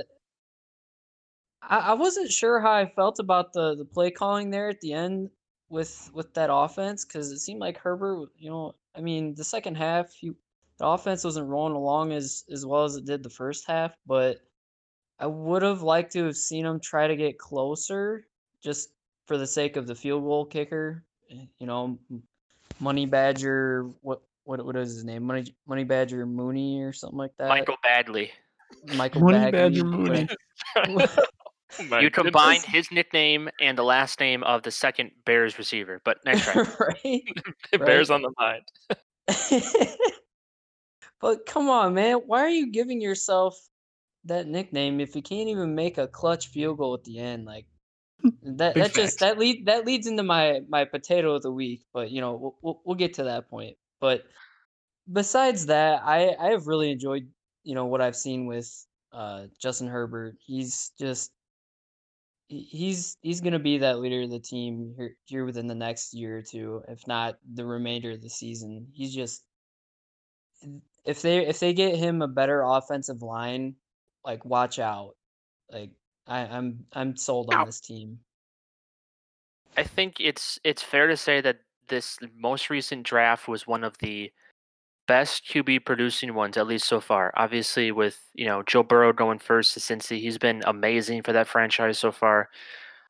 I, 1.62 1.78
I 1.78 1.92
wasn't 1.92 2.32
sure 2.32 2.58
how 2.58 2.72
I 2.72 2.86
felt 2.86 3.20
about 3.20 3.52
the 3.52 3.76
the 3.76 3.84
play 3.84 4.10
calling 4.10 4.50
there 4.50 4.68
at 4.68 4.80
the 4.80 4.92
end 4.92 5.30
with 5.68 6.10
with 6.12 6.34
that 6.34 6.52
offense 6.52 7.04
because 7.04 7.30
it 7.30 7.38
seemed 7.38 7.60
like 7.60 7.78
Herbert. 7.78 8.30
You 8.36 8.50
know, 8.50 8.74
I 8.96 9.00
mean, 9.00 9.34
the 9.36 9.44
second 9.44 9.76
half, 9.76 10.20
you 10.20 10.34
the 10.78 10.86
offense 10.86 11.24
wasn't 11.24 11.48
rolling 11.48 11.74
along 11.74 12.12
as 12.12 12.44
as 12.50 12.64
well 12.66 12.84
as 12.84 12.96
it 12.96 13.04
did 13.04 13.22
the 13.22 13.30
first 13.30 13.66
half, 13.66 13.94
but 14.06 14.38
I 15.18 15.26
would 15.26 15.62
have 15.62 15.82
liked 15.82 16.12
to 16.12 16.24
have 16.26 16.36
seen 16.36 16.64
them 16.64 16.78
try 16.80 17.06
to 17.08 17.16
get 17.16 17.38
closer, 17.38 18.26
just 18.62 18.90
for 19.26 19.36
the 19.36 19.46
sake 19.46 19.76
of 19.76 19.86
the 19.86 19.94
field 19.94 20.22
goal 20.22 20.44
kicker. 20.44 21.04
eh, 21.30 21.46
You 21.58 21.66
know, 21.66 21.98
Money 22.80 23.06
Badger. 23.06 23.90
What 24.02 24.22
what 24.44 24.64
what 24.64 24.76
is 24.76 24.94
his 24.94 25.04
name? 25.04 25.24
Money 25.24 25.52
Money 25.66 25.84
Badger 25.84 26.24
Mooney 26.26 26.82
or 26.82 26.92
something 26.92 27.18
like 27.18 27.32
that. 27.38 27.48
Michael 27.48 27.76
Badgley. 27.84 28.30
Michael 28.94 29.22
Money 29.22 29.38
Badgley, 29.38 29.52
Badger 29.52 29.84
Mooney. 29.84 30.28
Oh 31.90 31.98
you 31.98 32.10
combine 32.10 32.60
his 32.62 32.90
nickname 32.90 33.50
and 33.60 33.76
the 33.76 33.82
last 33.84 34.20
name 34.20 34.42
of 34.44 34.62
the 34.62 34.70
second 34.70 35.10
Bears 35.26 35.58
receiver. 35.58 36.00
But 36.02 36.16
next 36.24 36.44
try. 36.50 36.64
right? 37.04 37.22
Bears 37.78 38.08
right. 38.08 38.14
on 38.14 38.22
the 38.22 38.32
mind. 38.38 38.62
But 41.20 41.46
come 41.46 41.68
on, 41.68 41.94
man. 41.94 42.16
Why 42.26 42.40
are 42.40 42.50
you 42.50 42.70
giving 42.70 43.00
yourself 43.00 43.58
that 44.24 44.46
nickname 44.46 45.00
if 45.00 45.16
you 45.16 45.22
can't 45.22 45.48
even 45.48 45.74
make 45.74 45.98
a 45.98 46.06
clutch 46.06 46.48
field 46.48 46.78
goal 46.78 46.94
at 46.94 47.04
the 47.04 47.18
end? 47.18 47.44
Like 47.44 47.66
that 48.42 48.74
that 48.74 48.94
just 48.94 49.20
that 49.20 49.38
lead 49.38 49.66
that 49.66 49.86
leads 49.86 50.06
into 50.06 50.22
my 50.22 50.60
my 50.68 50.84
potato 50.84 51.34
of 51.34 51.42
the 51.42 51.52
week, 51.52 51.84
but 51.92 52.10
you 52.10 52.20
know, 52.20 52.34
we'll, 52.34 52.56
we'll 52.62 52.80
we'll 52.84 52.96
get 52.96 53.14
to 53.14 53.24
that 53.24 53.48
point. 53.48 53.76
But 54.00 54.24
besides 55.10 55.66
that, 55.66 56.02
I 56.04 56.34
I 56.38 56.50
have 56.50 56.66
really 56.66 56.90
enjoyed, 56.90 57.28
you 57.64 57.74
know, 57.74 57.86
what 57.86 58.00
I've 58.00 58.16
seen 58.16 58.46
with 58.46 58.86
uh 59.12 59.46
Justin 59.60 59.88
Herbert. 59.88 60.36
He's 60.44 60.92
just 61.00 61.32
he's 62.48 63.16
he's 63.22 63.40
gonna 63.40 63.58
be 63.58 63.78
that 63.78 64.00
leader 64.00 64.22
of 64.22 64.30
the 64.30 64.40
team 64.40 64.94
here, 64.96 65.16
here 65.26 65.44
within 65.44 65.66
the 65.66 65.74
next 65.74 66.14
year 66.14 66.38
or 66.38 66.42
two, 66.42 66.82
if 66.88 67.06
not 67.06 67.38
the 67.54 67.64
remainder 67.64 68.12
of 68.12 68.22
the 68.22 68.30
season. 68.30 68.88
He's 68.92 69.14
just 69.14 69.42
if 71.04 71.22
they 71.22 71.46
if 71.46 71.60
they 71.60 71.72
get 71.72 71.96
him 71.96 72.22
a 72.22 72.28
better 72.28 72.62
offensive 72.62 73.22
line, 73.22 73.74
like 74.24 74.44
watch 74.44 74.78
out. 74.78 75.14
Like 75.70 75.90
I, 76.26 76.40
I'm 76.40 76.84
I'm 76.92 77.16
sold 77.16 77.52
on 77.52 77.60
Ow. 77.60 77.64
this 77.64 77.80
team. 77.80 78.18
I 79.76 79.84
think 79.84 80.16
it's 80.20 80.58
it's 80.64 80.82
fair 80.82 81.06
to 81.06 81.16
say 81.16 81.40
that 81.40 81.60
this 81.88 82.18
most 82.36 82.70
recent 82.70 83.04
draft 83.04 83.48
was 83.48 83.66
one 83.66 83.84
of 83.84 83.96
the 83.98 84.30
best 85.06 85.46
QB 85.48 85.84
producing 85.86 86.34
ones, 86.34 86.56
at 86.56 86.66
least 86.66 86.86
so 86.86 87.00
far. 87.00 87.32
Obviously, 87.36 87.90
with 87.90 88.20
you 88.34 88.46
know 88.46 88.62
Joe 88.62 88.82
Burrow 88.82 89.12
going 89.12 89.38
first 89.38 89.74
to 89.74 89.80
Cincy, 89.80 90.20
he's 90.20 90.38
been 90.38 90.62
amazing 90.66 91.22
for 91.22 91.32
that 91.32 91.48
franchise 91.48 91.98
so 91.98 92.12
far. 92.12 92.48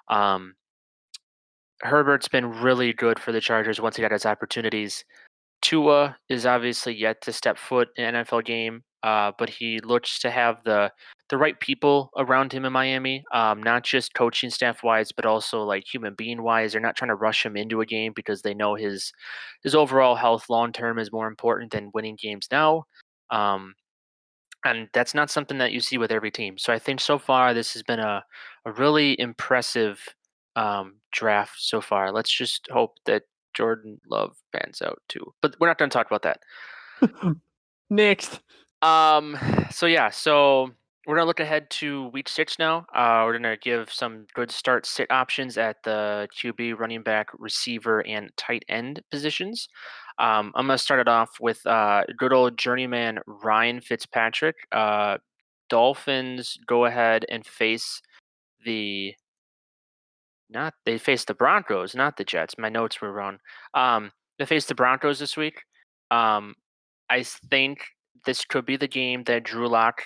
Um, 0.08 0.54
Herbert's 1.80 2.28
been 2.28 2.60
really 2.60 2.92
good 2.92 3.18
for 3.18 3.32
the 3.32 3.40
Chargers 3.40 3.80
once 3.80 3.96
he 3.96 4.02
got 4.02 4.12
his 4.12 4.26
opportunities. 4.26 5.04
Tua 5.62 6.16
is 6.28 6.46
obviously 6.46 6.94
yet 6.94 7.20
to 7.22 7.32
step 7.32 7.58
foot 7.58 7.88
in 7.96 8.14
an 8.14 8.24
NFL 8.24 8.44
game, 8.44 8.82
uh, 9.02 9.32
but 9.38 9.48
he 9.48 9.80
looks 9.80 10.18
to 10.20 10.30
have 10.30 10.62
the 10.64 10.90
the 11.30 11.36
right 11.36 11.60
people 11.60 12.10
around 12.16 12.52
him 12.52 12.64
in 12.64 12.72
Miami, 12.72 13.22
um, 13.34 13.62
not 13.62 13.84
just 13.84 14.14
coaching 14.14 14.48
staff 14.50 14.82
wise, 14.82 15.12
but 15.12 15.26
also 15.26 15.62
like 15.62 15.84
human 15.86 16.14
being 16.14 16.42
wise. 16.42 16.72
They're 16.72 16.80
not 16.80 16.96
trying 16.96 17.10
to 17.10 17.14
rush 17.14 17.44
him 17.44 17.56
into 17.56 17.80
a 17.82 17.86
game 17.86 18.12
because 18.16 18.42
they 18.42 18.54
know 18.54 18.74
his 18.74 19.12
his 19.62 19.74
overall 19.74 20.14
health 20.16 20.46
long 20.48 20.72
term 20.72 20.98
is 20.98 21.12
more 21.12 21.28
important 21.28 21.72
than 21.72 21.90
winning 21.94 22.16
games 22.20 22.48
now. 22.50 22.84
Um, 23.30 23.74
and 24.64 24.88
that's 24.92 25.14
not 25.14 25.30
something 25.30 25.58
that 25.58 25.72
you 25.72 25.80
see 25.80 25.98
with 25.98 26.12
every 26.12 26.30
team. 26.30 26.58
So 26.58 26.72
I 26.72 26.78
think 26.78 27.00
so 27.00 27.18
far 27.18 27.54
this 27.54 27.72
has 27.74 27.82
been 27.82 28.00
a, 28.00 28.24
a 28.64 28.72
really 28.72 29.18
impressive 29.20 30.00
um, 30.56 30.96
draft 31.12 31.54
so 31.58 31.80
far. 31.80 32.12
Let's 32.12 32.30
just 32.30 32.68
hope 32.70 32.96
that 33.06 33.22
Jordan 33.58 34.00
Love 34.08 34.36
pans 34.52 34.80
out 34.80 35.02
too. 35.08 35.34
But 35.42 35.56
we're 35.58 35.66
not 35.66 35.78
going 35.78 35.90
to 35.90 35.92
talk 35.92 36.06
about 36.08 36.22
that. 36.22 36.40
Next. 37.90 38.38
Um. 38.82 39.36
So 39.72 39.86
yeah. 39.86 40.10
So 40.10 40.70
we're 41.08 41.16
gonna 41.16 41.26
look 41.26 41.40
ahead 41.40 41.68
to 41.70 42.08
week 42.08 42.28
six 42.28 42.56
now. 42.58 42.86
Uh, 42.94 43.22
we're 43.24 43.32
gonna 43.32 43.56
give 43.56 43.92
some 43.92 44.26
good 44.34 44.52
start 44.52 44.86
sit 44.86 45.10
options 45.10 45.58
at 45.58 45.82
the 45.82 46.28
QB, 46.36 46.78
running 46.78 47.02
back, 47.02 47.30
receiver, 47.36 48.06
and 48.06 48.30
tight 48.36 48.64
end 48.68 49.02
positions. 49.10 49.68
Um, 50.20 50.52
I'm 50.54 50.66
gonna 50.66 50.78
start 50.78 51.00
it 51.00 51.08
off 51.08 51.30
with 51.40 51.66
uh, 51.66 52.04
good 52.16 52.32
old 52.32 52.56
journeyman 52.56 53.18
Ryan 53.26 53.80
Fitzpatrick. 53.80 54.54
Uh, 54.70 55.18
Dolphins 55.68 56.58
go 56.66 56.84
ahead 56.84 57.26
and 57.28 57.44
face 57.44 58.00
the 58.64 59.14
not 60.50 60.74
they 60.84 60.98
face 60.98 61.24
the 61.24 61.34
Broncos, 61.34 61.94
not 61.94 62.16
the 62.16 62.24
Jets. 62.24 62.54
My 62.58 62.68
notes 62.68 63.00
were 63.00 63.12
wrong. 63.12 63.38
Um, 63.74 64.10
they 64.38 64.46
face 64.46 64.66
the 64.66 64.74
Broncos 64.74 65.18
this 65.18 65.36
week. 65.36 65.62
Um, 66.10 66.54
I 67.10 67.22
think 67.22 67.80
this 68.24 68.44
could 68.44 68.64
be 68.66 68.76
the 68.76 68.88
game 68.88 69.24
that 69.24 69.44
Drew 69.44 69.68
Lock. 69.68 70.02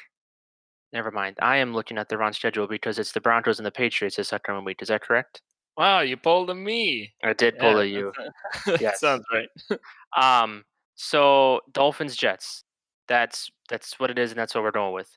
Never 0.93 1.11
mind. 1.11 1.37
I 1.41 1.57
am 1.59 1.73
looking 1.75 1.97
at 1.99 2.09
the 2.09 2.19
wrong 2.19 2.33
schedule 2.33 2.67
because 2.67 2.99
it's 2.99 3.13
the 3.13 3.21
Broncos 3.21 3.59
and 3.59 3.67
the 3.67 3.71
Patriots 3.71 4.17
this 4.17 4.33
upcoming 4.33 4.65
week. 4.65 4.83
Is 4.83 4.89
that 4.89 5.03
correct? 5.03 5.41
Wow, 5.77 6.01
you 6.01 6.17
pulled 6.19 6.51
a 6.51 6.55
me. 6.55 7.13
I 7.25 7.33
did 7.33 7.59
pull 7.59 7.77
Yeah, 7.77 7.81
a 7.81 7.85
you. 7.85 8.13
that 8.67 8.81
Yes. 8.81 9.01
sounds 9.01 9.25
right. 9.33 9.49
Um, 10.17 10.65
so 10.95 11.61
Dolphins 11.73 12.17
Jets. 12.17 12.65
That's 13.09 13.51
that's 13.69 13.99
what 13.99 14.11
it 14.11 14.19
is, 14.19 14.31
and 14.31 14.39
that's 14.39 14.55
what 14.55 14.63
we're 14.63 14.71
going 14.71 14.93
with. 14.95 15.09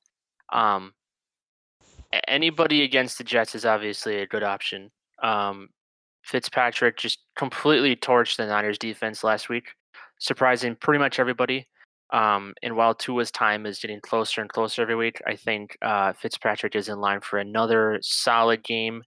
Um, 0.53 0.93
anybody 2.27 2.83
against 2.83 3.17
the 3.17 3.23
Jets 3.23 3.55
is 3.55 3.65
obviously 3.65 4.21
a 4.21 4.27
good 4.27 4.43
option. 4.43 4.91
Um, 5.21 5.69
Fitzpatrick 6.23 6.97
just 6.97 7.19
completely 7.37 7.95
torched 7.95 8.37
the 8.37 8.47
Niners 8.47 8.77
defense 8.77 9.23
last 9.23 9.47
week, 9.49 9.69
surprising 10.19 10.75
pretty 10.75 10.99
much 10.99 11.19
everybody. 11.19 11.67
Um, 12.13 12.53
and 12.63 12.75
while 12.75 12.93
Tua's 12.95 13.31
time 13.31 13.65
is 13.65 13.79
getting 13.79 13.99
closer 14.01 14.41
and 14.41 14.49
closer 14.49 14.81
every 14.81 14.95
week, 14.95 15.21
I 15.27 15.35
think 15.35 15.77
uh, 15.81 16.13
Fitzpatrick 16.13 16.75
is 16.75 16.89
in 16.89 16.99
line 16.99 17.21
for 17.21 17.39
another 17.39 17.99
solid 18.01 18.63
game. 18.63 19.03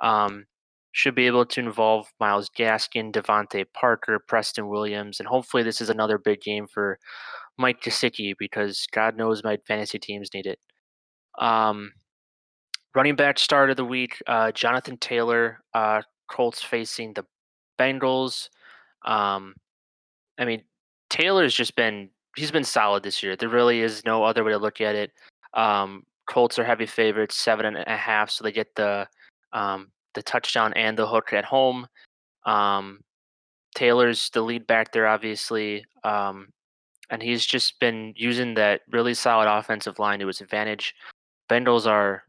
Um, 0.00 0.46
should 0.92 1.14
be 1.14 1.26
able 1.26 1.46
to 1.46 1.60
involve 1.60 2.06
Myles 2.20 2.50
Gaskin, 2.56 3.12
DeVante 3.12 3.64
Parker, 3.72 4.18
Preston 4.28 4.68
Williams, 4.68 5.20
and 5.20 5.26
hopefully 5.26 5.62
this 5.62 5.80
is 5.80 5.88
another 5.88 6.18
big 6.18 6.42
game 6.42 6.66
for 6.66 6.98
Mike 7.58 7.80
Gesicki 7.82 8.34
because 8.38 8.86
God 8.92 9.16
knows 9.16 9.42
my 9.42 9.58
fantasy 9.66 9.98
teams 9.98 10.30
need 10.34 10.46
it. 10.46 10.58
Um, 11.38 11.92
running 12.94 13.16
back 13.16 13.38
start 13.38 13.70
of 13.70 13.76
the 13.76 13.84
week, 13.84 14.22
uh, 14.26 14.52
Jonathan 14.52 14.96
Taylor, 14.98 15.60
uh, 15.74 16.02
Colts 16.28 16.62
facing 16.62 17.12
the 17.14 17.24
Bengals. 17.78 18.48
Um, 19.04 19.54
I 20.38 20.44
mean, 20.44 20.62
Taylor's 21.10 21.54
just 21.54 21.76
been 21.76 22.10
he's 22.36 22.50
been 22.50 22.64
solid 22.64 23.02
this 23.02 23.22
year. 23.22 23.36
There 23.36 23.48
really 23.48 23.80
is 23.80 24.04
no 24.04 24.24
other 24.24 24.44
way 24.44 24.52
to 24.52 24.58
look 24.58 24.80
at 24.80 24.94
it. 24.94 25.12
Um, 25.54 26.04
Colts 26.26 26.58
are 26.58 26.64
heavy 26.64 26.86
favorites, 26.86 27.36
seven 27.36 27.66
and 27.66 27.76
a 27.76 27.96
half, 27.96 28.30
so 28.30 28.44
they 28.44 28.52
get 28.52 28.74
the 28.74 29.06
um, 29.52 29.90
the 30.14 30.22
touchdown 30.22 30.72
and 30.74 30.96
the 30.96 31.06
hook 31.06 31.32
at 31.32 31.44
home. 31.44 31.86
Um, 32.46 33.00
Taylor's 33.74 34.30
the 34.30 34.42
lead 34.42 34.66
back 34.66 34.92
there, 34.92 35.06
obviously, 35.06 35.84
um, 36.04 36.48
and 37.10 37.22
he's 37.22 37.44
just 37.44 37.78
been 37.80 38.12
using 38.16 38.54
that 38.54 38.82
really 38.90 39.14
solid 39.14 39.48
offensive 39.48 39.98
line 39.98 40.18
to 40.20 40.26
his 40.26 40.40
advantage. 40.40 40.94
Bengals 41.50 41.86
are 41.86 42.24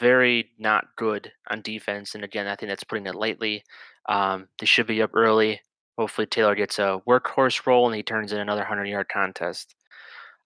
very 0.00 0.50
not 0.58 0.88
good 0.96 1.30
on 1.50 1.62
defense, 1.62 2.14
and 2.14 2.24
again, 2.24 2.46
I 2.46 2.56
think 2.56 2.70
that's 2.70 2.84
putting 2.84 3.06
it 3.06 3.14
lightly. 3.14 3.62
Um, 4.08 4.48
they 4.58 4.66
should 4.66 4.86
be 4.86 5.02
up 5.02 5.10
early. 5.14 5.60
Hopefully, 5.98 6.26
Taylor 6.26 6.54
gets 6.54 6.78
a 6.78 7.00
workhorse 7.08 7.66
role 7.66 7.86
and 7.86 7.94
he 7.94 8.02
turns 8.02 8.32
in 8.32 8.40
another 8.40 8.62
100 8.62 8.86
yard 8.86 9.08
contest. 9.12 9.74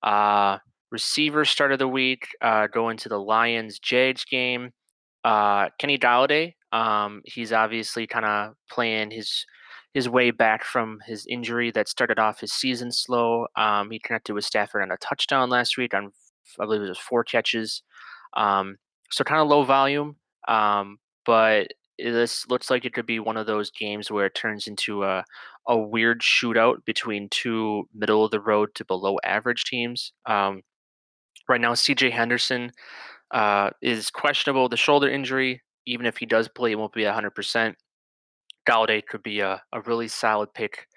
Uh, 0.02 0.59
receiver 0.90 1.44
start 1.44 1.72
of 1.72 1.78
the 1.78 1.88
week, 1.88 2.28
uh, 2.42 2.66
go 2.66 2.88
into 2.88 3.09
the 3.09 3.18
Lions 3.18 3.78
Jags 3.78 4.24
game. 4.24 4.72
Uh, 5.24 5.70
Kenny 5.78 5.98
Golladay, 5.98 6.55
um, 6.72 7.22
he's 7.24 7.52
obviously 7.52 8.07
kind 8.07 8.26
of 8.26 8.55
playing 8.70 9.11
his 9.11 9.46
his 9.94 10.09
way 10.09 10.32
back 10.32 10.64
from 10.64 10.98
his 11.07 11.24
injury 11.26 11.70
that 11.70 11.88
started 11.88 12.18
off 12.18 12.40
his 12.40 12.52
season 12.52 12.90
slow. 12.90 13.46
Um, 13.57 13.92
he 13.92 14.00
connected 14.00 14.34
with 14.34 14.44
Stafford 14.44 14.82
on 14.82 14.90
a 14.90 14.96
touchdown 14.96 15.50
last 15.50 15.78
week 15.78 15.94
on 15.94 16.11
I 16.61 16.64
believe 16.64 16.82
it 16.82 16.88
was 16.88 16.98
four 16.98 17.24
catches. 17.24 17.82
Um, 18.36 18.76
so 19.14 19.24
kind 19.24 19.40
of 19.40 19.48
low 19.48 19.64
volume, 19.64 20.16
um, 20.48 20.98
but 21.24 21.68
this 21.98 22.46
looks 22.48 22.70
like 22.70 22.84
it 22.84 22.92
could 22.92 23.06
be 23.06 23.20
one 23.20 23.36
of 23.36 23.46
those 23.46 23.70
games 23.70 24.10
where 24.10 24.26
it 24.26 24.34
turns 24.34 24.66
into 24.66 25.04
a, 25.04 25.24
a 25.68 25.78
weird 25.78 26.20
shootout 26.20 26.84
between 26.84 27.28
two 27.30 27.88
middle 27.94 28.24
of 28.24 28.32
the 28.32 28.40
road 28.40 28.70
to 28.74 28.84
below 28.84 29.16
average 29.24 29.64
teams. 29.64 30.12
Um, 30.26 30.62
right 31.48 31.60
now, 31.60 31.72
CJ 31.72 32.10
Henderson 32.10 32.72
uh, 33.32 33.70
is 33.80 34.10
questionable 34.10 34.68
the 34.68 34.76
shoulder 34.76 35.08
injury. 35.08 35.62
Even 35.86 36.06
if 36.06 36.16
he 36.16 36.26
does 36.26 36.48
play, 36.48 36.72
it 36.72 36.78
won't 36.78 36.92
be 36.92 37.02
100%. 37.02 37.74
Golladay 38.68 39.06
could 39.06 39.22
be 39.22 39.40
a, 39.40 39.62
a 39.72 39.80
really 39.82 40.08
solid 40.08 40.52
pick 40.54 40.88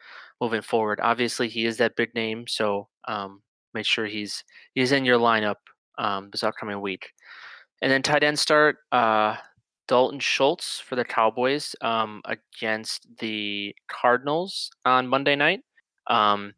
moving 0.41 0.61
forward. 0.61 0.99
Obviously, 1.03 1.49
he 1.49 1.65
is 1.65 1.77
that 1.77 1.95
big 1.95 2.15
name, 2.15 2.45
so 2.47 2.87
um, 3.07 3.41
make 3.73 3.85
sure 3.85 4.05
he's 4.05 4.43
he's 4.73 4.91
in 4.91 5.05
your 5.05 5.19
lineup 5.19 5.55
um, 5.97 6.29
this 6.31 6.43
upcoming 6.43 6.81
week. 6.81 7.09
And 7.81 7.91
then 7.91 8.01
tight 8.01 8.23
end 8.23 8.39
start 8.39 8.77
uh, 8.91 9.35
Dalton 9.87 10.19
Schultz 10.19 10.79
for 10.79 10.95
the 10.95 11.05
Cowboys 11.05 11.75
um, 11.81 12.21
against 12.25 13.07
the 13.19 13.75
Cardinals 13.87 14.71
on 14.85 15.07
Monday 15.07 15.35
night. 15.35 15.61
Um, 16.07 16.53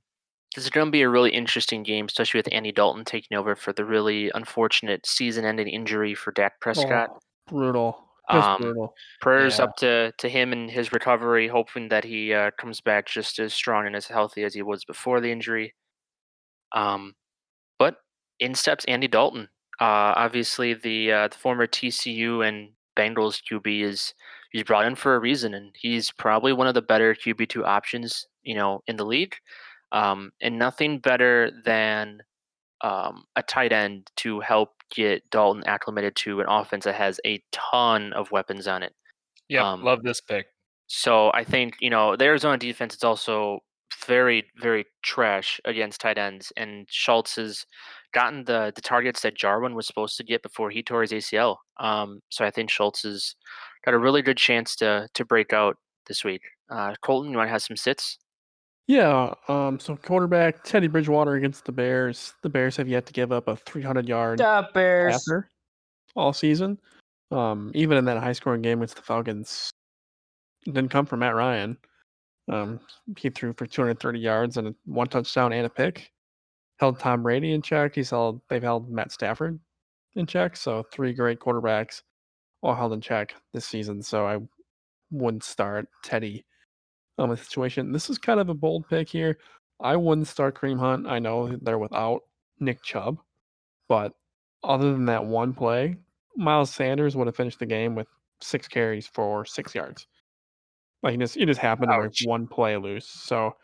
this 0.55 0.63
is 0.63 0.69
going 0.69 0.87
to 0.87 0.91
be 0.91 1.01
a 1.03 1.09
really 1.09 1.31
interesting 1.31 1.83
game, 1.83 2.05
especially 2.05 2.39
with 2.39 2.51
Andy 2.51 2.71
Dalton 2.71 3.05
taking 3.05 3.37
over 3.37 3.55
for 3.55 3.71
the 3.73 3.85
really 3.85 4.31
unfortunate 4.33 5.05
season-ending 5.05 5.67
injury 5.67 6.15
for 6.15 6.31
Dak 6.31 6.59
Prescott. 6.59 7.09
Oh, 7.11 7.19
brutal. 7.47 8.05
Um, 8.29 8.61
brutal. 8.61 8.95
Prayers 9.21 9.59
Yeah. 9.59 9.65
up 9.65 9.75
to, 9.77 10.11
to 10.17 10.29
him 10.29 10.53
and 10.53 10.69
his 10.69 10.91
recovery, 10.91 11.47
hoping 11.47 11.89
that 11.89 12.03
he 12.03 12.33
uh, 12.33 12.51
comes 12.59 12.81
back 12.81 13.07
just 13.07 13.39
as 13.39 13.53
strong 13.53 13.85
and 13.85 13.95
as 13.95 14.07
healthy 14.07 14.43
as 14.43 14.53
he 14.53 14.61
was 14.61 14.85
before 14.85 15.19
the 15.19 15.31
injury. 15.31 15.75
Um, 16.71 17.15
but 17.77 17.97
in 18.39 18.55
steps 18.55 18.85
Andy 18.85 19.07
Dalton. 19.07 19.49
Uh, 19.79 20.13
obviously, 20.15 20.73
the 20.73 21.11
uh, 21.11 21.27
the 21.29 21.37
former 21.37 21.67
TCU 21.67 22.45
and 22.47 22.71
Bengals 22.97 23.41
QB 23.49 23.83
is 23.83 24.13
he's 24.51 24.63
brought 24.63 24.85
in 24.85 24.95
for 24.95 25.15
a 25.15 25.19
reason, 25.19 25.53
and 25.53 25.73
he's 25.79 26.11
probably 26.11 26.53
one 26.53 26.67
of 26.67 26.73
the 26.73 26.81
better 26.81 27.15
QB 27.15 27.49
two 27.49 27.65
options, 27.65 28.27
you 28.43 28.55
know, 28.55 28.81
in 28.87 28.97
the 28.97 29.05
league. 29.05 29.35
Um, 29.91 30.31
and 30.41 30.59
nothing 30.59 30.99
better 30.99 31.51
than 31.65 32.21
um, 32.81 33.23
a 33.35 33.43
tight 33.43 33.71
end 33.71 34.11
to 34.17 34.39
help 34.39 34.69
get 34.93 35.27
Dalton 35.29 35.63
acclimated 35.65 36.15
to 36.17 36.41
an 36.41 36.47
offense 36.49 36.85
that 36.85 36.95
has 36.95 37.19
a 37.25 37.41
ton 37.51 38.13
of 38.13 38.31
weapons 38.31 38.67
on 38.67 38.83
it. 38.83 38.93
Yep, 39.49 39.63
Um, 39.63 39.83
love 39.83 40.03
this 40.03 40.21
pick. 40.21 40.47
So 40.87 41.31
I 41.33 41.43
think 41.43 41.75
you 41.79 41.89
know 41.89 42.15
the 42.15 42.25
Arizona 42.25 42.57
defense 42.57 42.95
is 42.95 43.03
also 43.03 43.59
very 44.05 44.45
very 44.57 44.85
trash 45.03 45.59
against 45.65 46.01
tight 46.01 46.17
ends, 46.17 46.51
and 46.57 46.87
Schultz 46.89 47.35
has 47.35 47.65
gotten 48.13 48.43
the 48.45 48.71
the 48.75 48.81
targets 48.81 49.21
that 49.21 49.35
Jarwin 49.35 49.75
was 49.75 49.87
supposed 49.87 50.17
to 50.17 50.23
get 50.23 50.41
before 50.41 50.69
he 50.69 50.83
tore 50.83 51.01
his 51.01 51.11
ACL. 51.11 51.57
Um, 51.77 52.21
so 52.29 52.45
I 52.45 52.51
think 52.51 52.69
Schultz 52.69 53.03
has 53.03 53.35
got 53.85 53.93
a 53.93 53.99
really 53.99 54.21
good 54.21 54.37
chance 54.37 54.75
to 54.77 55.07
to 55.13 55.25
break 55.25 55.53
out 55.53 55.77
this 56.07 56.23
week. 56.23 56.41
Uh, 56.69 56.93
Colton, 57.01 57.31
you 57.31 57.37
want 57.37 57.47
to 57.47 57.51
have 57.51 57.61
some 57.61 57.77
sits? 57.77 58.17
Yeah. 58.87 59.33
Um. 59.47 59.79
So 59.79 59.95
quarterback 59.95 60.63
Teddy 60.63 60.87
Bridgewater 60.87 61.35
against 61.35 61.65
the 61.65 61.71
Bears. 61.71 62.33
The 62.41 62.49
Bears 62.49 62.75
have 62.77 62.87
yet 62.87 63.05
to 63.05 63.13
give 63.13 63.31
up 63.31 63.47
a 63.47 63.55
300 63.55 64.07
yard 64.07 64.39
passer 64.39 65.49
all 66.15 66.33
season. 66.33 66.79
Um. 67.31 67.71
Even 67.75 67.97
in 67.97 68.05
that 68.05 68.17
high 68.17 68.33
scoring 68.33 68.61
game 68.61 68.79
against 68.79 68.95
the 68.95 69.03
Falcons, 69.03 69.69
it 70.65 70.73
didn't 70.73 70.89
come 70.89 71.05
from 71.05 71.19
Matt 71.19 71.35
Ryan. 71.35 71.77
Um. 72.51 72.79
He 73.17 73.29
threw 73.29 73.53
for 73.53 73.67
230 73.67 74.19
yards 74.19 74.57
and 74.57 74.69
a 74.69 74.75
one 74.85 75.07
touchdown 75.07 75.53
and 75.53 75.65
a 75.65 75.69
pick. 75.69 76.11
Held 76.79 76.99
Tom 76.99 77.23
Brady 77.23 77.53
in 77.53 77.61
check. 77.61 77.95
He's 77.95 78.09
held. 78.09 78.41
They've 78.49 78.63
held 78.63 78.89
Matt 78.89 79.11
Stafford 79.11 79.59
in 80.15 80.25
check. 80.25 80.55
So 80.55 80.83
three 80.91 81.13
great 81.13 81.39
quarterbacks 81.39 82.03
all 82.61 82.75
held 82.75 82.93
in 82.93 83.01
check 83.01 83.35
this 83.53 83.65
season. 83.65 84.01
So 84.01 84.25
I 84.25 84.37
wouldn't 85.11 85.43
start 85.43 85.87
Teddy 86.03 86.45
on 87.17 87.29
the 87.29 87.37
situation. 87.37 87.91
This 87.91 88.09
is 88.09 88.17
kind 88.17 88.39
of 88.39 88.49
a 88.49 88.53
bold 88.53 88.87
pick 88.89 89.09
here. 89.09 89.37
I 89.81 89.95
wouldn't 89.95 90.27
start 90.27 90.59
Kareem 90.59 90.79
Hunt. 90.79 91.07
I 91.07 91.19
know 91.19 91.57
they're 91.61 91.77
without 91.77 92.21
Nick 92.59 92.83
Chubb, 92.83 93.17
but 93.87 94.13
other 94.63 94.91
than 94.91 95.05
that 95.05 95.25
one 95.25 95.53
play, 95.53 95.95
Miles 96.35 96.73
Sanders 96.73 97.15
would 97.15 97.27
have 97.27 97.35
finished 97.35 97.59
the 97.59 97.65
game 97.65 97.95
with 97.95 98.07
six 98.41 98.67
carries 98.67 99.07
for 99.07 99.45
six 99.45 99.73
yards. 99.75 100.07
Like 101.01 101.11
he 101.13 101.17
just, 101.17 101.35
he 101.35 101.45
just 101.45 101.61
happened 101.61 101.91
to 101.91 101.97
break 101.97 102.13
one 102.25 102.47
play 102.47 102.75
loose. 102.77 103.07
So 103.07 103.55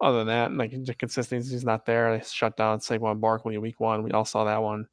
other 0.00 0.18
than 0.18 0.28
that, 0.28 0.52
like 0.52 0.70
the 0.84 0.94
consistency 0.94 1.54
is 1.54 1.64
not 1.64 1.84
there. 1.84 2.16
They 2.16 2.24
shut 2.24 2.56
down 2.56 2.78
Saquon 2.78 3.20
Barkley 3.20 3.58
week 3.58 3.80
one. 3.80 4.02
We 4.02 4.12
all 4.12 4.24
saw 4.24 4.44
that 4.44 4.62
one. 4.62 4.86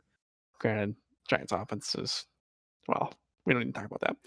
Granted, 0.60 0.95
Giants 1.30 1.51
offense 1.51 1.95
is 1.95 2.26
well, 2.88 3.14
we 3.45 3.53
don't 3.53 3.64
need 3.64 3.74
to 3.74 3.80
talk 3.80 3.86
about 3.86 4.01
that. 4.01 4.18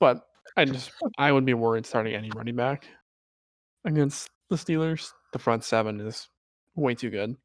But 0.00 0.26
I 0.56 0.64
just 0.64 0.90
I 1.18 1.32
would 1.32 1.44
be 1.44 1.54
worried 1.54 1.86
starting 1.86 2.14
any 2.14 2.30
running 2.34 2.56
back 2.56 2.86
against 3.84 4.30
the 4.50 4.56
Steelers. 4.56 5.10
The 5.32 5.38
front 5.38 5.64
seven 5.64 6.00
is 6.00 6.28
way 6.74 6.94
too 6.94 7.10
good. 7.10 7.36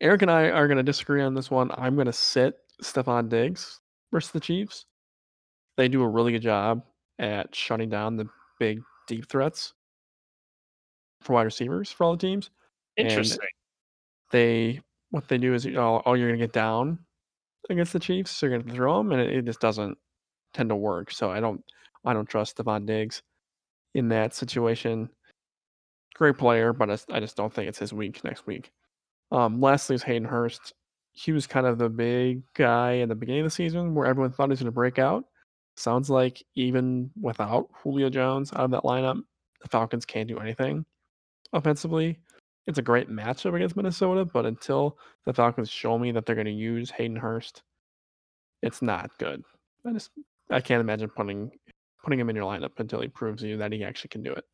Eric 0.00 0.22
and 0.22 0.30
I 0.30 0.50
are 0.50 0.66
going 0.66 0.76
to 0.76 0.82
disagree 0.82 1.22
on 1.22 1.34
this 1.34 1.50
one. 1.50 1.70
I'm 1.76 1.94
going 1.94 2.06
to 2.06 2.12
sit 2.12 2.56
Stefon 2.82 3.28
Diggs 3.28 3.80
versus 4.12 4.32
the 4.32 4.40
Chiefs. 4.40 4.86
They 5.76 5.88
do 5.88 6.02
a 6.02 6.08
really 6.08 6.32
good 6.32 6.42
job 6.42 6.82
at 7.18 7.54
shutting 7.54 7.88
down 7.88 8.16
the 8.16 8.28
big 8.58 8.82
deep 9.06 9.28
threats 9.28 9.72
for 11.24 11.32
wide 11.32 11.42
receivers 11.42 11.90
for 11.90 12.04
all 12.04 12.12
the 12.12 12.18
teams. 12.26 12.50
and- 12.96 13.08
Interesting. 13.08 13.38
They 14.30 14.80
what 15.10 15.28
they 15.28 15.38
do 15.38 15.54
is 15.54 15.64
you 15.64 15.72
know, 15.72 16.02
oh 16.06 16.14
you're 16.14 16.28
going 16.28 16.40
to 16.40 16.44
get 16.44 16.52
down 16.52 16.98
against 17.70 17.92
the 17.92 18.00
Chiefs, 18.00 18.32
so 18.32 18.46
you're 18.46 18.58
going 18.58 18.68
to 18.68 18.74
throw 18.74 18.98
them, 18.98 19.12
and 19.12 19.20
it, 19.20 19.32
it 19.32 19.44
just 19.44 19.60
doesn't 19.60 19.96
tend 20.52 20.68
to 20.70 20.76
work. 20.76 21.10
So 21.12 21.30
I 21.30 21.40
don't 21.40 21.62
I 22.04 22.12
don't 22.12 22.28
trust 22.28 22.56
Stefon 22.56 22.84
Diggs 22.86 23.22
in 23.94 24.08
that 24.08 24.34
situation. 24.34 25.08
Great 26.14 26.36
player, 26.38 26.72
but 26.72 26.90
I 27.12 27.20
just 27.20 27.36
don't 27.36 27.52
think 27.52 27.68
it's 27.68 27.78
his 27.78 27.92
week 27.92 28.22
next 28.24 28.46
week. 28.46 28.70
Um, 29.32 29.60
lastly 29.60 29.94
is 29.96 30.02
Hayden 30.02 30.24
Hurst. 30.28 30.72
He 31.12 31.32
was 31.32 31.46
kind 31.46 31.66
of 31.66 31.78
the 31.78 31.88
big 31.88 32.42
guy 32.54 32.92
in 32.94 33.08
the 33.08 33.14
beginning 33.14 33.42
of 33.42 33.46
the 33.46 33.50
season 33.50 33.94
where 33.94 34.06
everyone 34.06 34.32
thought 34.32 34.48
he 34.48 34.50
was 34.50 34.60
going 34.60 34.66
to 34.66 34.72
break 34.72 34.98
out. 34.98 35.24
Sounds 35.76 36.10
like 36.10 36.42
even 36.54 37.10
without 37.20 37.68
Julio 37.72 38.10
Jones 38.10 38.52
out 38.52 38.60
of 38.64 38.70
that 38.72 38.82
lineup, 38.82 39.20
the 39.62 39.68
Falcons 39.68 40.04
can't 40.04 40.28
do 40.28 40.38
anything 40.38 40.84
offensively. 41.54 42.18
It's 42.66 42.78
a 42.78 42.82
great 42.82 43.10
matchup 43.10 43.54
against 43.54 43.76
Minnesota, 43.76 44.24
but 44.24 44.44
until 44.46 44.98
the 45.26 45.32
Falcons 45.32 45.70
show 45.70 45.98
me 45.98 46.12
that 46.12 46.26
they're 46.26 46.34
going 46.34 46.46
to 46.46 46.52
use 46.52 46.90
Hayden 46.90 47.16
Hurst, 47.16 47.62
it's 48.62 48.80
not 48.82 49.10
good. 49.18 49.42
I 49.86 49.92
just 49.92 50.10
I 50.50 50.60
can't 50.60 50.80
imagine 50.80 51.08
putting 51.10 51.50
putting 52.02 52.18
him 52.20 52.28
in 52.30 52.36
your 52.36 52.44
lineup 52.50 52.78
until 52.78 53.00
he 53.00 53.08
proves 53.08 53.42
to 53.42 53.48
you 53.48 53.56
that 53.58 53.72
he 53.72 53.84
actually 53.84 54.08
can 54.08 54.22
do 54.22 54.32
it. 54.32 54.44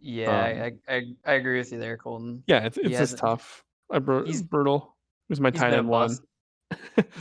Yeah, 0.00 0.30
I, 0.30 0.92
I, 0.92 0.94
I 0.96 1.02
I 1.26 1.32
agree 1.34 1.58
with 1.58 1.72
you 1.72 1.78
there, 1.78 1.96
Colton. 1.96 2.42
Yeah, 2.46 2.64
it's 2.64 2.76
it's 2.78 2.96
just 2.98 3.18
tough. 3.18 3.64
I 3.90 3.98
bru- 3.98 4.24
he's- 4.24 4.42
brutal. 4.42 4.94
It 5.28 5.32
was 5.32 5.40
my 5.40 5.50
he's 5.50 5.60
tight 5.60 5.72
end 5.74 5.88
one. 5.88 6.16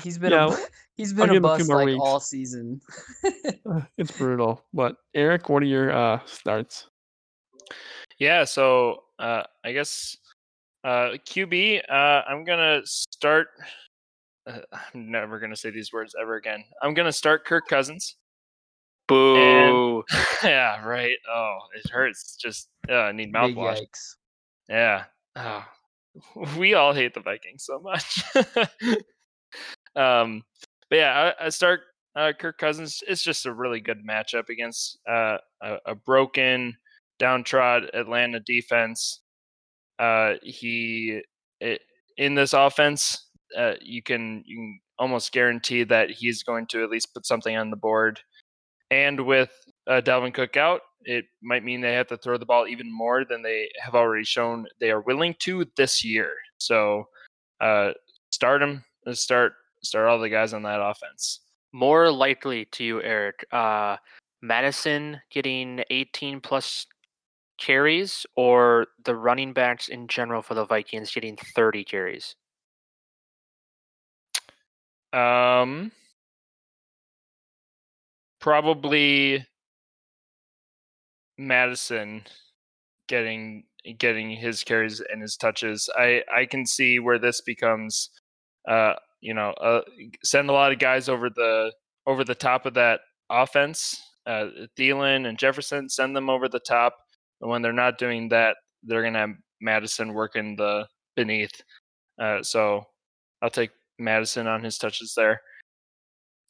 He's 0.04 0.18
been 0.18 0.32
Yeah, 0.34 0.48
a 0.48 0.50
bu- 0.50 0.64
he's 0.96 1.12
I'll 1.14 1.18
been 1.26 1.30
a 1.30 1.34
him 1.38 1.46
a 1.46 1.48
bust 1.48 1.68
more 1.70 1.78
like 1.78 1.86
weeks. 1.88 2.00
all 2.04 2.20
season. 2.20 2.82
Uh, 3.70 3.82
it's 3.98 4.18
brutal. 4.18 4.64
But 4.74 4.96
Eric, 5.14 5.50
what 5.50 5.62
are 5.62 5.66
your 5.66 5.92
uh 5.92 6.20
starts? 6.26 6.88
Yeah, 8.20 8.46
so 8.46 9.04
uh, 9.20 9.44
I 9.64 9.72
guess 9.72 10.18
uh, 10.84 11.18
QB, 11.28 11.82
uh, 11.90 11.94
I'm 12.28 12.44
gonna 12.44 12.82
start. 12.86 13.48
Uh, 14.46 14.60
I'm 14.94 15.12
never 15.12 15.40
gonna 15.40 15.56
say 15.56 15.70
these 15.70 15.92
words 15.92 16.16
ever 16.20 16.36
again. 16.36 16.64
I'm 16.82 16.94
gonna 16.94 17.12
start 17.12 17.46
Kirk 17.46 17.68
Cousins. 17.68 18.16
Boo! 19.08 20.04
yeah, 20.44 20.84
right. 20.86 21.18
Oh, 21.30 21.60
it 21.76 21.90
hurts. 21.90 22.36
Just 22.36 22.70
uh, 22.90 22.94
I 22.94 23.12
need 23.12 23.34
mouthwash. 23.34 23.82
yikes. 23.82 24.16
Yeah. 24.70 25.06
Oh, 25.36 25.66
we 26.58 26.74
all 26.74 26.94
hate 26.94 27.14
the 27.14 27.22
Vikings 27.22 27.64
so 27.64 27.80
much. 27.80 28.24
um, 29.96 30.44
but 30.90 30.96
yeah, 30.96 31.34
I, 31.40 31.46
I 31.46 31.50
start 31.50 31.82
uh, 32.16 32.34
Kirk 32.38 32.58
Cousins. 32.58 33.04
It's 33.08 33.24
just 33.24 33.46
a 33.46 33.54
really 33.54 33.80
good 33.80 34.06
matchup 34.06 34.50
against 34.50 35.00
uh, 35.08 35.38
a, 35.62 35.78
a 35.88 35.96
broken, 35.96 36.76
downtrod 37.20 37.90
Atlanta 37.94 38.40
defense. 38.40 39.22
Uh, 40.00 40.34
he 40.44 41.22
it, 41.60 41.82
in 42.18 42.36
this 42.36 42.54
offense, 42.54 43.28
uh, 43.58 43.74
you 43.82 44.02
can 44.02 44.44
you 44.46 44.58
can 44.58 44.80
almost 45.00 45.32
guarantee 45.32 45.84
that 45.84 46.10
he's 46.10 46.44
going 46.44 46.66
to 46.68 46.84
at 46.84 46.90
least 46.90 47.14
put 47.14 47.26
something 47.26 47.56
on 47.56 47.70
the 47.70 47.76
board. 47.76 48.20
And 48.90 49.26
with 49.26 49.52
uh, 49.88 50.02
Dalvin 50.04 50.34
Cook 50.34 50.58
out, 50.58 50.82
it 51.02 51.26
might 51.42 51.64
mean 51.64 51.82
they 51.82 51.94
have 51.94 52.08
to 52.08 52.18
throw 52.18 52.38
the 52.38 52.46
ball 52.46 52.68
even 52.68 52.92
more 52.92 53.26
than 53.26 53.42
they 53.42 53.70
have 53.80 53.96
already 53.96 54.26
shown 54.26 54.66
they 54.80 54.92
are 54.92 55.02
willing 55.02 55.36
to 55.40 55.66
this 55.76 56.04
year. 56.04 56.32
So, 56.58 57.08
uh, 57.62 57.92
start 58.32 58.62
him. 58.62 58.84
Start 59.14 59.54
start 59.84 60.08
all 60.08 60.20
the 60.20 60.30
guys 60.30 60.54
on 60.54 60.64
that 60.64 60.82
offense. 60.82 61.42
More 61.74 62.12
likely 62.12 62.66
to 62.66 62.84
you, 62.84 63.02
Eric. 63.02 63.46
Uh, 63.52 63.98
Mattison 64.42 65.20
getting 65.32 65.84
18 65.90 66.42
plus 66.42 66.86
carries, 67.58 68.26
or 68.36 68.88
the 69.04 69.16
running 69.16 69.54
backs 69.54 69.88
in 69.88 70.08
general 70.08 70.42
for 70.42 70.54
the 70.54 70.66
Vikings 70.66 71.12
getting 71.12 71.38
30 71.56 71.84
carries. 71.84 72.36
Um, 75.14 75.92
probably 78.40 79.46
Mattison 81.38 82.24
getting 83.08 83.64
getting 84.00 84.30
his 84.30 84.64
carries 84.64 85.02
and 85.02 85.22
his 85.22 85.38
touches. 85.38 85.90
I 85.98 86.24
I 86.34 86.46
can 86.46 86.66
see 86.66 87.00
where 87.00 87.20
this 87.20 87.42
becomes, 87.42 88.10
uh, 88.68 88.94
you 89.22 89.34
know, 89.34 89.52
uh, 89.52 89.82
send 90.24 90.50
a 90.50 90.54
lot 90.54 90.72
of 90.72 90.80
guys 90.80 91.10
over 91.10 91.30
the 91.30 91.72
over 92.06 92.24
the 92.24 92.36
top 92.36 92.66
of 92.66 92.74
that 92.76 93.02
offense. 93.30 94.02
Uh, 94.26 94.48
Thielen 94.78 95.28
and 95.28 95.38
Jefferson 95.38 95.90
send 95.90 96.16
them 96.16 96.30
over 96.30 96.50
the 96.50 96.60
top, 96.60 96.96
and 97.42 97.50
when 97.50 97.62
they're 97.62 97.74
not 97.74 97.98
doing 97.98 98.30
that, 98.30 98.58
they're 98.84 99.04
gonna 99.04 99.20
have 99.20 99.36
Mattison 99.62 100.14
working 100.14 100.56
the 100.56 100.88
beneath. 101.16 101.62
Uh, 102.20 102.42
so 102.44 102.84
I'll 103.42 103.50
take 103.50 103.72
Mattison 104.00 104.48
on 104.48 104.64
his 104.64 104.78
touches 104.78 105.14
there. 105.16 105.42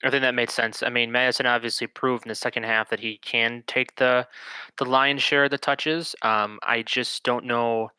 I 0.04 0.12
think 0.12 0.22
that 0.22 0.36
made 0.36 0.52
sense. 0.52 0.84
I 0.84 0.90
mean, 0.90 1.12
Mattison 1.12 1.48
obviously 1.48 1.88
proved 1.88 2.26
in 2.26 2.30
the 2.30 2.36
second 2.36 2.64
half 2.64 2.90
that 2.90 3.00
he 3.00 3.18
can 3.18 3.64
take 3.66 3.96
the 3.96 4.28
the 4.78 4.86
lion's 4.86 5.24
share 5.24 5.46
of 5.46 5.52
the 5.52 5.58
touches. 5.58 6.16
Um, 6.22 6.60
I 6.64 6.84
just 6.84 7.24
don't 7.24 7.46
know 7.46 7.90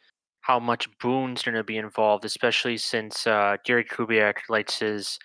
how 0.43 0.61
much 0.61 0.89
Boone's 1.01 1.43
going 1.43 1.57
to 1.57 1.65
be 1.65 1.77
involved, 1.77 2.25
especially 2.25 2.79
since 2.79 3.27
uh, 3.27 3.57
Gary 3.65 3.85
Kubiak 3.85 4.35
likes 4.49 4.79
his 4.79 5.19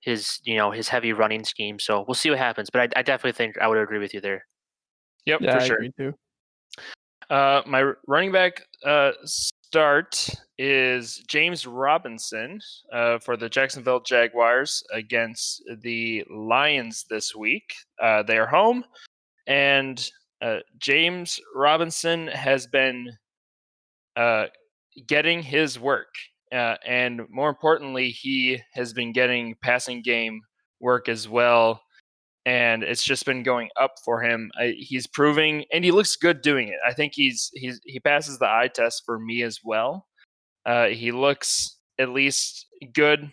his 0.00 0.38
you 0.44 0.56
know 0.56 0.70
his 0.70 0.88
heavy 0.88 1.14
running 1.14 1.44
scheme. 1.44 1.78
So 1.78 2.04
we'll 2.06 2.14
see 2.14 2.30
what 2.30 2.38
happens. 2.38 2.68
But 2.70 2.94
I, 2.94 3.00
I 3.00 3.02
definitely 3.02 3.32
think 3.32 3.56
I 3.58 3.66
would 3.66 3.78
agree 3.78 3.98
with 3.98 4.12
you 4.12 4.20
there. 4.20 4.44
Yep, 5.24 5.40
Yeah, 5.40 5.58
for 5.58 5.64
I 5.64 5.66
sure. 5.66 6.12
Uh, 7.30 7.62
my 7.66 7.92
running 8.06 8.32
back 8.32 8.64
uh, 8.84 9.12
start 9.24 10.28
is 10.56 11.22
James 11.28 11.66
Robinson 11.66 12.58
uh, 12.92 13.18
for 13.18 13.36
the 13.36 13.50
Jacksonville 13.50 14.00
Jaguars 14.00 14.82
against 14.92 15.62
the 15.82 16.24
Lions 16.30 17.04
this 17.10 17.34
week. 17.34 17.74
Uh, 18.02 18.22
they 18.22 18.38
are 18.38 18.46
home, 18.46 18.82
and 19.46 20.10
uh, 20.40 20.58
James 20.78 21.38
Robinson 21.54 22.28
has 22.28 22.66
been 22.66 23.10
uh, 24.16 24.46
getting 25.06 25.42
his 25.42 25.78
work. 25.78 26.14
Uh, 26.50 26.76
and 26.86 27.20
more 27.28 27.50
importantly, 27.50 28.08
he 28.08 28.58
has 28.72 28.94
been 28.94 29.12
getting 29.12 29.54
passing 29.62 30.00
game 30.00 30.40
work 30.80 31.10
as 31.10 31.28
well 31.28 31.82
and 32.48 32.82
it's 32.82 33.04
just 33.04 33.26
been 33.26 33.42
going 33.42 33.68
up 33.78 33.96
for 34.02 34.22
him. 34.22 34.50
I, 34.58 34.74
he's 34.78 35.06
proving, 35.06 35.66
and 35.70 35.84
he 35.84 35.90
looks 35.90 36.16
good 36.16 36.40
doing 36.40 36.68
it. 36.68 36.78
I 36.86 36.94
think 36.94 37.12
he's 37.14 37.50
he's 37.52 37.78
he 37.84 38.00
passes 38.00 38.38
the 38.38 38.46
eye 38.46 38.70
test 38.72 39.02
for 39.04 39.18
me 39.18 39.42
as 39.42 39.60
well. 39.62 40.06
Uh, 40.64 40.86
he 40.86 41.12
looks 41.12 41.76
at 41.98 42.08
least 42.08 42.66
good 42.94 43.30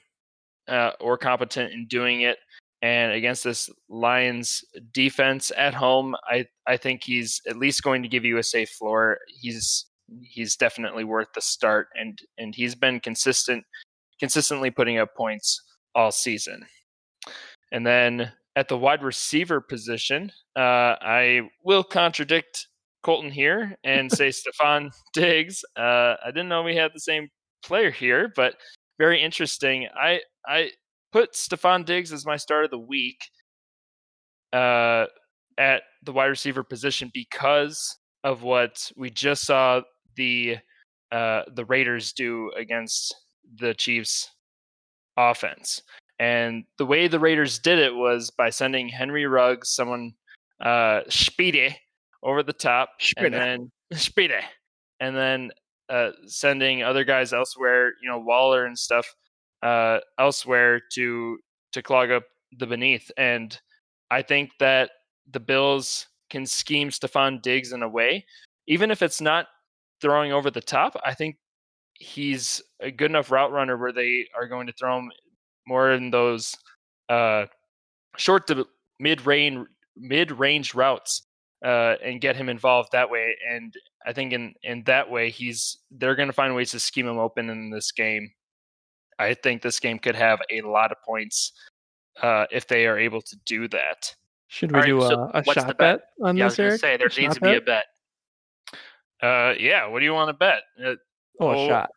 uh, 0.67 0.91
or 0.99 1.17
competent 1.17 1.71
in 1.71 1.87
doing 1.87 2.21
it. 2.21 2.39
And 2.81 3.13
against 3.13 3.45
this 3.45 3.69
Lions 3.87 4.65
defense 4.91 5.49
at 5.55 5.73
home, 5.73 6.13
I 6.25 6.45
I 6.67 6.75
think 6.75 7.01
he's 7.01 7.41
at 7.47 7.55
least 7.55 7.83
going 7.83 8.03
to 8.03 8.09
give 8.09 8.25
you 8.25 8.37
a 8.37 8.43
safe 8.43 8.71
floor. 8.71 9.19
He's 9.29 9.85
he's 10.23 10.57
definitely 10.57 11.05
worth 11.05 11.29
the 11.33 11.41
start, 11.41 11.87
and 11.95 12.19
and 12.37 12.53
he's 12.53 12.75
been 12.75 12.99
consistent, 12.99 13.63
consistently 14.19 14.71
putting 14.71 14.97
up 14.97 15.15
points 15.15 15.61
all 15.95 16.11
season. 16.11 16.65
And 17.71 17.87
then 17.87 18.33
at 18.55 18.67
the 18.67 18.77
wide 18.77 19.03
receiver 19.03 19.59
position, 19.61 20.31
uh, 20.55 20.95
I 21.01 21.41
will 21.63 21.83
contradict 21.83 22.67
Colton 23.03 23.31
here 23.31 23.75
and 23.83 24.11
say 24.11 24.29
Stefon 24.61 24.91
Diggs. 25.13 25.63
Uh, 25.77 26.15
I 26.23 26.27
didn't 26.27 26.49
know 26.49 26.63
we 26.63 26.75
had 26.75 26.91
the 26.93 26.99
same 26.99 27.29
player 27.63 27.91
here, 27.91 28.31
but 28.35 28.55
very 28.97 29.21
interesting. 29.21 29.87
I 29.95 30.21
I 30.47 30.71
put 31.11 31.33
Stefon 31.33 31.85
Diggs 31.85 32.13
as 32.13 32.25
my 32.25 32.37
start 32.37 32.65
of 32.65 32.71
the 32.71 32.79
week 32.79 33.19
uh, 34.53 35.05
at 35.57 35.83
the 36.03 36.13
wide 36.13 36.27
receiver 36.27 36.63
position 36.63 37.11
because 37.13 37.97
of 38.23 38.43
what 38.43 38.91
we 38.95 39.09
just 39.09 39.45
saw 39.45 39.81
the 40.15 40.57
uh, 41.11 41.43
the 41.53 41.65
Raiders 41.65 42.13
do 42.13 42.51
against 42.57 43.15
the 43.59 43.73
Chiefs 43.73 44.31
offense. 45.17 45.81
And 46.19 46.63
the 46.77 46.85
way 46.85 47.07
the 47.07 47.19
Raiders 47.19 47.59
did 47.59 47.79
it 47.79 47.93
was 47.93 48.31
by 48.31 48.49
sending 48.49 48.87
Henry 48.89 49.25
Ruggs, 49.25 49.69
someone 49.69 50.13
uh 50.61 51.01
Speedy, 51.09 51.75
over 52.23 52.41
the 52.43 52.53
top, 52.53 52.89
and 53.17 53.33
then 53.33 53.71
Speedy, 53.93 54.39
and 54.99 55.15
then 55.15 55.51
uh, 55.89 56.11
sending 56.25 56.83
other 56.83 57.03
guys 57.03 57.33
elsewhere, 57.33 57.93
you 58.01 58.09
know, 58.09 58.19
Waller 58.19 58.65
and 58.65 58.77
stuff, 58.77 59.05
uh, 59.63 59.99
elsewhere 60.19 60.81
to 60.93 61.37
to 61.73 61.81
clog 61.81 62.11
up 62.11 62.23
the 62.57 62.65
beneath. 62.65 63.11
And 63.17 63.57
I 64.09 64.21
think 64.21 64.51
that 64.59 64.91
the 65.31 65.39
Bills 65.39 66.07
can 66.29 66.45
scheme 66.45 66.89
Stefon 66.89 67.41
Diggs 67.41 67.71
in 67.71 67.83
a 67.83 67.89
way, 67.89 68.25
even 68.67 68.91
if 68.91 69.01
it's 69.01 69.21
not 69.21 69.47
throwing 70.01 70.31
over 70.31 70.49
the 70.49 70.61
top. 70.61 70.95
I 71.05 71.13
think 71.13 71.37
he's 71.93 72.61
a 72.81 72.91
good 72.91 73.11
enough 73.11 73.31
route 73.31 73.51
runner 73.51 73.77
where 73.77 73.93
they 73.93 74.27
are 74.35 74.47
going 74.47 74.67
to 74.67 74.73
throw 74.73 74.97
him 74.97 75.11
more 75.67 75.91
in 75.91 76.11
those 76.11 76.55
uh, 77.09 77.45
short 78.17 78.47
to 78.47 78.65
mid 78.99 79.25
range 79.25 79.67
mid 79.97 80.31
range 80.31 80.73
routes 80.73 81.23
uh, 81.63 81.95
and 82.03 82.21
get 82.21 82.35
him 82.35 82.49
involved 82.49 82.91
that 82.91 83.09
way. 83.09 83.35
And 83.49 83.73
I 84.05 84.13
think 84.13 84.33
in 84.33 84.53
in 84.63 84.83
that 84.85 85.09
way, 85.09 85.29
he's 85.29 85.77
they're 85.91 86.15
going 86.15 86.27
to 86.29 86.33
find 86.33 86.55
ways 86.55 86.71
to 86.71 86.79
scheme 86.79 87.07
him 87.07 87.17
open 87.17 87.49
in 87.49 87.69
this 87.69 87.91
game. 87.91 88.31
I 89.17 89.33
think 89.33 89.61
this 89.61 89.79
game 89.79 89.97
could 89.99 90.15
have 90.15 90.39
a 90.51 90.61
lot 90.61 90.91
of 90.91 90.97
points 91.01 91.53
uh, 92.21 92.45
if 92.51 92.67
they 92.67 92.85
are 92.85 92.97
able 92.99 93.21
to 93.21 93.35
do 93.45 93.67
that. 93.69 94.13
Should 94.47 94.71
we 94.73 94.79
right, 94.79 94.85
do 94.85 95.01
a, 95.03 95.07
so 95.07 95.31
a 95.33 95.41
the 95.41 95.53
shot 95.53 95.67
bet? 95.67 95.77
bet 95.77 96.01
on 96.21 96.37
Yeah, 96.37 96.43
I 96.43 96.47
was 96.47 96.55
this, 96.57 96.57
going 96.57 96.71
to 96.71 96.77
say 96.77 96.97
there 96.97 97.07
A 97.07 97.19
needs 97.21 97.35
to 97.35 97.41
be 97.41 97.55
a 97.55 97.61
bet? 97.61 97.85
bet. 99.21 99.29
Uh, 99.29 99.53
yeah, 99.57 99.87
what 99.87 99.99
do 99.99 100.05
you 100.05 100.13
want 100.13 100.29
to 100.29 100.33
bet? 100.33 100.61
Uh, 100.83 100.95
Oh, 101.39 101.49
a 101.51 101.57
Oh, 101.57 101.67
shot. 101.67 101.89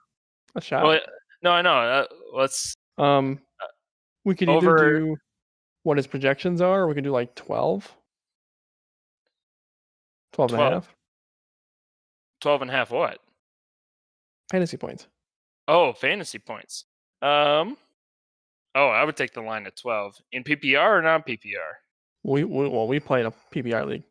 A 0.56 0.60
shot. 0.60 0.84
well, 0.84 1.00
no, 1.42 1.50
I 1.52 1.62
know. 1.62 1.76
Uh, 1.76 2.04
let's. 2.34 2.74
Um, 2.96 3.40
we 4.28 4.34
could 4.34 4.50
over- 4.50 4.78
either 4.78 5.00
do 5.00 5.16
what 5.84 5.96
his 5.96 6.06
projections 6.06 6.60
are, 6.60 6.82
or 6.82 6.86
we 6.86 6.94
could 6.94 7.04
do 7.04 7.10
like 7.10 7.34
12. 7.34 7.96
12 10.32 10.52
and 10.52 10.60
a 10.60 10.70
half 10.70 10.94
12 12.42 12.62
and 12.62 12.70
a 12.70 12.74
half 12.74 12.90
what? 12.90 13.18
fantasy 14.50 14.76
points. 14.76 15.06
Oh, 15.66 15.92
fantasy 15.92 16.38
points. 16.38 16.84
Um. 17.22 17.76
Oh, 18.74 18.88
I 18.88 19.02
would 19.02 19.16
take 19.16 19.32
the 19.32 19.40
line 19.40 19.66
at 19.66 19.76
12 19.76 20.14
in 20.32 20.44
PPR 20.44 20.98
or 20.98 21.02
non 21.02 21.22
PPR. 21.22 21.72
We, 22.22 22.44
we 22.44 22.68
well, 22.68 22.86
we 22.86 23.00
play 23.00 23.20
in 23.20 23.26
a 23.26 23.32
PPR 23.52 23.86
league. 23.86 24.04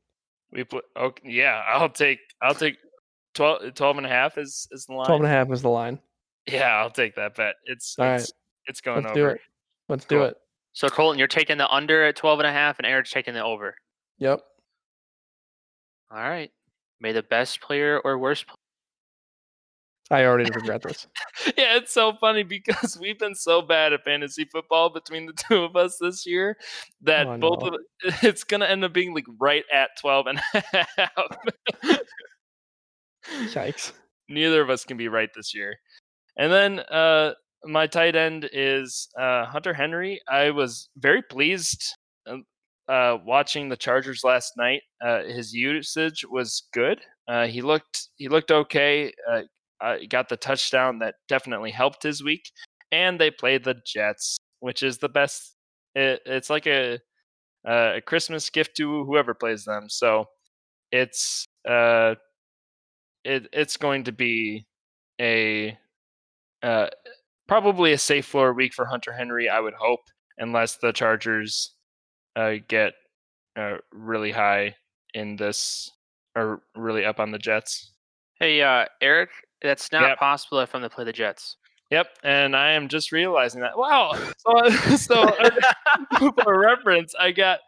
We 0.51 0.63
put. 0.63 0.86
Okay, 0.97 1.32
yeah, 1.32 1.63
I'll 1.70 1.89
take. 1.89 2.20
I'll 2.41 2.55
take 2.55 2.78
12, 3.36 3.76
12 3.76 3.97
and 3.97 4.05
a 4.05 4.09
half 4.09 4.38
is 4.38 4.68
is 4.72 4.88
the 4.88 4.93
line. 4.93 5.05
12 5.05 5.22
and 5.22 5.28
a 5.28 5.34
half 5.34 5.51
is 5.51 5.61
the 5.61 5.70
line. 5.70 5.99
Yeah, 6.47 6.76
I'll 6.76 6.89
take 6.89 7.15
that 7.15 7.36
bet. 7.36 7.55
It's 7.65 7.95
All 7.99 8.05
right, 8.05 8.20
it's, 8.20 8.34
it's 8.65 8.82
going 8.82 9.03
Let's 9.03 9.18
over. 9.18 9.39
Let's 9.90 10.06
do 10.06 10.18
Cool. 10.18 10.26
it. 10.26 10.38
So 10.74 10.90
Colton, 10.90 11.18
you're 11.18 11.28
taking 11.28 11.58
the 11.58 11.70
under 11.70 12.04
at 12.06 12.16
12 12.16 12.40
and 12.40 12.48
a 12.48 12.52
half, 12.52 12.78
and 12.80 12.86
Eric's 12.86 13.12
taking 13.12 13.34
the 13.34 13.44
over. 13.44 13.76
Yep. 14.20 14.42
All 16.12 16.18
right. 16.20 16.52
May 17.00 17.12
the 17.12 17.24
best 17.24 17.62
player 17.62 18.00
or 18.04 18.18
worst 18.18 18.46
player. 18.48 18.56
I 20.10 20.26
already 20.26 20.50
regret 20.56 20.84
this. 20.84 21.06
yeah, 21.58 21.76
it's 21.76 21.92
so 21.94 22.14
funny 22.14 22.44
because 22.44 22.98
we've 23.02 23.20
been 23.20 23.36
so 23.36 23.62
bad 23.62 23.92
at 23.92 24.04
fantasy 24.06 24.46
football 24.46 24.90
between 24.90 25.26
the 25.26 25.34
two 25.50 25.64
of 25.64 25.76
us 25.76 25.98
this 26.00 26.26
year 26.26 26.58
that 27.02 27.28
Oh, 27.28 27.38
both 27.38 27.62
no. 27.62 27.68
of 27.68 27.76
it's 28.24 28.44
gonna 28.46 28.66
end 28.66 28.86
up 28.86 28.94
being 28.94 29.14
like 29.14 29.26
right 29.40 29.66
at 29.74 29.90
12 30.00 30.28
and 30.28 30.40
a 30.54 30.86
half. 30.98 31.98
Yikes. 33.48 33.92
Neither 34.30 34.62
of 34.62 34.70
us 34.70 34.86
can 34.86 34.96
be 34.98 35.08
right 35.10 35.30
this 35.36 35.54
year. 35.54 35.76
And 36.38 36.52
then 36.52 36.80
uh 36.80 37.34
my 37.66 37.88
tight 37.88 38.16
end 38.16 38.49
is 38.53 39.08
uh 39.20 39.45
Hunter 39.45 39.74
Henry. 39.74 40.22
I 40.28 40.51
was 40.51 40.89
very 40.97 41.22
pleased 41.22 41.84
uh, 42.28 42.38
uh 42.91 43.18
watching 43.26 43.70
the 43.70 43.78
Chargers 43.78 44.24
last 44.24 44.53
night. 44.58 44.82
Uh 45.03 45.24
his 45.24 45.53
usage 45.53 46.26
was 46.30 46.68
good. 46.74 47.01
Uh 47.28 47.47
he 47.47 47.62
looked 47.62 48.10
he 48.18 48.28
looked 48.30 48.51
okay. 48.51 49.12
Uh 49.30 49.43
got 50.10 50.30
the 50.30 50.38
touchdown 50.38 50.99
that 50.99 51.16
definitely 51.28 51.72
helped 51.72 52.03
his 52.03 52.24
week. 52.24 52.51
And 52.91 53.20
they 53.20 53.32
played 53.32 53.64
the 53.64 53.76
Jets, 53.86 54.38
which 54.60 54.82
is 54.84 54.97
the 54.99 55.10
best. 55.10 55.55
It, 55.95 56.22
it's 56.26 56.49
like 56.49 56.68
a 56.68 56.99
uh, 57.68 57.93
a 57.97 58.01
Christmas 58.01 58.49
gift 58.49 58.78
to 58.78 59.05
whoever 59.05 59.34
plays 59.34 59.66
them. 59.66 59.89
So 59.89 60.26
it's 60.91 61.45
uh 61.70 62.16
it 63.24 63.47
it's 63.53 63.78
going 63.78 64.03
to 64.05 64.12
be 64.12 64.66
a 65.22 65.78
uh 66.64 66.88
probably 67.48 67.93
a 67.93 67.98
safe 67.98 68.26
floor 68.26 68.54
week 68.54 68.74
for 68.74 68.86
Hunter 68.86 69.12
Henry, 69.14 69.50
I 69.50 69.60
would 69.60 69.74
hope, 69.74 70.02
unless 70.38 70.78
the 70.78 70.91
Chargers 70.91 71.74
uh 72.36 72.56
get 72.68 72.93
uh, 73.56 73.78
really 73.91 74.32
high 74.32 74.76
in 75.14 75.36
this 75.36 75.91
or 76.36 76.62
really 76.76 77.04
up 77.06 77.20
on 77.20 77.32
the 77.32 77.39
Jets. 77.39 77.93
Hey, 78.39 78.62
uh, 78.62 78.86
Eric, 79.02 79.30
that's 79.62 79.91
not 79.91 80.04
Yep. 80.04 80.20
possible 80.20 80.60
if 80.60 80.76
I'm 80.76 80.82
to 80.82 80.89
play 80.89 81.04
the 81.04 81.12
Jets. 81.14 81.58
Yep, 81.89 82.08
and 82.24 82.56
I 82.56 82.72
am 82.74 82.89
just 82.89 83.12
realizing 83.12 83.62
that. 83.62 83.78
Wow. 83.78 84.14
So, 84.39 84.70
so 84.95 85.36
for 86.43 86.60
reference, 86.60 87.14
I 87.20 87.32
got 87.32 87.60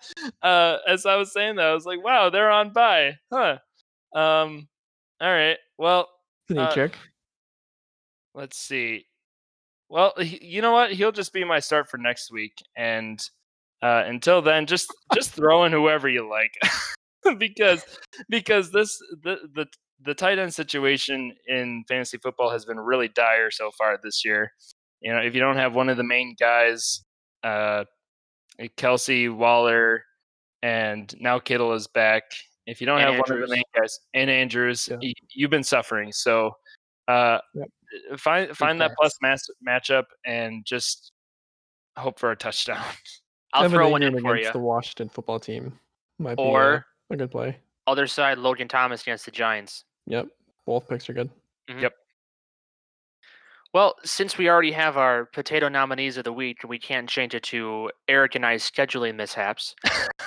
uh, 0.42 0.78
as 0.88 1.06
I 1.06 1.16
was 1.16 1.34
saying 1.34 1.56
that, 1.56 1.66
I 1.66 1.74
was 1.74 1.86
like, 1.86 2.02
"Wow, 2.04 2.30
they're 2.30 2.50
on 2.52 2.72
by, 2.72 3.18
huh?" 3.34 3.58
Um, 4.16 4.68
all 5.20 5.30
right. 5.30 5.58
Well, 5.78 6.08
Any 6.50 6.60
uh, 6.60 6.72
check? 6.74 6.98
let's 8.34 8.58
see. 8.58 9.06
Well, 9.90 10.14
he- 10.20 10.44
you 10.44 10.62
know 10.62 10.72
what? 10.72 10.92
He'll 10.94 11.12
just 11.12 11.34
be 11.34 11.44
my 11.44 11.60
start 11.60 11.90
for 11.90 11.98
next 11.98 12.32
week, 12.32 12.54
and 12.78 13.20
uh, 13.82 14.04
until 14.06 14.42
then, 14.42 14.66
just 14.66 14.94
just 15.14 15.32
throw 15.32 15.64
in 15.64 15.72
whoever 15.72 16.08
you 16.08 16.30
like, 16.30 16.54
because 17.40 17.84
because 18.30 18.72
this 18.72 18.98
the 19.24 19.38
the 19.56 19.66
the 20.02 20.14
tight 20.14 20.40
end 20.40 20.54
situation 20.54 21.34
in 21.48 21.84
fantasy 21.88 22.18
football 22.18 22.50
has 22.52 22.66
been 22.66 22.80
really 22.80 23.08
dire 23.10 23.52
so 23.52 23.72
far 23.78 24.00
this 24.02 24.24
year. 24.24 24.52
You 25.02 25.12
know, 25.14 25.20
if 25.20 25.34
you 25.34 25.40
don't 25.42 25.56
have 25.58 25.74
one 25.76 25.90
of 25.90 25.98
the 25.98 26.04
main 26.04 26.36
guys, 26.40 27.04
uh, 27.44 27.86
Kelce 28.78 29.34
Waller, 29.34 30.04
and 30.62 31.14
now 31.20 31.40
Kittle 31.40 31.74
is 31.74 31.88
back. 31.88 32.24
If 32.68 32.80
you 32.82 32.88
don't 32.88 33.00
And 33.02 33.10
have 33.16 33.20
one 33.28 33.32
of 33.42 33.48
the 33.50 33.54
main 33.56 33.64
guys 33.76 34.00
and 34.14 34.30
Andrews, 34.30 34.88
Yeah. 34.92 34.98
y- 35.02 35.14
you've 35.34 35.50
been 35.50 35.64
suffering. 35.64 36.12
So 36.12 36.52
uh, 37.10 37.40
Yep. 37.56 37.68
Uh, 38.14 38.18
find 38.18 38.56
find 38.56 38.80
that 38.82 38.92
plus 39.00 39.14
match, 39.22 39.42
matchup 39.68 40.04
and 40.24 40.64
just 40.66 41.12
hope 41.98 42.20
for 42.20 42.32
a 42.32 42.36
touchdown. 42.36 42.84
I'll 43.54 43.64
Evan 43.66 43.78
throw 43.78 43.90
one 43.90 44.02
Engram 44.02 44.18
in 44.18 44.22
for 44.22 44.36
against 44.36 44.50
you. 44.50 44.54
the 44.54 44.60
Washington 44.60 45.10
football 45.10 45.40
team. 45.40 45.80
Might 46.20 46.38
be 46.38 46.44
uh, 46.44 46.46
Or 46.46 46.86
a, 47.10 47.14
a 47.16 47.18
good 47.18 47.32
play. 47.32 47.58
other 47.88 48.06
side, 48.06 48.38
Logan 48.38 48.68
Thomas 48.68 49.02
against 49.02 49.26
the 49.26 49.32
Giants. 49.32 49.86
Yep, 50.06 50.28
both 50.68 50.88
picks 50.88 51.10
are 51.10 51.14
good. 51.14 51.32
Mm-hmm. 51.70 51.80
Yep. 51.80 51.94
Well, 53.74 53.96
since 54.04 54.38
we 54.38 54.50
already 54.50 54.72
have 54.72 54.98
our 54.98 55.26
potato 55.26 55.68
nominees 55.70 56.18
of 56.18 56.24
the 56.26 56.34
week, 56.34 56.60
we 56.68 56.78
can't 56.80 57.08
change 57.10 57.34
it 57.36 57.44
to 57.44 57.90
Eric 58.08 58.36
and 58.36 58.46
I's 58.46 58.70
scheduling 58.70 59.16
mishaps. 59.16 59.76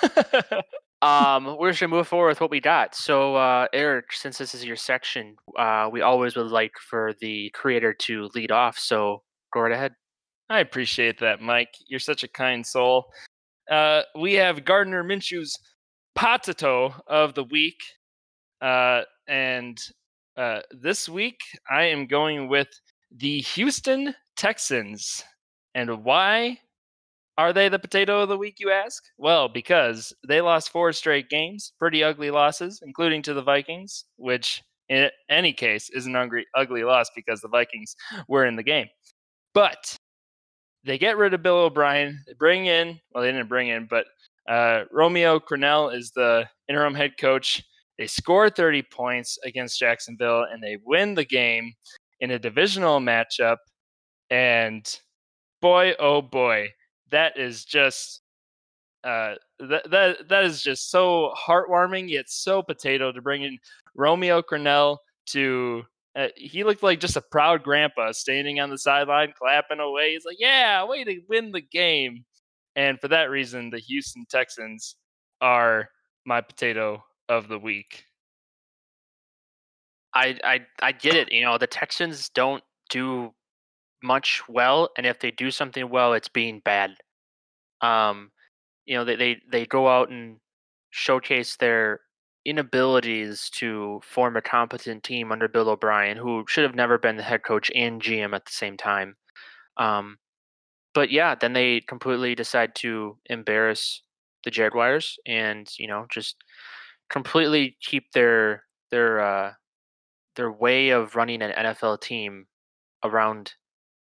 um, 1.03 1.57
we're 1.59 1.71
just 1.71 1.81
gonna 1.81 1.95
move 1.95 2.09
forward 2.09 2.29
with 2.29 2.41
what 2.41 2.51
we 2.51 2.61
got. 2.61 2.95
So, 2.95 3.35
uh, 3.35 3.67
Eric, 3.73 4.13
since 4.13 4.39
this 4.39 4.55
is 4.55 4.65
your 4.65 4.77
section, 4.77 5.37
uh, 5.59 5.89
we 5.93 6.01
always 6.01 6.37
would 6.37 6.47
like 6.47 6.73
for 6.89 7.13
the 7.21 7.51
creator 7.51 7.93
to 7.93 8.31
lead 8.35 8.53
off. 8.53 8.79
So, 8.79 9.23
go 9.53 9.61
right 9.61 9.73
ahead. 9.73 9.93
I 10.49 10.61
appreciate 10.61 11.19
that, 11.21 11.41
Mike. 11.41 11.75
You're 11.89 12.01
such 12.01 12.25
a 12.25 12.29
kind 12.29 12.65
soul. 12.65 13.07
Uh, 13.71 14.03
we 14.19 14.35
have 14.35 14.65
Gardner 14.65 15.03
Minshew's 15.03 15.59
potato 16.15 16.95
of 17.07 17.35
the 17.35 17.45
week, 17.45 17.81
uh, 18.61 19.03
and 19.27 19.79
uh, 20.37 20.61
this 20.71 21.09
week 21.09 21.41
I 21.71 21.85
am 21.85 22.07
going 22.07 22.49
with 22.49 22.69
the 23.11 23.41
Houston 23.41 24.15
Texans. 24.37 25.25
And 25.75 26.05
why 26.05 26.59
are 27.39 27.53
they 27.53 27.69
the 27.69 27.79
potato 27.79 28.21
of 28.21 28.29
the 28.29 28.37
week, 28.37 28.57
you 28.59 28.71
ask? 28.71 29.03
Well, 29.17 29.49
because 29.49 30.13
they 30.27 30.41
lost 30.41 30.71
four 30.71 30.93
straight 30.93 31.29
games, 31.31 31.73
pretty 31.79 32.05
ugly 32.05 32.31
losses, 32.31 32.81
including 32.85 33.23
to 33.23 33.35
the 33.35 33.43
Vikings, 33.43 34.05
which 34.17 34.63
in 34.89 35.09
any 35.31 35.53
case 35.53 35.89
is 35.91 36.07
an 36.07 36.17
ugly, 36.17 36.45
ugly 36.55 36.85
loss 36.85 37.09
because 37.17 37.41
the 37.41 37.49
Vikings 37.49 37.97
were 38.29 38.45
in 38.45 38.57
the 38.57 38.63
game. 38.63 38.89
But 39.55 39.97
they 40.85 40.99
get 40.99 41.17
rid 41.17 41.33
of 41.33 41.43
Bill 41.43 41.59
O'Brien. 41.59 42.23
They 42.27 42.35
bring 42.35 42.67
in, 42.67 43.01
well, 43.13 43.23
they 43.23 43.33
didn't 43.33 43.49
bring 43.49 43.69
in, 43.69 43.87
but 43.89 44.07
uh, 44.49 44.85
Romeo 44.91 45.39
Crennel 45.39 45.95
is 45.95 46.11
the 46.11 46.47
interim 46.69 46.95
head 46.95 47.13
coach. 47.19 47.63
They 47.99 48.07
score 48.07 48.51
30 48.51 48.83
points 48.83 49.39
against 49.45 49.79
Jacksonville 49.79 50.45
and 50.51 50.63
they 50.63 50.79
win 50.85 51.15
the 51.15 51.25
game 51.25 51.73
in 52.21 52.33
a 52.33 52.39
divisional 52.39 53.01
matchup. 53.01 53.59
And 54.31 54.85
boy, 55.61 55.95
oh 55.99 56.23
boy, 56.23 56.69
that 57.13 57.39
is 57.39 57.65
just 57.65 58.21
uh, 59.05 59.35
that 59.61 59.91
that 59.91 60.29
that 60.29 60.45
is 60.45 60.63
just 60.63 60.91
so 60.91 61.33
heartwarming 61.39 62.09
yet 62.09 62.29
so 62.29 62.63
potato 62.63 63.13
to 63.13 63.23
bring 63.23 63.43
in 63.43 63.59
Romeo 63.95 64.43
Crennel 64.43 64.99
to. 65.27 65.85
Uh, 66.15 66.29
he 66.37 66.63
looked 66.63 66.83
like 66.83 67.01
just 67.01 67.17
a 67.17 67.23
proud 67.23 67.63
grandpa 67.63 68.13
standing 68.13 68.61
on 68.61 68.69
the 68.69 68.77
sideline, 68.77 69.33
clapping 69.39 69.81
away. 69.81 70.13
He's 70.13 70.27
like, 70.27 70.37
"Yeah, 70.39 70.85
way 70.85 71.05
to 71.05 71.21
win 71.29 71.53
the 71.53 71.63
game!" 71.63 72.25
And 72.77 73.01
for 73.01 73.09
that 73.09 73.31
reason, 73.31 73.71
the 73.71 73.79
Houston 73.79 74.27
Texans 74.29 74.97
are 75.41 75.89
my 76.27 76.41
potato 76.43 77.03
of 77.29 77.49
the 77.49 77.59
week. 77.59 78.05
I, 80.15 80.39
I 80.45 80.61
I 80.83 80.93
get 80.93 81.17
it. 81.17 81.33
You 81.33 81.43
know, 81.43 81.57
the 81.57 81.67
Texans 81.67 82.29
don't 82.29 82.63
do 82.91 83.33
much 84.03 84.43
well, 84.49 84.91
and 84.97 85.07
if 85.07 85.21
they 85.21 85.31
do 85.31 85.51
something 85.51 85.89
well, 85.91 86.13
it's 86.15 86.29
being 86.29 86.61
bad. 86.65 86.93
Um, 87.81 88.31
you 88.87 88.97
know, 88.97 89.05
they 89.05 89.17
they, 89.17 89.37
they 89.51 89.67
go 89.67 89.89
out 89.89 90.11
and 90.11 90.39
showcase 90.91 91.57
their 91.57 92.01
inabilities 92.45 93.51
to 93.51 94.01
form 94.05 94.37
a 94.37 94.43
competent 94.43 95.05
team 95.05 95.33
under 95.33 95.49
Bill 95.49 95.69
O'Brien, 95.69 96.17
who 96.17 96.45
should 96.49 96.65
have 96.65 96.75
never 96.75 96.99
been 96.99 97.17
the 97.17 97.23
head 97.23 97.45
coach 97.45 97.71
and 97.75 98.03
GM 98.03 98.35
at 98.35 98.45
the 98.47 98.53
same 98.53 98.77
time. 98.77 99.17
Um, 99.77 100.19
but 100.95 101.11
yeah, 101.11 101.35
then 101.35 101.53
they 101.53 101.81
completely 101.81 102.35
decide 102.35 102.75
to 102.77 103.17
embarrass 103.27 104.03
the 104.45 104.51
Jaguars 104.51 105.19
and 105.27 105.71
you 105.79 105.87
know 105.87 106.07
just 106.11 106.37
completely 107.09 107.77
keep 107.81 108.11
their 108.13 108.65
their 108.91 109.21
uh, 109.21 109.53
their 110.37 110.51
way 110.51 110.91
of 110.91 111.17
running 111.17 111.43
an 111.43 111.53
NFL 111.53 112.01
team 112.01 112.47
around. 113.05 113.55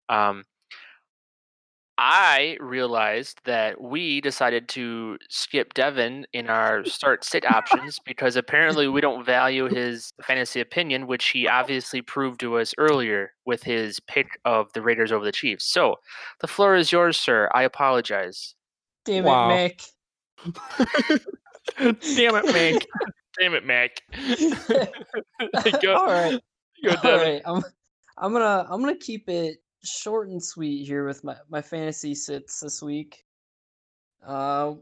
Um, 0.08 0.44
I 2.00 2.56
realized 2.60 3.40
that 3.44 3.80
we 3.80 4.20
decided 4.20 4.68
to 4.68 5.18
skip 5.28 5.74
Devin 5.74 6.26
in 6.32 6.48
our 6.48 6.84
start 6.84 7.24
sit 7.24 7.44
options 7.44 7.98
because 8.04 8.36
apparently 8.36 8.86
we 8.86 9.00
don't 9.00 9.24
value 9.26 9.66
his 9.68 10.12
fantasy 10.22 10.60
opinion, 10.60 11.08
which 11.08 11.30
he 11.30 11.48
obviously 11.48 12.00
proved 12.00 12.38
to 12.38 12.56
us 12.58 12.72
earlier 12.78 13.32
with 13.46 13.64
his 13.64 13.98
pick 13.98 14.28
of 14.44 14.72
the 14.74 14.80
Raiders 14.82 15.10
over 15.10 15.24
the 15.24 15.32
Chiefs. 15.32 15.64
So 15.72 15.96
the 16.40 16.46
floor 16.46 16.76
is 16.76 16.92
yours, 16.92 17.18
sir. 17.18 17.50
I 17.52 17.64
apologize. 17.64 18.54
Damn 19.04 19.24
Wow. 19.24 19.50
it, 19.56 19.82
Mick. 20.78 21.24
Damn 22.16 22.36
it, 22.36 22.52
Mink. 22.52 22.86
Damn 23.40 23.54
it, 23.54 23.64
Mac. 23.66 23.90
Mick. 24.12 25.82
Go- 25.82 25.96
All 25.96 26.06
right. 26.06 26.40
Go, 26.84 26.90
All 26.90 26.96
Devin. 27.02 27.26
right, 27.32 27.42
I'm 27.44 27.62
I'm 28.16 28.32
gonna 28.32 28.66
I'm 28.70 28.80
gonna 28.80 28.96
keep 28.96 29.28
it 29.28 29.56
short 29.84 30.28
and 30.28 30.42
sweet 30.42 30.86
here 30.86 31.06
with 31.06 31.22
my 31.24 31.36
my 31.48 31.62
fantasy 31.62 32.14
sits 32.14 32.60
this 32.60 32.82
week. 32.82 33.24
Uh, 34.26 34.74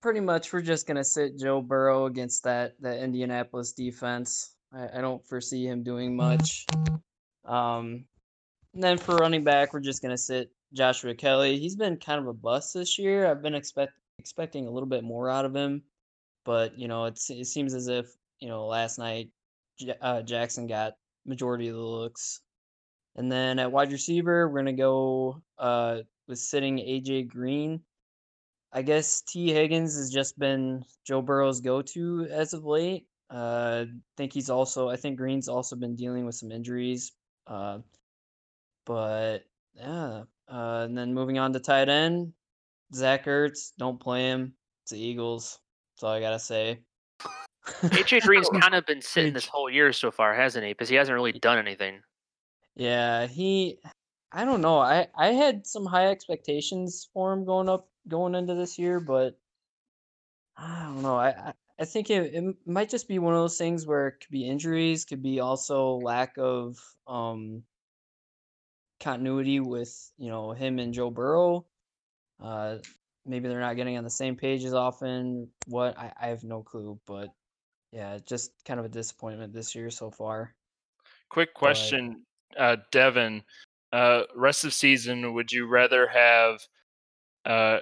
pretty 0.00 0.20
much 0.20 0.52
we're 0.52 0.62
just 0.62 0.86
gonna 0.86 1.04
sit 1.04 1.38
Joe 1.38 1.60
Burrow 1.60 2.06
against 2.06 2.44
that 2.44 2.74
that 2.80 2.98
Indianapolis 2.98 3.72
defense. 3.72 4.54
I, 4.72 4.98
I 4.98 5.00
don't 5.00 5.24
foresee 5.26 5.66
him 5.66 5.82
doing 5.82 6.16
much. 6.16 6.66
Um, 7.44 8.04
and 8.74 8.82
then 8.82 8.98
for 8.98 9.16
running 9.16 9.42
back, 9.42 9.72
we're 9.72 9.80
just 9.80 10.02
gonna 10.02 10.18
sit 10.18 10.50
Joshua 10.72 11.14
Kelley. 11.14 11.58
He's 11.58 11.76
been 11.76 11.96
kind 11.96 12.20
of 12.20 12.26
a 12.28 12.32
bust 12.32 12.74
this 12.74 12.98
year. 12.98 13.26
I've 13.26 13.42
been 13.42 13.54
expect 13.54 13.92
expecting 14.18 14.66
a 14.66 14.70
little 14.70 14.88
bit 14.88 15.02
more 15.02 15.28
out 15.28 15.44
of 15.44 15.54
him, 15.54 15.82
but 16.44 16.78
you 16.78 16.88
know 16.88 17.06
it's 17.06 17.30
it 17.30 17.46
seems 17.46 17.74
as 17.74 17.88
if 17.88 18.06
you 18.38 18.48
know 18.48 18.66
last 18.66 18.98
night 18.98 19.30
uh, 20.00 20.22
Jackson 20.22 20.66
got 20.66 20.94
majority 21.26 21.68
of 21.68 21.74
the 21.74 21.82
looks. 21.82 22.40
And 23.16 23.30
then 23.30 23.58
at 23.58 23.72
wide 23.72 23.92
receiver, 23.92 24.48
we're 24.48 24.60
gonna 24.60 24.72
go 24.72 25.42
uh, 25.58 25.98
with 26.28 26.38
sitting 26.38 26.78
AJ 26.78 27.28
Green. 27.28 27.80
I 28.72 28.82
guess 28.82 29.22
Tee 29.22 29.52
Higgins 29.52 29.96
has 29.96 30.10
just 30.10 30.38
been 30.38 30.84
Joe 31.04 31.22
Burrow's 31.22 31.60
go-to 31.60 32.28
as 32.30 32.52
of 32.52 32.64
late. 32.64 33.06
Uh, 33.28 33.86
I 33.88 33.92
think 34.16 34.32
he's 34.32 34.50
also. 34.50 34.88
I 34.88 34.96
think 34.96 35.16
Green's 35.16 35.48
also 35.48 35.76
been 35.76 35.96
dealing 35.96 36.24
with 36.24 36.36
some 36.36 36.52
injuries. 36.52 37.12
Uh, 37.46 37.78
but 38.86 39.44
yeah. 39.74 40.22
Uh, 40.48 40.84
and 40.84 40.98
then 40.98 41.14
moving 41.14 41.38
on 41.38 41.52
to 41.52 41.60
tight 41.60 41.88
end, 41.88 42.32
Zach 42.92 43.26
Ertz. 43.26 43.70
Don't 43.78 44.00
play 44.00 44.22
him. 44.24 44.54
It's 44.82 44.92
the 44.92 44.98
Eagles. 45.00 45.60
That's 45.94 46.04
all 46.04 46.12
I 46.12 46.20
gotta 46.20 46.38
say. 46.38 46.80
AJ 47.82 48.22
Green's 48.22 48.48
kind 48.60 48.74
of 48.74 48.84
been 48.86 49.00
sitting 49.02 49.32
this 49.32 49.46
whole 49.46 49.70
year 49.70 49.92
so 49.92 50.10
far, 50.10 50.34
hasn't 50.34 50.64
he? 50.64 50.72
Because 50.72 50.88
he 50.88 50.96
hasn't 50.96 51.14
really 51.14 51.32
done 51.32 51.58
anything. 51.58 52.00
Yeah, 52.76 53.26
he 53.26 53.78
I 54.32 54.44
don't 54.44 54.60
know. 54.60 54.78
I 54.78 55.08
I 55.14 55.28
had 55.28 55.66
some 55.66 55.86
high 55.86 56.08
expectations 56.08 57.08
for 57.12 57.32
him 57.32 57.44
going 57.44 57.68
up 57.68 57.88
going 58.08 58.34
into 58.34 58.54
this 58.54 58.78
year, 58.78 59.00
but 59.00 59.38
I 60.56 60.84
don't 60.84 61.02
know. 61.02 61.16
I 61.16 61.52
I, 61.78 61.84
think 61.84 62.10
it, 62.10 62.34
it 62.34 62.54
might 62.66 62.90
just 62.90 63.08
be 63.08 63.18
one 63.18 63.34
of 63.34 63.40
those 63.40 63.56
things 63.58 63.86
where 63.86 64.08
it 64.08 64.20
could 64.20 64.30
be 64.30 64.46
injuries, 64.46 65.04
could 65.04 65.22
be 65.22 65.40
also 65.40 65.96
lack 65.96 66.36
of 66.38 66.78
um 67.06 67.64
continuity 69.00 69.60
with, 69.60 70.12
you 70.18 70.28
know, 70.28 70.52
him 70.52 70.78
and 70.78 70.92
Joe 70.94 71.10
Burrow. 71.10 71.66
Uh 72.40 72.78
maybe 73.26 73.48
they're 73.48 73.60
not 73.60 73.76
getting 73.76 73.96
on 73.96 74.04
the 74.04 74.10
same 74.10 74.36
page 74.36 74.64
as 74.64 74.74
often. 74.74 75.48
What 75.66 75.98
I, 75.98 76.12
I 76.20 76.26
have 76.28 76.44
no 76.44 76.62
clue, 76.62 77.00
but 77.06 77.28
yeah, 77.92 78.18
just 78.24 78.52
kind 78.64 78.78
of 78.78 78.86
a 78.86 78.90
disappointment 78.90 79.52
this 79.52 79.74
year 79.74 79.90
so 79.90 80.10
far. 80.10 80.54
Quick 81.28 81.54
question, 81.54 82.24
uh, 82.58 82.76
Devin. 82.90 83.42
uh, 83.92 84.22
rest 84.36 84.64
of 84.64 84.72
season, 84.72 85.34
would 85.34 85.50
you 85.50 85.66
rather 85.66 86.06
have 86.06 86.60
uh, 87.44 87.80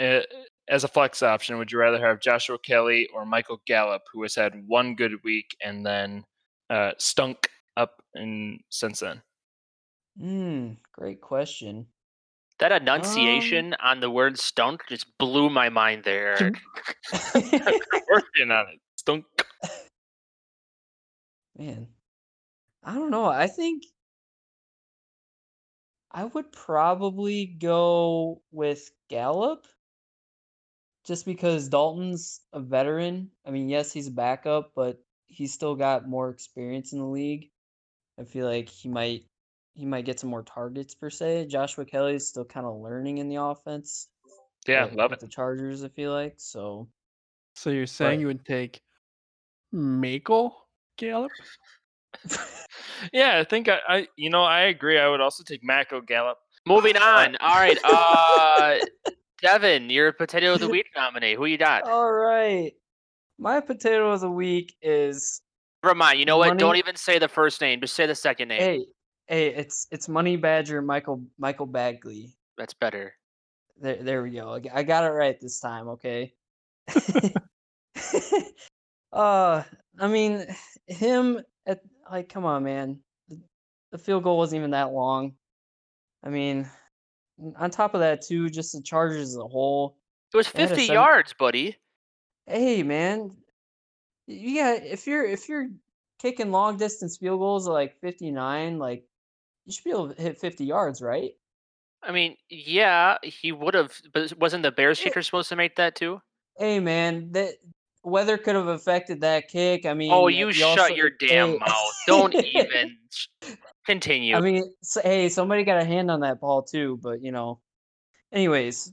a- 0.00 0.24
as 0.68 0.84
a 0.84 0.88
flex 0.88 1.22
option? 1.22 1.58
Would 1.58 1.70
you 1.70 1.78
rather 1.78 2.00
have 2.00 2.20
Joshua 2.20 2.58
Kelley 2.58 3.08
or 3.12 3.26
Michael 3.26 3.60
Gallup, 3.66 4.02
who 4.12 4.22
has 4.22 4.34
had 4.34 4.54
one 4.66 4.94
good 4.94 5.22
week 5.22 5.54
and 5.62 5.84
then 5.84 6.24
uh, 6.70 6.92
stunk 6.98 7.50
up 7.76 8.02
in 8.14 8.58
since 8.70 9.00
then? 9.00 9.20
Hmm, 10.18 10.72
great 10.92 11.20
question. 11.20 11.86
That 12.60 12.72
Um, 12.72 12.82
enunciation 12.82 13.74
on 13.82 14.00
the 14.00 14.08
word 14.10 14.38
stunk 14.38 14.84
just 14.88 15.06
blew 15.18 15.50
my 15.50 15.68
mind 15.68 16.04
there. 16.04 16.52
Working 17.34 18.50
on 18.50 18.68
it. 18.72 18.80
Stunk. 18.96 19.26
Man, 21.58 21.88
I 22.82 22.94
don't 22.94 23.10
know. 23.10 23.26
I 23.26 23.46
think 23.46 23.82
I 26.14 26.24
would 26.24 26.52
probably 26.52 27.44
go 27.46 28.40
with 28.52 28.90
Gallup 29.10 29.66
just 31.04 31.26
because 31.26 31.68
Dalton's 31.68 32.40
a 32.52 32.60
veteran. 32.60 33.30
I 33.44 33.50
mean, 33.50 33.68
yes, 33.68 33.92
he's 33.92 34.06
a 34.06 34.12
backup, 34.12 34.70
but 34.76 35.02
he's 35.26 35.52
still 35.52 35.74
got 35.74 36.08
more 36.08 36.30
experience 36.30 36.92
in 36.92 37.00
the 37.00 37.04
league. 37.04 37.50
I 38.18 38.22
feel 38.22 38.46
like 38.46 38.68
he 38.68 38.88
might 38.88 39.24
he 39.74 39.84
might 39.84 40.04
get 40.04 40.20
some 40.20 40.30
more 40.30 40.44
targets 40.44 40.94
per 40.94 41.10
se. 41.10 41.46
Joshua 41.46 41.84
Kelley 41.84 42.14
is 42.14 42.28
still 42.28 42.44
kind 42.44 42.64
of 42.64 42.80
learning 42.80 43.18
in 43.18 43.28
the 43.28 43.42
offense. 43.42 44.06
Yeah, 44.68 44.84
with- 44.84 44.94
love 44.94 45.12
it. 45.12 45.18
The 45.18 45.26
Chargers, 45.26 45.82
I 45.82 45.88
feel 45.88 46.12
like 46.12 46.34
so. 46.36 46.88
So 47.56 47.70
you're 47.70 47.86
saying 47.88 48.18
But- 48.18 48.20
you 48.20 48.26
would 48.28 48.44
take 48.46 48.80
Michael 49.72 50.68
Gallup? 50.96 51.32
Yeah, 53.12 53.38
I 53.38 53.44
think 53.44 53.68
I, 53.68 53.78
I, 53.86 54.08
you 54.16 54.30
know, 54.30 54.44
I 54.44 54.62
agree. 54.62 54.98
I 54.98 55.08
would 55.08 55.20
also 55.20 55.42
take 55.44 55.62
Mako 55.62 56.00
Gallup. 56.00 56.38
Moving 56.66 56.96
on. 56.96 57.36
All 57.40 57.56
right. 57.56 57.78
Uh, 57.84 58.78
Devin, 59.42 59.90
you're 59.90 60.12
potato 60.12 60.54
of 60.54 60.60
the 60.60 60.68
week 60.68 60.86
nominee. 60.96 61.34
Who 61.34 61.44
you 61.44 61.58
got? 61.58 61.82
All 61.82 62.10
right, 62.10 62.72
my 63.38 63.60
potato 63.60 64.10
of 64.10 64.20
the 64.20 64.30
week 64.30 64.74
is 64.80 65.42
Never 65.84 65.94
mind. 65.94 66.18
You 66.18 66.24
know 66.24 66.38
what? 66.38 66.56
Don't 66.56 66.76
even 66.76 66.96
say 66.96 67.18
the 67.18 67.28
first 67.28 67.60
name. 67.60 67.78
Just 67.82 67.94
say 67.94 68.06
the 68.06 68.14
second 68.14 68.48
name. 68.48 68.60
Hey, 68.60 68.86
hey, 69.26 69.48
it's 69.48 69.86
it's 69.90 70.08
Money 70.08 70.36
Badger 70.36 70.80
Michael 70.80 71.22
Michael 71.38 71.68
Badgley. 71.68 72.30
That's 72.56 72.72
better. 72.72 73.12
There 73.78 74.02
there 74.02 74.22
we 74.22 74.30
go. 74.30 74.58
I 74.72 74.82
got 74.82 75.04
it 75.04 75.08
right 75.08 75.38
this 75.38 75.60
time, 75.60 75.88
okay? 75.88 76.32
uh 79.12 79.62
I 79.98 80.08
mean 80.08 80.46
him 80.86 81.42
at 81.66 81.80
like 82.10 82.28
come 82.28 82.44
on 82.44 82.64
man. 82.64 83.00
The, 83.28 83.38
the 83.92 83.98
field 83.98 84.22
goal 84.24 84.38
wasn't 84.38 84.60
even 84.60 84.70
that 84.72 84.92
long. 84.92 85.34
I 86.24 86.28
mean 86.30 86.68
on 87.56 87.70
top 87.70 87.94
of 87.94 88.00
that 88.00 88.22
too, 88.22 88.48
just 88.48 88.72
the 88.72 88.82
Chargers 88.82 89.30
as 89.30 89.36
a 89.36 89.46
whole. 89.46 89.96
It 90.32 90.36
was 90.36 90.50
They 90.52 90.62
had 90.62 90.70
a 90.72 90.74
50 90.74 90.86
seven- 90.86 90.94
yards, 90.94 91.32
buddy. 91.32 91.76
Hey 92.46 92.82
man, 92.82 93.30
Yeah, 94.26 94.74
if 94.74 95.06
you're 95.06 95.24
if 95.24 95.48
you're 95.48 95.68
kicking 96.18 96.50
long 96.50 96.76
distance 96.76 97.16
field 97.18 97.40
goals 97.40 97.66
like 97.66 97.98
59, 98.00 98.78
like 98.78 99.04
you 99.66 99.72
should 99.72 99.84
be 99.84 99.90
able 99.90 100.12
to 100.14 100.20
hit 100.22 100.38
50 100.38 100.64
yards, 100.64 101.00
right? 101.02 101.32
I 102.02 102.12
mean, 102.12 102.36
yeah, 102.50 103.16
he 103.22 103.50
would 103.52 103.72
have, 103.74 103.98
but 104.12 104.38
wasn't 104.38 104.62
the 104.62 104.70
Bears 104.72 105.00
kicker 105.00 105.22
supposed 105.22 105.48
to 105.48 105.56
make 105.56 105.76
that 105.76 105.94
too? 105.96 106.20
Hey 106.58 106.78
man, 106.80 107.32
that 107.32 107.54
weather 108.04 108.36
could 108.38 108.54
have 108.54 108.68
affected 108.68 109.20
that 109.22 109.48
kick. 109.48 109.86
I 109.86 109.94
mean, 109.94 110.12
Oh, 110.12 110.28
you 110.28 110.52
shut 110.52 110.78
also- 110.80 110.94
your 110.94 111.10
damn 111.20 111.52
hey- 111.52 111.58
mouth. 111.58 111.92
Don't 112.06 112.34
even 112.34 112.96
continue. 113.86 114.36
I 114.36 114.40
mean, 114.40 114.64
hey, 115.02 115.28
somebody 115.28 115.64
got 115.64 115.80
a 115.80 115.84
hand 115.84 116.10
on 116.10 116.20
that 116.20 116.40
ball 116.40 116.62
too, 116.62 116.98
but 117.02 117.22
you 117.22 117.32
know. 117.32 117.60
Anyways, 118.32 118.92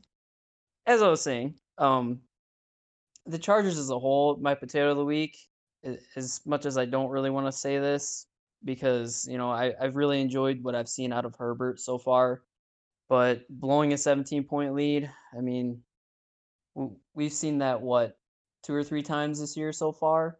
as 0.86 1.02
I 1.02 1.08
was 1.08 1.22
saying, 1.22 1.56
um, 1.80 2.20
the 3.26 3.40
Chargers 3.40 3.78
as 3.80 3.90
a 3.90 3.98
whole, 4.00 4.38
my 4.38 4.54
potato 4.56 4.92
of 4.92 4.98
the 4.98 5.06
week. 5.06 5.38
As 6.16 6.42
much 6.46 6.68
as 6.68 6.78
I 6.78 6.86
don't 6.86 7.10
really 7.10 7.32
want 7.32 7.48
to 7.48 7.52
say 7.52 7.80
this, 7.80 8.28
because 8.64 9.28
you 9.28 9.40
know 9.40 9.50
I 9.50 9.74
I've 9.82 9.96
really 9.96 10.22
enjoyed 10.22 10.62
what 10.64 10.76
I've 10.76 10.88
seen 10.90 11.12
out 11.12 11.26
of 11.26 11.34
Herbert 11.36 11.80
so 11.80 11.98
far, 11.98 12.44
but 13.10 13.42
blowing 13.50 13.92
a 13.94 13.98
17 13.98 14.44
point 14.44 14.76
lead, 14.76 15.10
I 15.36 15.42
mean, 15.42 15.82
we've 17.16 17.34
seen 17.34 17.58
that 17.60 17.82
what 17.82 18.16
two 18.64 18.74
or 18.74 18.84
three 18.84 19.04
times 19.04 19.40
this 19.40 19.56
year 19.58 19.72
so 19.72 19.92
far. 19.92 20.38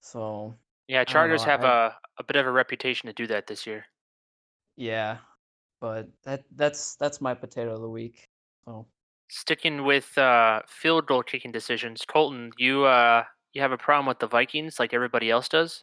So 0.00 0.54
yeah, 0.88 1.04
don't 1.04 1.12
Chargers 1.12 1.42
know, 1.42 1.50
have 1.50 1.64
I- 1.64 1.86
a, 1.86 1.94
a 2.18 2.24
bit 2.24 2.36
of 2.36 2.46
a 2.46 2.50
reputation 2.52 3.06
to 3.06 3.12
do 3.12 3.26
that 3.28 3.46
this 3.46 3.66
year. 3.66 3.84
yeah, 4.76 5.18
but 5.80 6.08
that 6.24 6.44
that's 6.56 6.96
that's 6.96 7.20
my 7.20 7.34
potato 7.34 7.74
of 7.74 7.80
the 7.80 7.88
week. 7.88 8.24
So. 8.64 8.86
Sticking 9.30 9.84
with 9.84 10.16
uh, 10.18 10.60
field 10.68 11.06
goal 11.06 11.22
kicking 11.22 11.50
decisions, 11.50 12.04
Colton, 12.06 12.52
you 12.58 12.84
uh, 12.84 13.24
you 13.54 13.62
have 13.62 13.72
a 13.72 13.78
problem 13.78 14.06
with 14.06 14.18
the 14.18 14.26
Vikings 14.26 14.78
like 14.78 14.92
everybody 14.92 15.30
else 15.30 15.48
does? 15.48 15.82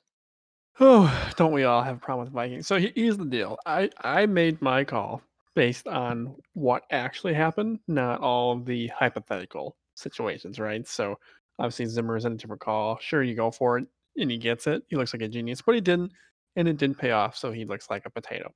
Oh, 0.80 1.12
don't 1.36 1.52
we 1.52 1.64
all 1.64 1.82
have 1.82 1.98
a 1.98 2.00
problem 2.00 2.26
with 2.26 2.34
Vikings? 2.34 2.68
So 2.68 2.78
he- 2.78 2.94
here's 2.96 3.18
the 3.18 3.26
deal. 3.26 3.58
I 3.66 3.90
I 4.00 4.26
made 4.28 4.62
my 4.62 4.84
call 4.84 5.22
based 5.56 5.88
on 5.88 6.36
what 6.54 6.84
actually 6.92 7.34
happened, 7.34 7.80
not 7.88 8.22
all 8.22 8.54
of 8.54 8.66
the 8.66 8.88
hypothetical 8.88 9.76
situations, 10.02 10.60
right? 10.60 10.88
So 10.88 11.18
obviously 11.60 11.86
Zimmer 11.86 12.18
is 12.18 12.26
in 12.26 12.34
a 12.34 12.36
different 12.36 12.62
call. 12.62 12.98
Sure, 13.00 13.24
you 13.24 13.36
go 13.36 13.52
for 13.52 13.78
it 13.78 13.88
and 14.18 14.32
he 14.32 14.38
gets 14.38 14.68
it. 14.68 14.84
He 14.90 14.96
looks 14.96 15.14
like 15.14 15.22
a 15.22 15.28
genius, 15.28 15.62
but 15.62 15.76
he 15.76 15.82
didn't, 15.82 16.12
and 16.56 16.68
it 16.68 16.78
didn't 16.78 16.98
pay 16.98 17.12
off. 17.12 17.38
So 17.38 17.52
he 17.52 17.66
looks 17.66 17.90
like 17.90 18.06
a 18.06 18.10
potato. 18.10 18.52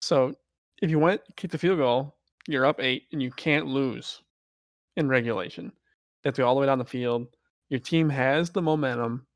So 0.00 0.34
if 0.82 0.90
you 0.90 0.98
went 0.98 1.20
kick 1.36 1.50
the 1.50 1.58
field 1.58 1.78
goal, 1.78 2.16
you're 2.46 2.66
up 2.66 2.80
eight, 2.80 3.04
and 3.12 3.22
you 3.22 3.30
can't 3.30 3.66
lose 3.66 4.22
in 4.96 5.08
regulation. 5.08 5.72
They 6.22 6.28
have 6.28 6.34
to 6.34 6.42
go 6.42 6.48
all 6.48 6.54
the 6.54 6.60
way 6.60 6.66
down 6.66 6.78
the 6.78 6.84
field. 6.84 7.26
Your 7.70 7.80
team 7.80 8.08
has 8.10 8.50
the 8.50 8.62
momentum, 8.62 9.26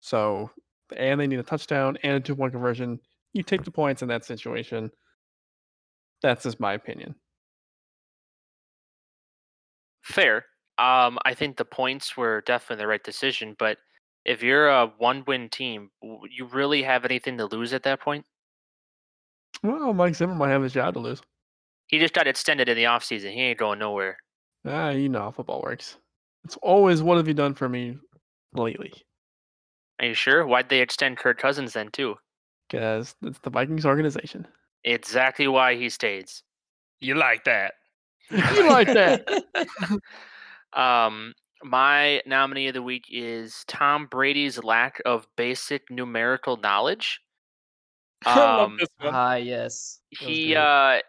so 0.00 0.50
and 0.96 1.20
they 1.20 1.26
need 1.26 1.38
a 1.38 1.42
touchdown 1.42 1.96
and 2.02 2.16
a 2.16 2.20
two 2.20 2.36
point 2.36 2.52
conversion. 2.52 3.00
You 3.32 3.42
take 3.42 3.64
the 3.64 3.70
points 3.70 4.02
in 4.02 4.08
that 4.08 4.24
situation. 4.24 4.90
That's 6.22 6.42
just 6.42 6.60
my 6.60 6.74
opinion. 6.74 7.14
Fair. 10.02 10.44
Um, 10.80 11.18
I 11.26 11.34
think 11.34 11.58
the 11.58 11.66
points 11.66 12.16
were 12.16 12.42
definitely 12.46 12.82
the 12.82 12.86
right 12.88 13.04
decision, 13.04 13.54
but 13.58 13.76
if 14.24 14.42
you're 14.42 14.68
a 14.68 14.86
one-win 14.96 15.50
team, 15.50 15.90
you 16.02 16.46
really 16.46 16.82
have 16.82 17.04
anything 17.04 17.36
to 17.36 17.44
lose 17.44 17.74
at 17.74 17.82
that 17.82 18.00
point? 18.00 18.24
Well, 19.62 19.92
Mike 19.92 20.14
Zimmer 20.14 20.34
might 20.34 20.48
have 20.48 20.62
his 20.62 20.72
job 20.72 20.94
to 20.94 21.00
lose. 21.00 21.20
He 21.88 21.98
just 21.98 22.14
got 22.14 22.26
extended 22.26 22.70
in 22.70 22.78
the 22.78 22.84
offseason. 22.84 23.32
He 23.32 23.42
ain't 23.42 23.58
going 23.58 23.78
nowhere. 23.78 24.16
Ah, 24.66 24.88
you 24.88 25.10
know 25.10 25.20
how 25.20 25.30
football 25.32 25.60
works. 25.62 25.98
It's 26.44 26.56
always 26.62 27.02
what 27.02 27.18
have 27.18 27.28
you 27.28 27.34
done 27.34 27.54
for 27.54 27.68
me 27.68 27.98
lately? 28.54 28.92
Are 30.00 30.06
you 30.06 30.14
sure? 30.14 30.46
Why'd 30.46 30.70
they 30.70 30.80
extend 30.80 31.18
Kirk 31.18 31.38
Cousins 31.38 31.74
then 31.74 31.90
too? 31.90 32.14
Because 32.70 33.14
it's 33.22 33.38
the 33.40 33.50
Vikings 33.50 33.84
organization. 33.84 34.46
Exactly 34.84 35.46
why 35.46 35.74
he 35.74 35.90
stays. 35.90 36.42
You 37.00 37.16
like 37.16 37.44
that? 37.44 37.74
you 38.30 38.66
like 38.66 38.86
that? 38.86 39.28
Um, 40.72 41.34
my 41.62 42.22
nominee 42.26 42.68
of 42.68 42.74
the 42.74 42.82
week 42.82 43.04
is 43.10 43.64
Tom 43.66 44.06
Brady's 44.06 44.62
lack 44.62 45.00
of 45.04 45.26
basic 45.36 45.90
numerical 45.90 46.56
knowledge. 46.56 47.20
I 48.26 48.38
love 48.38 48.70
Um, 48.70 48.76
this 48.78 48.88
one. 49.00 49.14
Ah, 49.14 49.34
yes. 49.34 50.00
that 50.10 50.26
he 50.26 50.54
uh 50.54 50.60
uh, 50.60 51.00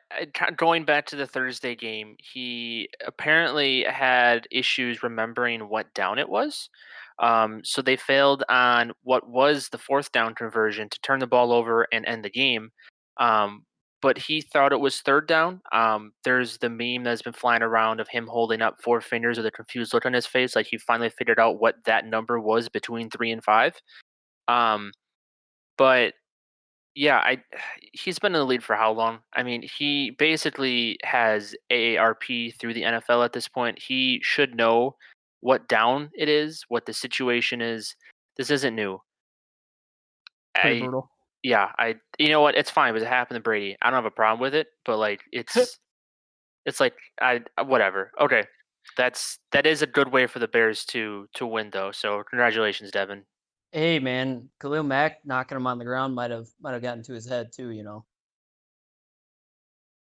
going 0.56 0.86
back 0.86 1.06
to 1.08 1.16
the 1.16 1.28
Thursday 1.28 1.76
game, 1.76 2.16
he 2.20 2.90
apparently 3.06 3.84
had 3.84 4.48
issues 4.52 5.04
remembering 5.04 5.68
what 5.68 5.94
down 5.94 6.20
it 6.20 6.30
was. 6.30 6.70
Um, 7.20 7.62
so 7.64 7.82
they 7.82 7.98
failed 7.98 8.44
on 8.50 8.94
what 9.04 9.30
was 9.30 9.70
the 9.70 9.78
fourth 9.78 10.12
down 10.12 10.34
conversion 10.36 10.90
to 10.90 11.02
turn 11.02 11.20
the 11.20 11.28
ball 11.28 11.52
over 11.52 11.86
and 11.92 12.06
end 12.06 12.24
the 12.26 12.30
game. 12.30 12.72
Um, 13.18 13.66
but 14.02 14.18
he 14.18 14.42
thought 14.42 14.74
it 14.74 14.80
was 14.80 15.02
third 15.02 15.28
down. 15.28 15.62
Um, 15.72 16.12
there's 16.24 16.58
the 16.58 16.70
meme 16.70 17.04
that's 17.04 17.22
been 17.22 17.34
flying 17.34 17.62
around 17.62 18.00
of 18.00 18.08
him 18.08 18.28
holding 18.28 18.62
up 18.62 18.82
four 18.82 19.00
fingers 19.00 19.38
with 19.38 19.46
a 19.46 19.52
confused 19.52 19.94
look 19.94 20.06
on 20.06 20.14
his 20.14 20.26
face, 20.26 20.56
like 20.56 20.68
he 20.68 20.78
finally 20.78 21.10
figured 21.10 21.40
out 21.40 21.60
what 21.60 21.76
that 21.86 22.06
number 22.06 22.40
was 22.40 22.68
between 22.68 23.10
three 23.10 23.32
and 23.32 23.44
five. 23.44 23.76
Um, 24.48 24.92
but 25.78 26.14
yeah, 26.96 27.18
I 27.18 27.38
he's 27.94 28.20
been 28.20 28.34
in 28.34 28.40
the 28.40 28.46
lead 28.46 28.64
for 28.64 28.76
how 28.76 28.92
long? 28.92 29.20
I 29.34 29.44
mean, 29.44 29.64
he 29.64 30.12
basically 30.12 30.98
has 31.04 31.56
AARP 31.72 32.58
through 32.58 32.74
the 32.74 32.84
NFL 32.84 33.24
at 33.24 33.34
this 33.34 33.48
point. 33.48 33.80
He 33.80 34.20
should 34.24 34.56
know 34.56 34.96
what 35.42 35.68
down 35.68 36.10
it 36.14 36.30
is, 36.30 36.64
what 36.70 36.86
the 36.86 36.94
situation 36.94 37.62
is. 37.62 37.96
This 38.38 38.50
isn't 38.50 38.76
new. 38.76 39.00
Pretty 40.56 40.78
I, 40.78 40.82
brutal. 40.82 41.10
Yeah, 41.44 41.70
I 41.78 41.96
you 42.20 42.30
know 42.30 42.42
what? 42.42 42.56
It's 42.56 42.72
fine 42.72 42.94
because 42.94 43.06
it 43.06 43.10
happened 43.10 43.38
to 43.38 43.42
Brady. 43.42 43.78
I 43.82 43.90
don't 43.90 43.98
have 43.98 44.06
a 44.06 44.12
problem 44.12 44.40
with 44.40 44.56
it, 44.56 44.68
but 44.86 44.98
like 44.98 45.22
it's 45.32 45.80
it's 46.66 46.80
like 46.80 46.94
I 47.22 47.42
uh, 47.58 47.64
whatever. 47.66 48.12
Okay. 48.20 48.44
That's 48.98 49.40
that 49.52 49.68
is 49.68 49.84
a 49.84 49.88
good 49.88 50.12
way 50.12 50.26
for 50.28 50.40
the 50.40 50.48
Bears 50.48 50.86
to 50.86 51.28
to 51.36 51.46
win 51.46 51.70
though. 51.72 51.92
So 51.92 52.24
congratulations, 52.30 52.92
Devin. 52.92 53.24
Hey 53.72 54.00
man, 54.00 54.50
Khalil 54.60 54.84
Mack 54.84 55.20
knocking 55.24 55.56
him 55.56 55.68
on 55.68 55.78
the 55.78 55.86
ground 55.86 56.16
might 56.16 56.32
have 56.32 56.48
might 56.60 56.74
have 56.74 56.82
gotten 56.82 57.04
to 57.04 57.14
his 57.14 57.28
head 57.28 57.52
too, 57.54 57.70
you 57.70 57.84
know. 57.84 58.06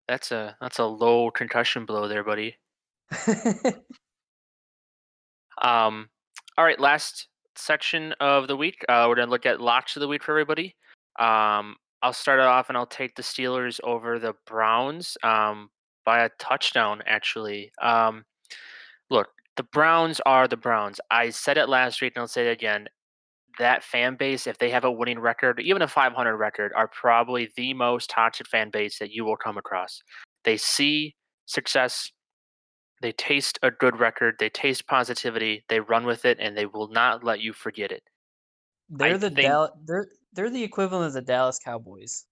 that's 0.08 0.32
a 0.32 0.56
that's 0.60 0.78
a 0.78 0.84
low 0.84 1.30
concussion 1.30 1.86
blow 1.86 2.08
there, 2.08 2.24
buddy. 2.24 2.56
Um, 5.62 6.08
all 6.56 6.64
right, 6.64 6.78
last 6.78 7.28
section 7.56 8.12
of 8.20 8.48
the 8.48 8.56
week. 8.56 8.84
Uh, 8.88 9.06
we're 9.08 9.16
gonna 9.16 9.30
look 9.30 9.46
at 9.46 9.60
locks 9.60 9.96
of 9.96 10.00
the 10.00 10.08
week 10.08 10.22
for 10.22 10.32
everybody. 10.32 10.76
Um, 11.18 11.76
I'll 12.02 12.12
start 12.12 12.40
it 12.40 12.46
off 12.46 12.68
and 12.68 12.76
I'll 12.76 12.86
take 12.86 13.16
the 13.16 13.22
Steelers 13.22 13.80
over 13.82 14.18
the 14.18 14.34
Browns 14.46 15.16
um, 15.22 15.70
by 16.04 16.24
a 16.24 16.30
touchdown. 16.38 17.02
Actually, 17.06 17.72
um, 17.82 18.24
look, 19.10 19.28
the 19.56 19.64
Browns 19.64 20.20
are 20.24 20.46
the 20.46 20.56
Browns. 20.56 21.00
I 21.10 21.30
said 21.30 21.58
it 21.58 21.68
last 21.68 22.00
week 22.00 22.12
and 22.14 22.22
I'll 22.22 22.28
say 22.28 22.46
it 22.46 22.52
again. 22.52 22.88
That 23.58 23.82
fan 23.82 24.14
base, 24.16 24.46
if 24.46 24.58
they 24.58 24.70
have 24.70 24.84
a 24.84 24.92
winning 24.92 25.18
record, 25.18 25.58
even 25.58 25.82
a 25.82 25.88
500 25.88 26.36
record, 26.36 26.72
are 26.76 26.86
probably 26.86 27.50
the 27.56 27.74
most 27.74 28.08
toxic 28.08 28.46
fan 28.46 28.70
base 28.70 29.00
that 29.00 29.10
you 29.10 29.24
will 29.24 29.36
come 29.36 29.58
across. 29.58 30.00
They 30.44 30.56
see 30.56 31.16
success 31.46 32.12
they 33.00 33.12
taste 33.12 33.58
a 33.62 33.70
good 33.70 33.98
record. 33.98 34.36
They 34.38 34.48
taste 34.48 34.86
positivity. 34.86 35.64
They 35.68 35.80
run 35.80 36.04
with 36.04 36.24
it, 36.24 36.38
and 36.40 36.56
they 36.56 36.66
will 36.66 36.88
not 36.88 37.22
let 37.22 37.40
you 37.40 37.52
forget 37.52 37.92
it. 37.92 38.02
They're 38.88 39.14
I 39.14 39.18
the 39.18 39.30
think- 39.30 39.48
Dal- 39.48 39.78
they're 39.86 40.08
they're 40.32 40.50
the 40.50 40.62
equivalent 40.62 41.06
of 41.08 41.12
the 41.14 41.22
Dallas 41.22 41.58
Cowboys, 41.58 42.26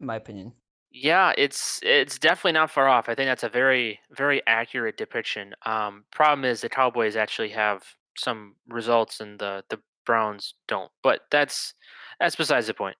in 0.00 0.06
my 0.06 0.16
opinion. 0.16 0.52
Yeah, 0.90 1.32
it's 1.36 1.80
it's 1.82 2.18
definitely 2.18 2.52
not 2.52 2.70
far 2.70 2.88
off. 2.88 3.08
I 3.08 3.14
think 3.14 3.28
that's 3.28 3.42
a 3.42 3.48
very 3.48 4.00
very 4.12 4.42
accurate 4.46 4.96
depiction. 4.96 5.54
Um, 5.64 6.04
problem 6.12 6.44
is 6.44 6.60
the 6.60 6.68
Cowboys 6.68 7.16
actually 7.16 7.50
have 7.50 7.82
some 8.16 8.54
results, 8.68 9.20
and 9.20 9.38
the 9.38 9.62
the 9.68 9.78
Browns 10.06 10.54
don't. 10.68 10.90
But 11.02 11.22
that's 11.30 11.74
that's 12.20 12.36
besides 12.36 12.66
the 12.68 12.74
point. 12.74 12.96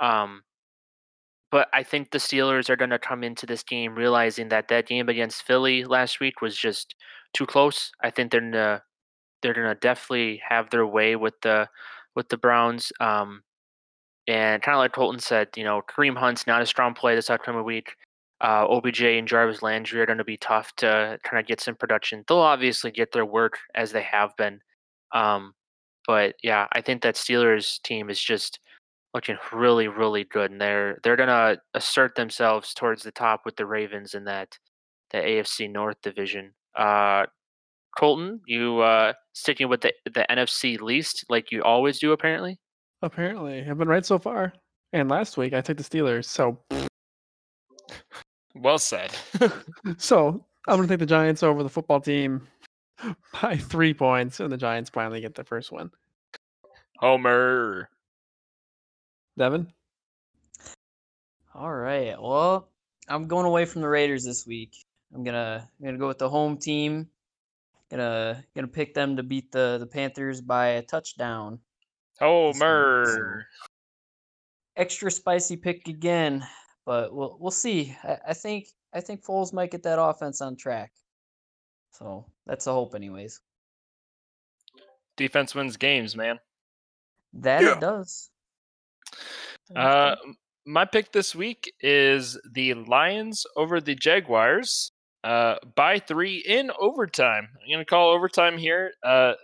Um, 0.00 0.42
but 1.50 1.68
I 1.72 1.82
think 1.84 2.10
the 2.10 2.18
Steelers 2.18 2.68
are 2.68 2.76
going 2.76 2.90
to 2.90 2.98
come 2.98 3.22
into 3.24 3.46
this 3.46 3.62
game 3.62 3.94
realizing 3.94 4.48
that 4.50 4.68
that 4.68 4.86
game 4.88 5.08
against 5.08 5.44
Philly 5.44 5.84
last 5.84 6.20
week 6.20 6.42
was 6.42 6.56
just 6.56 6.94
too 7.32 7.46
close. 7.46 7.92
I 8.02 8.10
think 8.10 8.30
they're 8.32 8.40
gonna 8.40 8.82
they're 9.46 9.54
gonna 9.54 9.76
definitely 9.76 10.42
have 10.48 10.70
their 10.70 10.86
way 10.86 11.14
with 11.14 11.40
the 11.42 11.68
with 12.16 12.28
the 12.28 12.36
Browns. 12.36 12.92
Um, 13.00 13.42
and 14.26 14.60
kind 14.60 14.74
of 14.74 14.80
like 14.80 14.92
Colton 14.92 15.20
said, 15.20 15.48
you 15.56 15.62
know, 15.62 15.82
Kareem 15.88 16.16
Hunt's 16.16 16.48
not 16.48 16.62
a 16.62 16.66
strong 16.66 16.94
play 16.94 17.14
this 17.14 17.30
upcoming 17.30 17.64
week. 17.64 17.94
Uh, 18.40 18.66
OBJ 18.68 19.02
and 19.02 19.28
Jarvis 19.28 19.62
Landry 19.62 20.00
are 20.00 20.06
going 20.06 20.18
to 20.18 20.24
be 20.24 20.36
tough 20.36 20.74
to 20.76 21.18
kind 21.22 21.40
of 21.40 21.46
get 21.46 21.60
some 21.60 21.76
production. 21.76 22.24
They'll 22.26 22.38
obviously 22.38 22.90
get 22.90 23.12
their 23.12 23.24
work 23.24 23.58
as 23.74 23.92
they 23.92 24.02
have 24.02 24.36
been. 24.36 24.60
Um, 25.12 25.54
but 26.06 26.34
yeah, 26.42 26.66
I 26.72 26.80
think 26.80 27.02
that 27.02 27.14
Steelers 27.14 27.80
team 27.82 28.10
is 28.10 28.20
just 28.20 28.58
looking 29.14 29.36
really, 29.52 29.88
really 29.88 30.24
good, 30.24 30.50
and 30.50 30.60
they're 30.60 30.98
they're 31.04 31.16
gonna 31.16 31.58
assert 31.74 32.16
themselves 32.16 32.74
towards 32.74 33.04
the 33.04 33.12
top 33.12 33.42
with 33.44 33.56
the 33.56 33.66
Ravens 33.66 34.14
in 34.14 34.24
that 34.24 34.58
the 35.12 35.18
AFC 35.18 35.70
North 35.70 35.96
division. 36.02 36.52
Uh, 36.76 37.26
Colton, 37.96 38.40
you 38.46 38.80
uh, 38.80 39.12
sticking 39.32 39.68
with 39.68 39.80
the 39.80 39.92
the 40.04 40.26
NFC 40.30 40.80
least 40.80 41.24
like 41.28 41.50
you 41.50 41.62
always 41.62 41.98
do, 41.98 42.12
apparently. 42.12 42.58
Apparently, 43.02 43.64
I've 43.68 43.78
been 43.78 43.88
right 43.88 44.06
so 44.06 44.18
far. 44.18 44.52
And 44.92 45.10
last 45.10 45.36
week 45.36 45.52
I 45.52 45.60
took 45.60 45.76
the 45.76 45.82
Steelers, 45.82 46.26
so 46.26 46.58
Well 48.54 48.78
said. 48.78 49.10
so 49.98 50.44
I'm 50.66 50.76
gonna 50.76 50.88
take 50.88 50.98
the 50.98 51.06
Giants 51.06 51.42
over 51.42 51.62
the 51.62 51.68
football 51.68 52.00
team 52.00 52.46
by 53.42 53.56
three 53.56 53.92
points, 53.92 54.40
and 54.40 54.50
the 54.50 54.56
Giants 54.56 54.90
finally 54.90 55.20
get 55.20 55.34
their 55.34 55.44
first 55.44 55.72
win. 55.72 55.90
Homer. 56.98 57.90
Devin, 59.36 59.70
All 61.54 61.74
right. 61.74 62.14
Well, 62.18 62.70
I'm 63.06 63.26
going 63.28 63.44
away 63.44 63.66
from 63.66 63.82
the 63.82 63.88
Raiders 63.88 64.24
this 64.24 64.46
week. 64.46 64.72
I'm 65.14 65.22
gonna 65.22 65.68
I'm 65.78 65.84
gonna 65.84 65.98
go 65.98 66.08
with 66.08 66.18
the 66.18 66.30
home 66.30 66.56
team. 66.56 67.08
Gonna 67.90 68.44
gonna 68.54 68.68
pick 68.68 68.94
them 68.94 69.16
to 69.16 69.22
beat 69.22 69.52
the 69.52 69.76
the 69.78 69.86
Panthers 69.86 70.40
by 70.40 70.66
a 70.68 70.82
touchdown. 70.82 71.60
Homer. 72.18 73.46
Extra 74.76 75.10
spicy 75.10 75.56
pick 75.56 75.88
again, 75.88 76.46
but 76.84 77.14
we'll 77.14 77.36
we'll 77.40 77.50
see. 77.50 77.96
I, 78.02 78.18
I 78.28 78.34
think 78.34 78.66
I 78.92 79.00
think 79.00 79.24
Foles 79.24 79.52
might 79.52 79.70
get 79.70 79.82
that 79.84 80.00
offense 80.00 80.40
on 80.40 80.56
track. 80.56 80.92
So 81.92 82.26
that's 82.44 82.64
the 82.64 82.72
hope, 82.72 82.94
anyways. 82.94 83.40
Defense 85.16 85.54
wins 85.54 85.76
games, 85.76 86.14
man. 86.16 86.38
That 87.32 87.62
Yeah. 87.62 87.76
it 87.76 87.80
does. 87.80 88.30
Uh, 89.74 90.16
my 90.66 90.84
pick 90.84 91.12
this 91.12 91.34
week 91.34 91.72
is 91.80 92.38
the 92.50 92.74
Lions 92.74 93.46
over 93.56 93.80
the 93.80 93.94
Jaguars 93.94 94.92
uh, 95.24 95.56
by 95.74 95.98
three 95.98 96.44
in 96.46 96.70
overtime. 96.78 97.48
I'm 97.62 97.70
going 97.70 97.78
to 97.78 97.84
call 97.84 98.10
overtime 98.10 98.58
here. 98.58 98.92
Uh, 99.02 99.34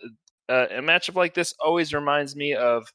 uh, 0.48 0.66
a 0.70 0.80
matchup 0.80 1.14
like 1.14 1.34
this 1.34 1.54
always 1.64 1.94
reminds 1.94 2.36
me 2.36 2.54
of 2.54 2.86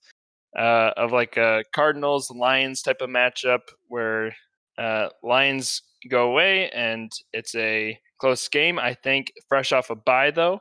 uh, 0.57 0.91
of 0.97 1.11
like 1.11 1.37
a 1.37 1.63
Cardinals 1.73 2.31
Lions 2.31 2.81
type 2.81 3.01
of 3.01 3.09
matchup 3.09 3.61
where 3.87 4.35
uh, 4.77 5.09
Lions 5.23 5.81
go 6.09 6.29
away 6.29 6.69
and 6.71 7.11
it's 7.33 7.55
a 7.55 7.97
close 8.19 8.47
game. 8.47 8.79
I 8.79 8.93
think 8.93 9.31
fresh 9.47 9.71
off 9.71 9.89
a 9.89 9.95
bye 9.95 10.31
though, 10.31 10.59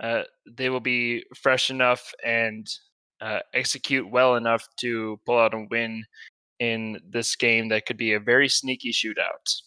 uh, 0.00 0.22
they 0.50 0.70
will 0.70 0.80
be 0.80 1.24
fresh 1.36 1.70
enough 1.70 2.12
and 2.24 2.66
uh, 3.20 3.40
execute 3.54 4.10
well 4.10 4.36
enough 4.36 4.66
to 4.80 5.20
pull 5.26 5.38
out 5.38 5.54
a 5.54 5.66
win 5.70 6.04
in 6.58 6.98
this 7.08 7.36
game 7.36 7.68
that 7.68 7.86
could 7.86 7.96
be 7.96 8.12
a 8.12 8.20
very 8.20 8.48
sneaky 8.48 8.92
shootout. 8.92 9.62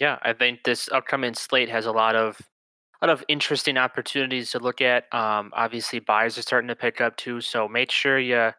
Yeah, 0.00 0.18
I 0.22 0.32
think 0.32 0.64
this 0.64 0.88
upcoming 0.90 1.34
slate 1.34 1.68
has 1.68 1.86
a 1.86 1.92
lot 1.92 2.16
of 2.16 2.40
a 3.00 3.06
lot 3.06 3.12
of 3.12 3.24
interesting 3.28 3.76
opportunities 3.76 4.50
to 4.52 4.58
look 4.58 4.80
at. 4.80 5.12
Um, 5.12 5.52
obviously, 5.54 5.98
buys 5.98 6.38
are 6.38 6.42
starting 6.42 6.68
to 6.68 6.76
pick 6.76 7.00
up 7.00 7.16
too, 7.16 7.40
so 7.40 7.68
make 7.68 7.90
sure 7.90 8.18
you 8.18 8.50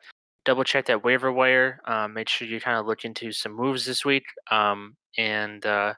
double 0.45 0.63
check 0.63 0.85
that 0.85 1.03
waiver 1.03 1.31
wire. 1.31 1.79
Um, 1.85 2.13
make 2.13 2.29
sure 2.29 2.47
you 2.47 2.61
kind 2.61 2.77
of 2.77 2.85
look 2.85 3.03
into 3.03 3.31
some 3.31 3.53
moves 3.53 3.85
this 3.85 4.05
week, 4.05 4.23
um, 4.51 4.95
and 5.17 5.65
uh, 5.65 5.95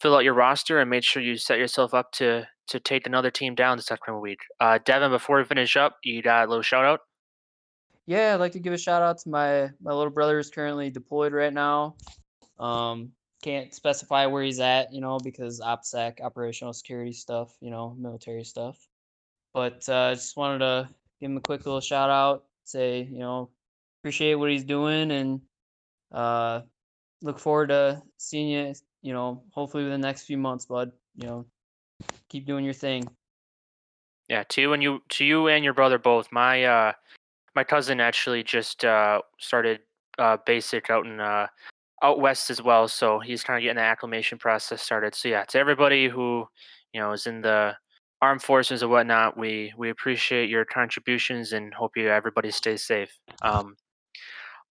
fill 0.00 0.14
out 0.14 0.24
your 0.24 0.34
roster, 0.34 0.78
and 0.80 0.88
make 0.88 1.04
sure 1.04 1.22
you 1.22 1.36
set 1.36 1.58
yourself 1.58 1.92
up 1.92 2.12
to 2.12 2.46
to 2.68 2.80
take 2.80 3.06
another 3.06 3.30
team 3.30 3.54
down 3.54 3.76
this 3.76 3.90
upcoming 3.90 4.20
week. 4.20 4.40
Uh, 4.60 4.78
Devin, 4.84 5.10
before 5.10 5.38
we 5.38 5.44
finish 5.44 5.76
up, 5.76 5.96
you 6.04 6.22
got 6.22 6.46
a 6.46 6.48
little 6.48 6.62
shout 6.62 6.84
out. 6.84 7.00
Yeah, 8.06 8.34
I'd 8.34 8.40
like 8.40 8.52
to 8.52 8.60
give 8.60 8.72
a 8.72 8.78
shout 8.78 9.02
out 9.02 9.18
to 9.18 9.28
my 9.28 9.70
my 9.82 9.92
little 9.92 10.10
brother 10.10 10.36
who's 10.36 10.50
currently 10.50 10.90
deployed 10.90 11.32
right 11.32 11.52
now. 11.52 11.96
Um, 12.58 13.12
can't 13.42 13.74
specify 13.74 14.26
where 14.26 14.42
he's 14.42 14.60
at, 14.60 14.92
you 14.92 15.00
know, 15.00 15.18
because 15.18 15.60
OPSEC, 15.60 16.20
operational 16.20 16.72
security 16.72 17.12
stuff, 17.12 17.56
you 17.60 17.70
know, 17.70 17.96
military 17.98 18.44
stuff. 18.44 18.78
But 19.54 19.88
uh, 19.88 20.14
just 20.14 20.36
wanted 20.36 20.58
to 20.58 20.88
give 21.20 21.30
him 21.30 21.36
a 21.36 21.40
quick 21.40 21.64
little 21.66 21.80
shout 21.80 22.10
out, 22.10 22.44
say, 22.64 23.08
you 23.10 23.18
know, 23.18 23.50
appreciate 24.00 24.34
what 24.34 24.50
he's 24.50 24.64
doing, 24.64 25.10
and 25.10 25.40
uh, 26.12 26.60
look 27.22 27.38
forward 27.38 27.68
to 27.68 28.02
seeing 28.18 28.48
you, 28.48 28.74
you 29.02 29.12
know, 29.12 29.42
hopefully 29.50 29.84
within 29.84 30.00
the 30.00 30.06
next 30.06 30.22
few 30.22 30.38
months, 30.38 30.66
bud. 30.66 30.92
You 31.16 31.26
know, 31.26 31.46
keep 32.28 32.46
doing 32.46 32.64
your 32.64 32.74
thing. 32.74 33.08
Yeah, 34.28 34.44
to 34.44 34.60
you 34.60 34.72
and 34.72 34.82
you 34.82 35.02
to 35.08 35.24
you 35.24 35.48
and 35.48 35.64
your 35.64 35.74
brother 35.74 35.98
both. 35.98 36.28
My 36.30 36.64
uh 36.64 36.92
my 37.56 37.64
cousin 37.64 38.00
actually 38.00 38.44
just 38.44 38.84
uh 38.84 39.22
started 39.38 39.80
uh 40.18 40.36
basic 40.46 40.88
out 40.88 41.04
in 41.06 41.18
uh 41.18 41.48
out 42.02 42.20
west 42.20 42.50
as 42.50 42.62
well, 42.62 42.88
so 42.88 43.18
he's 43.18 43.42
kind 43.42 43.56
of 43.58 43.62
getting 43.62 43.76
the 43.76 43.82
acclimation 43.82 44.38
process 44.38 44.82
started. 44.82 45.14
So 45.14 45.28
yeah, 45.28 45.44
to 45.44 45.58
everybody 45.58 46.08
who, 46.08 46.46
you 46.92 47.00
know, 47.00 47.12
is 47.12 47.26
in 47.26 47.42
the 47.42 47.76
armed 48.22 48.42
forces 48.42 48.82
and 48.82 48.90
whatnot, 48.90 49.36
we 49.36 49.72
we 49.76 49.90
appreciate 49.90 50.48
your 50.50 50.64
contributions 50.64 51.52
and 51.52 51.72
hope 51.74 51.96
you 51.96 52.08
everybody 52.08 52.50
stays 52.50 52.82
safe. 52.82 53.18
Um 53.42 53.76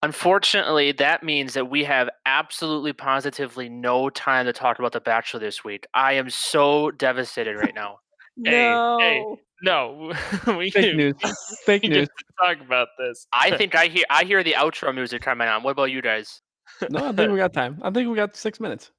Unfortunately, 0.01 0.93
that 0.93 1.23
means 1.23 1.53
that 1.55 1.69
we 1.69 1.83
have 1.83 2.09
absolutely 2.25 2.93
positively 2.93 3.67
no 3.67 4.09
time 4.09 4.45
to 4.45 4.53
talk 4.53 4.79
about 4.79 4.93
The 4.93 5.01
Bachelor 5.01 5.41
this 5.41 5.61
week. 5.63 5.85
I 5.93 6.13
am 6.13 6.29
so 6.29 6.91
devastated 6.91 7.57
right 7.57 7.75
now. 7.75 7.99
Hey, 8.45 8.71
hey. 8.99 9.25
No, 9.61 10.13
we 10.47 10.71
fake 10.71 10.85
can, 10.85 10.95
news, 10.95 11.15
fake 11.65 11.83
we 11.83 11.89
news. 11.89 12.07
talk 12.41 12.61
about 12.61 12.87
this. 12.97 13.27
I 13.33 13.57
think 13.57 13.75
I 13.75 13.87
hear 13.87 14.05
I 14.09 14.23
hear 14.23 14.45
the 14.45 14.53
outro 14.53 14.95
music 14.95 15.21
coming 15.21 15.49
on. 15.49 15.61
What 15.61 15.71
about 15.71 15.91
you 15.91 16.01
guys? 16.01 16.41
No, 16.89 17.07
I 17.09 17.11
think 17.11 17.31
we 17.31 17.37
got 17.37 17.53
time. 17.53 17.79
I 17.81 17.89
think 17.91 18.09
we 18.09 18.15
got 18.15 18.35
six 18.35 18.59
minutes. 18.59 18.91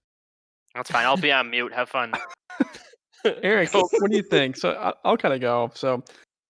That's 0.74 0.90
fine. 0.90 1.04
I'll 1.06 1.16
be 1.16 1.32
on 1.32 1.50
mute. 1.50 1.72
Have 1.72 1.88
fun. 1.88 2.12
Eric, 3.42 3.72
what 3.74 4.10
do 4.10 4.16
you 4.16 4.22
think? 4.22 4.56
So 4.56 4.70
I- 4.72 4.94
I'll 5.04 5.16
kind 5.16 5.34
of 5.34 5.40
go. 5.40 5.70
So 5.74 6.02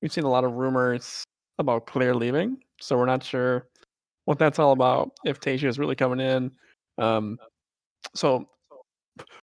we've 0.02 0.12
seen 0.12 0.24
a 0.24 0.30
lot 0.30 0.44
of 0.44 0.52
rumors 0.52 1.24
about 1.58 1.86
Claire 1.86 2.14
leaving, 2.14 2.58
so 2.80 2.96
we're 2.96 3.06
not 3.06 3.22
sure 3.22 3.68
what 4.24 4.38
that's 4.38 4.58
all 4.58 4.72
about. 4.72 5.12
If 5.24 5.40
Tayshia 5.40 5.68
is 5.68 5.78
really 5.78 5.96
coming 5.96 6.20
in, 6.20 6.50
um, 6.98 7.38
so 8.14 8.48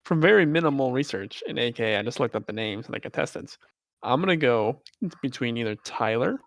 from 0.05 0.21
very 0.21 0.45
minimal 0.45 0.91
research 0.91 1.43
in 1.47 1.57
AK, 1.57 1.79
I 1.81 2.01
just 2.01 2.19
looked 2.19 2.35
up 2.35 2.45
the 2.47 2.53
names 2.53 2.85
and 2.85 2.95
the 2.95 2.99
contestants. 2.99 3.57
I'm 4.03 4.21
gonna 4.21 4.37
go 4.37 4.81
between 5.21 5.57
either 5.57 5.75
Tyler, 5.83 6.39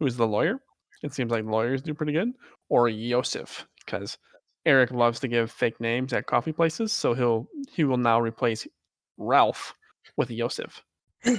who's 0.00 0.16
the 0.16 0.26
lawyer. 0.26 0.60
It 1.02 1.12
seems 1.12 1.30
like 1.30 1.44
lawyers 1.44 1.82
do 1.82 1.94
pretty 1.94 2.12
good, 2.12 2.30
or 2.68 2.88
Yosef, 2.88 3.66
because 3.84 4.16
Eric 4.64 4.92
loves 4.92 5.18
to 5.20 5.28
give 5.28 5.50
fake 5.50 5.80
names 5.80 6.12
at 6.12 6.26
coffee 6.26 6.52
places, 6.52 6.92
so 6.92 7.14
he'll 7.14 7.48
he 7.70 7.84
will 7.84 7.96
now 7.96 8.20
replace 8.20 8.66
Ralph 9.18 9.74
with 10.16 10.30
Yosef. 10.30 10.82
That's 11.24 11.38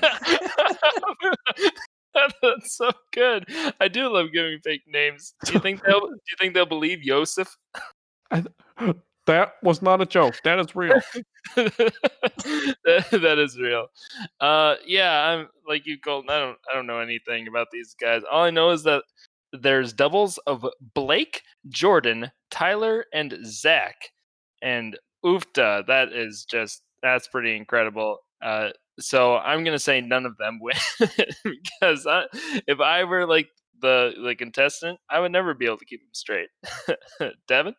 so 2.78 2.92
good. 3.12 3.46
I 3.80 3.88
do 3.88 4.10
love 4.10 4.28
giving 4.34 4.60
fake 4.64 4.84
names. 4.88 5.36
Do 5.46 5.54
you 5.54 5.60
think 5.60 5.84
they'll 5.84 6.02
do 6.02 6.08
you 6.08 6.38
think 6.40 6.54
they'll 6.54 6.66
believe 6.66 7.04
Yosef? 7.04 7.56
That 9.26 9.54
was 9.64 9.82
not 9.82 10.02
a 10.02 10.06
joke. 10.06 10.36
That 10.44 10.60
is 10.60 10.76
real. 10.76 11.00
that, 11.56 13.06
that 13.12 13.40
is 13.40 13.58
real. 13.58 13.88
Uh, 14.42 14.76
yeah, 14.86 15.28
I'm 15.28 15.48
like 15.66 15.86
you, 15.86 15.98
Colton. 15.98 16.30
I 16.30 16.40
don't, 16.40 16.58
I 16.70 16.76
don't 16.76 16.88
know 16.88 17.00
anything 17.00 17.48
about 17.48 17.68
these 17.72 17.96
guys. 18.00 18.24
All 18.30 18.44
I 18.44 18.50
know 18.50 18.72
is 18.72 18.84
that 18.84 19.04
there's 19.54 19.94
doubles 19.94 20.38
of 20.40 20.66
Blake, 20.82 21.44
Jordan, 21.70 22.32
Tyler, 22.50 23.06
and 23.14 23.38
Zach, 23.46 23.96
and 24.62 24.98
oofta. 25.24 25.86
That 25.86 26.12
is 26.12 26.46
just 26.50 26.82
that's 27.02 27.28
pretty 27.28 27.56
incredible. 27.56 28.18
Uh, 28.44 28.70
so 29.00 29.38
I'm 29.38 29.64
gonna 29.64 29.80
say 29.80 30.02
none 30.02 30.26
of 30.26 30.38
them 30.38 30.60
win 30.62 30.76
because 31.44 32.08
I, 32.08 32.26
if 32.68 32.80
I 32.80 33.04
were 33.04 33.26
like 33.26 33.50
the 33.82 34.14
the 34.24 34.36
contestant, 34.36 35.00
I 35.10 35.20
would 35.20 35.32
never 35.32 35.54
be 35.54 35.66
able 35.66 35.78
to 35.78 35.86
keep 35.86 36.02
them 36.02 36.10
straight. 36.14 36.50
Devin. 37.48 37.76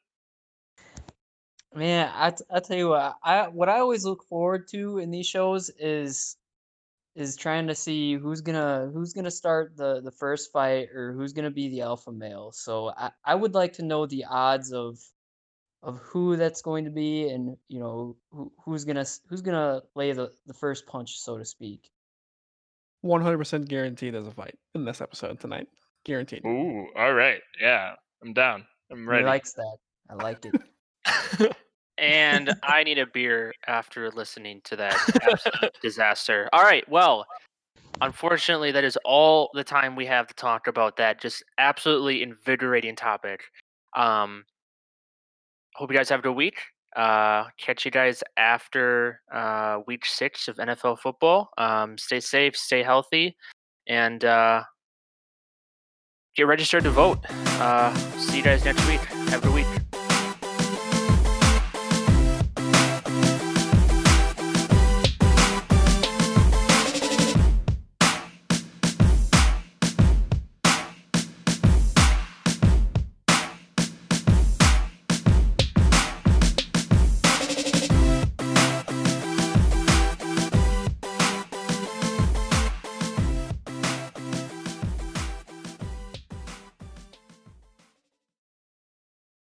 Man, 1.75 2.09
I, 2.15 2.31
t- 2.31 2.45
I 2.53 2.61
tell 2.61 2.77
you 2.77 2.91
what, 2.91 3.17
I 3.25 3.49
what 3.49 3.69
I 3.69 3.81
always 3.81 4.05
look 4.05 4.25
forward 4.29 4.69
to 4.69 4.99
in 4.99 5.11
these 5.11 5.27
shows 5.27 5.71
is 5.79 6.37
is 7.15 7.37
trying 7.37 7.67
to 7.69 7.75
see 7.75 8.15
who's 8.15 8.41
gonna 8.41 8.91
who's 8.93 9.13
gonna 9.13 9.31
start 9.31 9.77
the 9.77 10.01
the 10.01 10.11
first 10.11 10.51
fight 10.53 10.89
or 10.95 11.13
who's 11.13 11.33
gonna 11.33 11.51
be 11.51 11.69
the 11.69 11.83
alpha 11.83 12.11
male. 12.11 12.51
So 12.53 12.93
I, 12.97 13.11
I 13.25 13.35
would 13.35 13.55
like 13.55 13.75
to 13.75 13.85
know 13.85 14.07
the 14.07 14.25
odds 14.25 14.73
of 14.73 14.99
of 15.83 15.99
who 15.99 16.37
that's 16.37 16.63
going 16.63 16.85
to 16.87 16.91
be 16.91 17.29
and 17.29 17.57
you 17.69 17.79
know 17.79 18.17
who, 18.31 18.51
who's 18.65 18.85
gonna 18.85 19.05
who's 19.29 19.43
gonna 19.43 19.83
lay 19.95 20.13
the, 20.13 20.31
the 20.47 20.55
first 20.55 20.87
punch 20.87 21.19
so 21.19 21.39
to 21.39 21.45
speak. 21.45 21.91
One 23.03 23.21
hundred 23.21 23.39
percent 23.39 23.69
guaranteed 23.69 24.15
there's 24.15 24.27
a 24.27 24.33
fight 24.33 24.59
in 24.75 24.85
this 24.85 25.01
episode 25.01 25.39
tonight. 25.39 25.69
Guaranteed. 26.05 26.45
Ooh, 26.47 26.87
all 26.97 27.13
right, 27.13 27.41
yeah, 27.61 27.95
I'm 28.23 28.33
down. 28.33 28.65
I'm 28.91 29.09
ready. 29.09 29.23
He 29.23 29.25
ready. 29.25 29.27
likes 29.27 29.53
that. 29.53 29.77
I 30.11 30.15
liked 30.15 30.47
it. 30.47 31.57
and 31.99 32.55
I 32.63 32.83
need 32.83 32.99
a 32.99 33.07
beer 33.07 33.53
after 33.67 34.11
listening 34.11 34.61
to 34.65 34.77
that 34.77 35.73
disaster. 35.83 36.49
All 36.53 36.63
right, 36.63 36.89
well, 36.89 37.27
unfortunately, 38.01 38.73
that 38.73 38.85
is 38.85 38.99
all 39.05 39.51
the 39.55 39.65
time 39.65 39.97
we 39.97 40.07
have 40.07 40.27
to 40.27 40.35
talk 40.35 40.67
about 40.67 40.97
that 40.97 41.21
just 41.21 41.45
absolutely 41.59 42.23
invigorating 42.23 42.97
topic. 42.97 43.45
Um, 43.97 44.45
hope 45.75 45.91
you 45.91 45.97
guys 45.97 46.09
have 46.09 46.21
a 46.21 46.23
good 46.23 46.33
week. 46.33 46.59
Uh, 46.97 47.45
catch 47.59 47.85
you 47.85 47.91
guys 47.91 48.23
after 48.37 49.21
uh, 49.33 49.81
week 49.87 50.07
six 50.07 50.47
of 50.47 50.57
NFL 50.57 51.01
football. 51.01 51.51
Um, 51.59 51.99
stay 51.99 52.21
safe, 52.21 52.57
stay 52.57 52.83
healthy, 52.85 53.37
and 53.89 54.25
uh, 54.25 54.63
get 56.37 56.47
registered 56.47 56.85
to 56.85 56.91
vote. 56.91 57.19
Uh, 57.31 57.95
see 58.19 58.39
you 58.39 58.45
guys 58.45 58.65
next 58.65 58.87
week. 58.87 59.01
Have 59.01 59.43
a 59.43 59.47
good 59.47 59.55
week. 59.55 59.84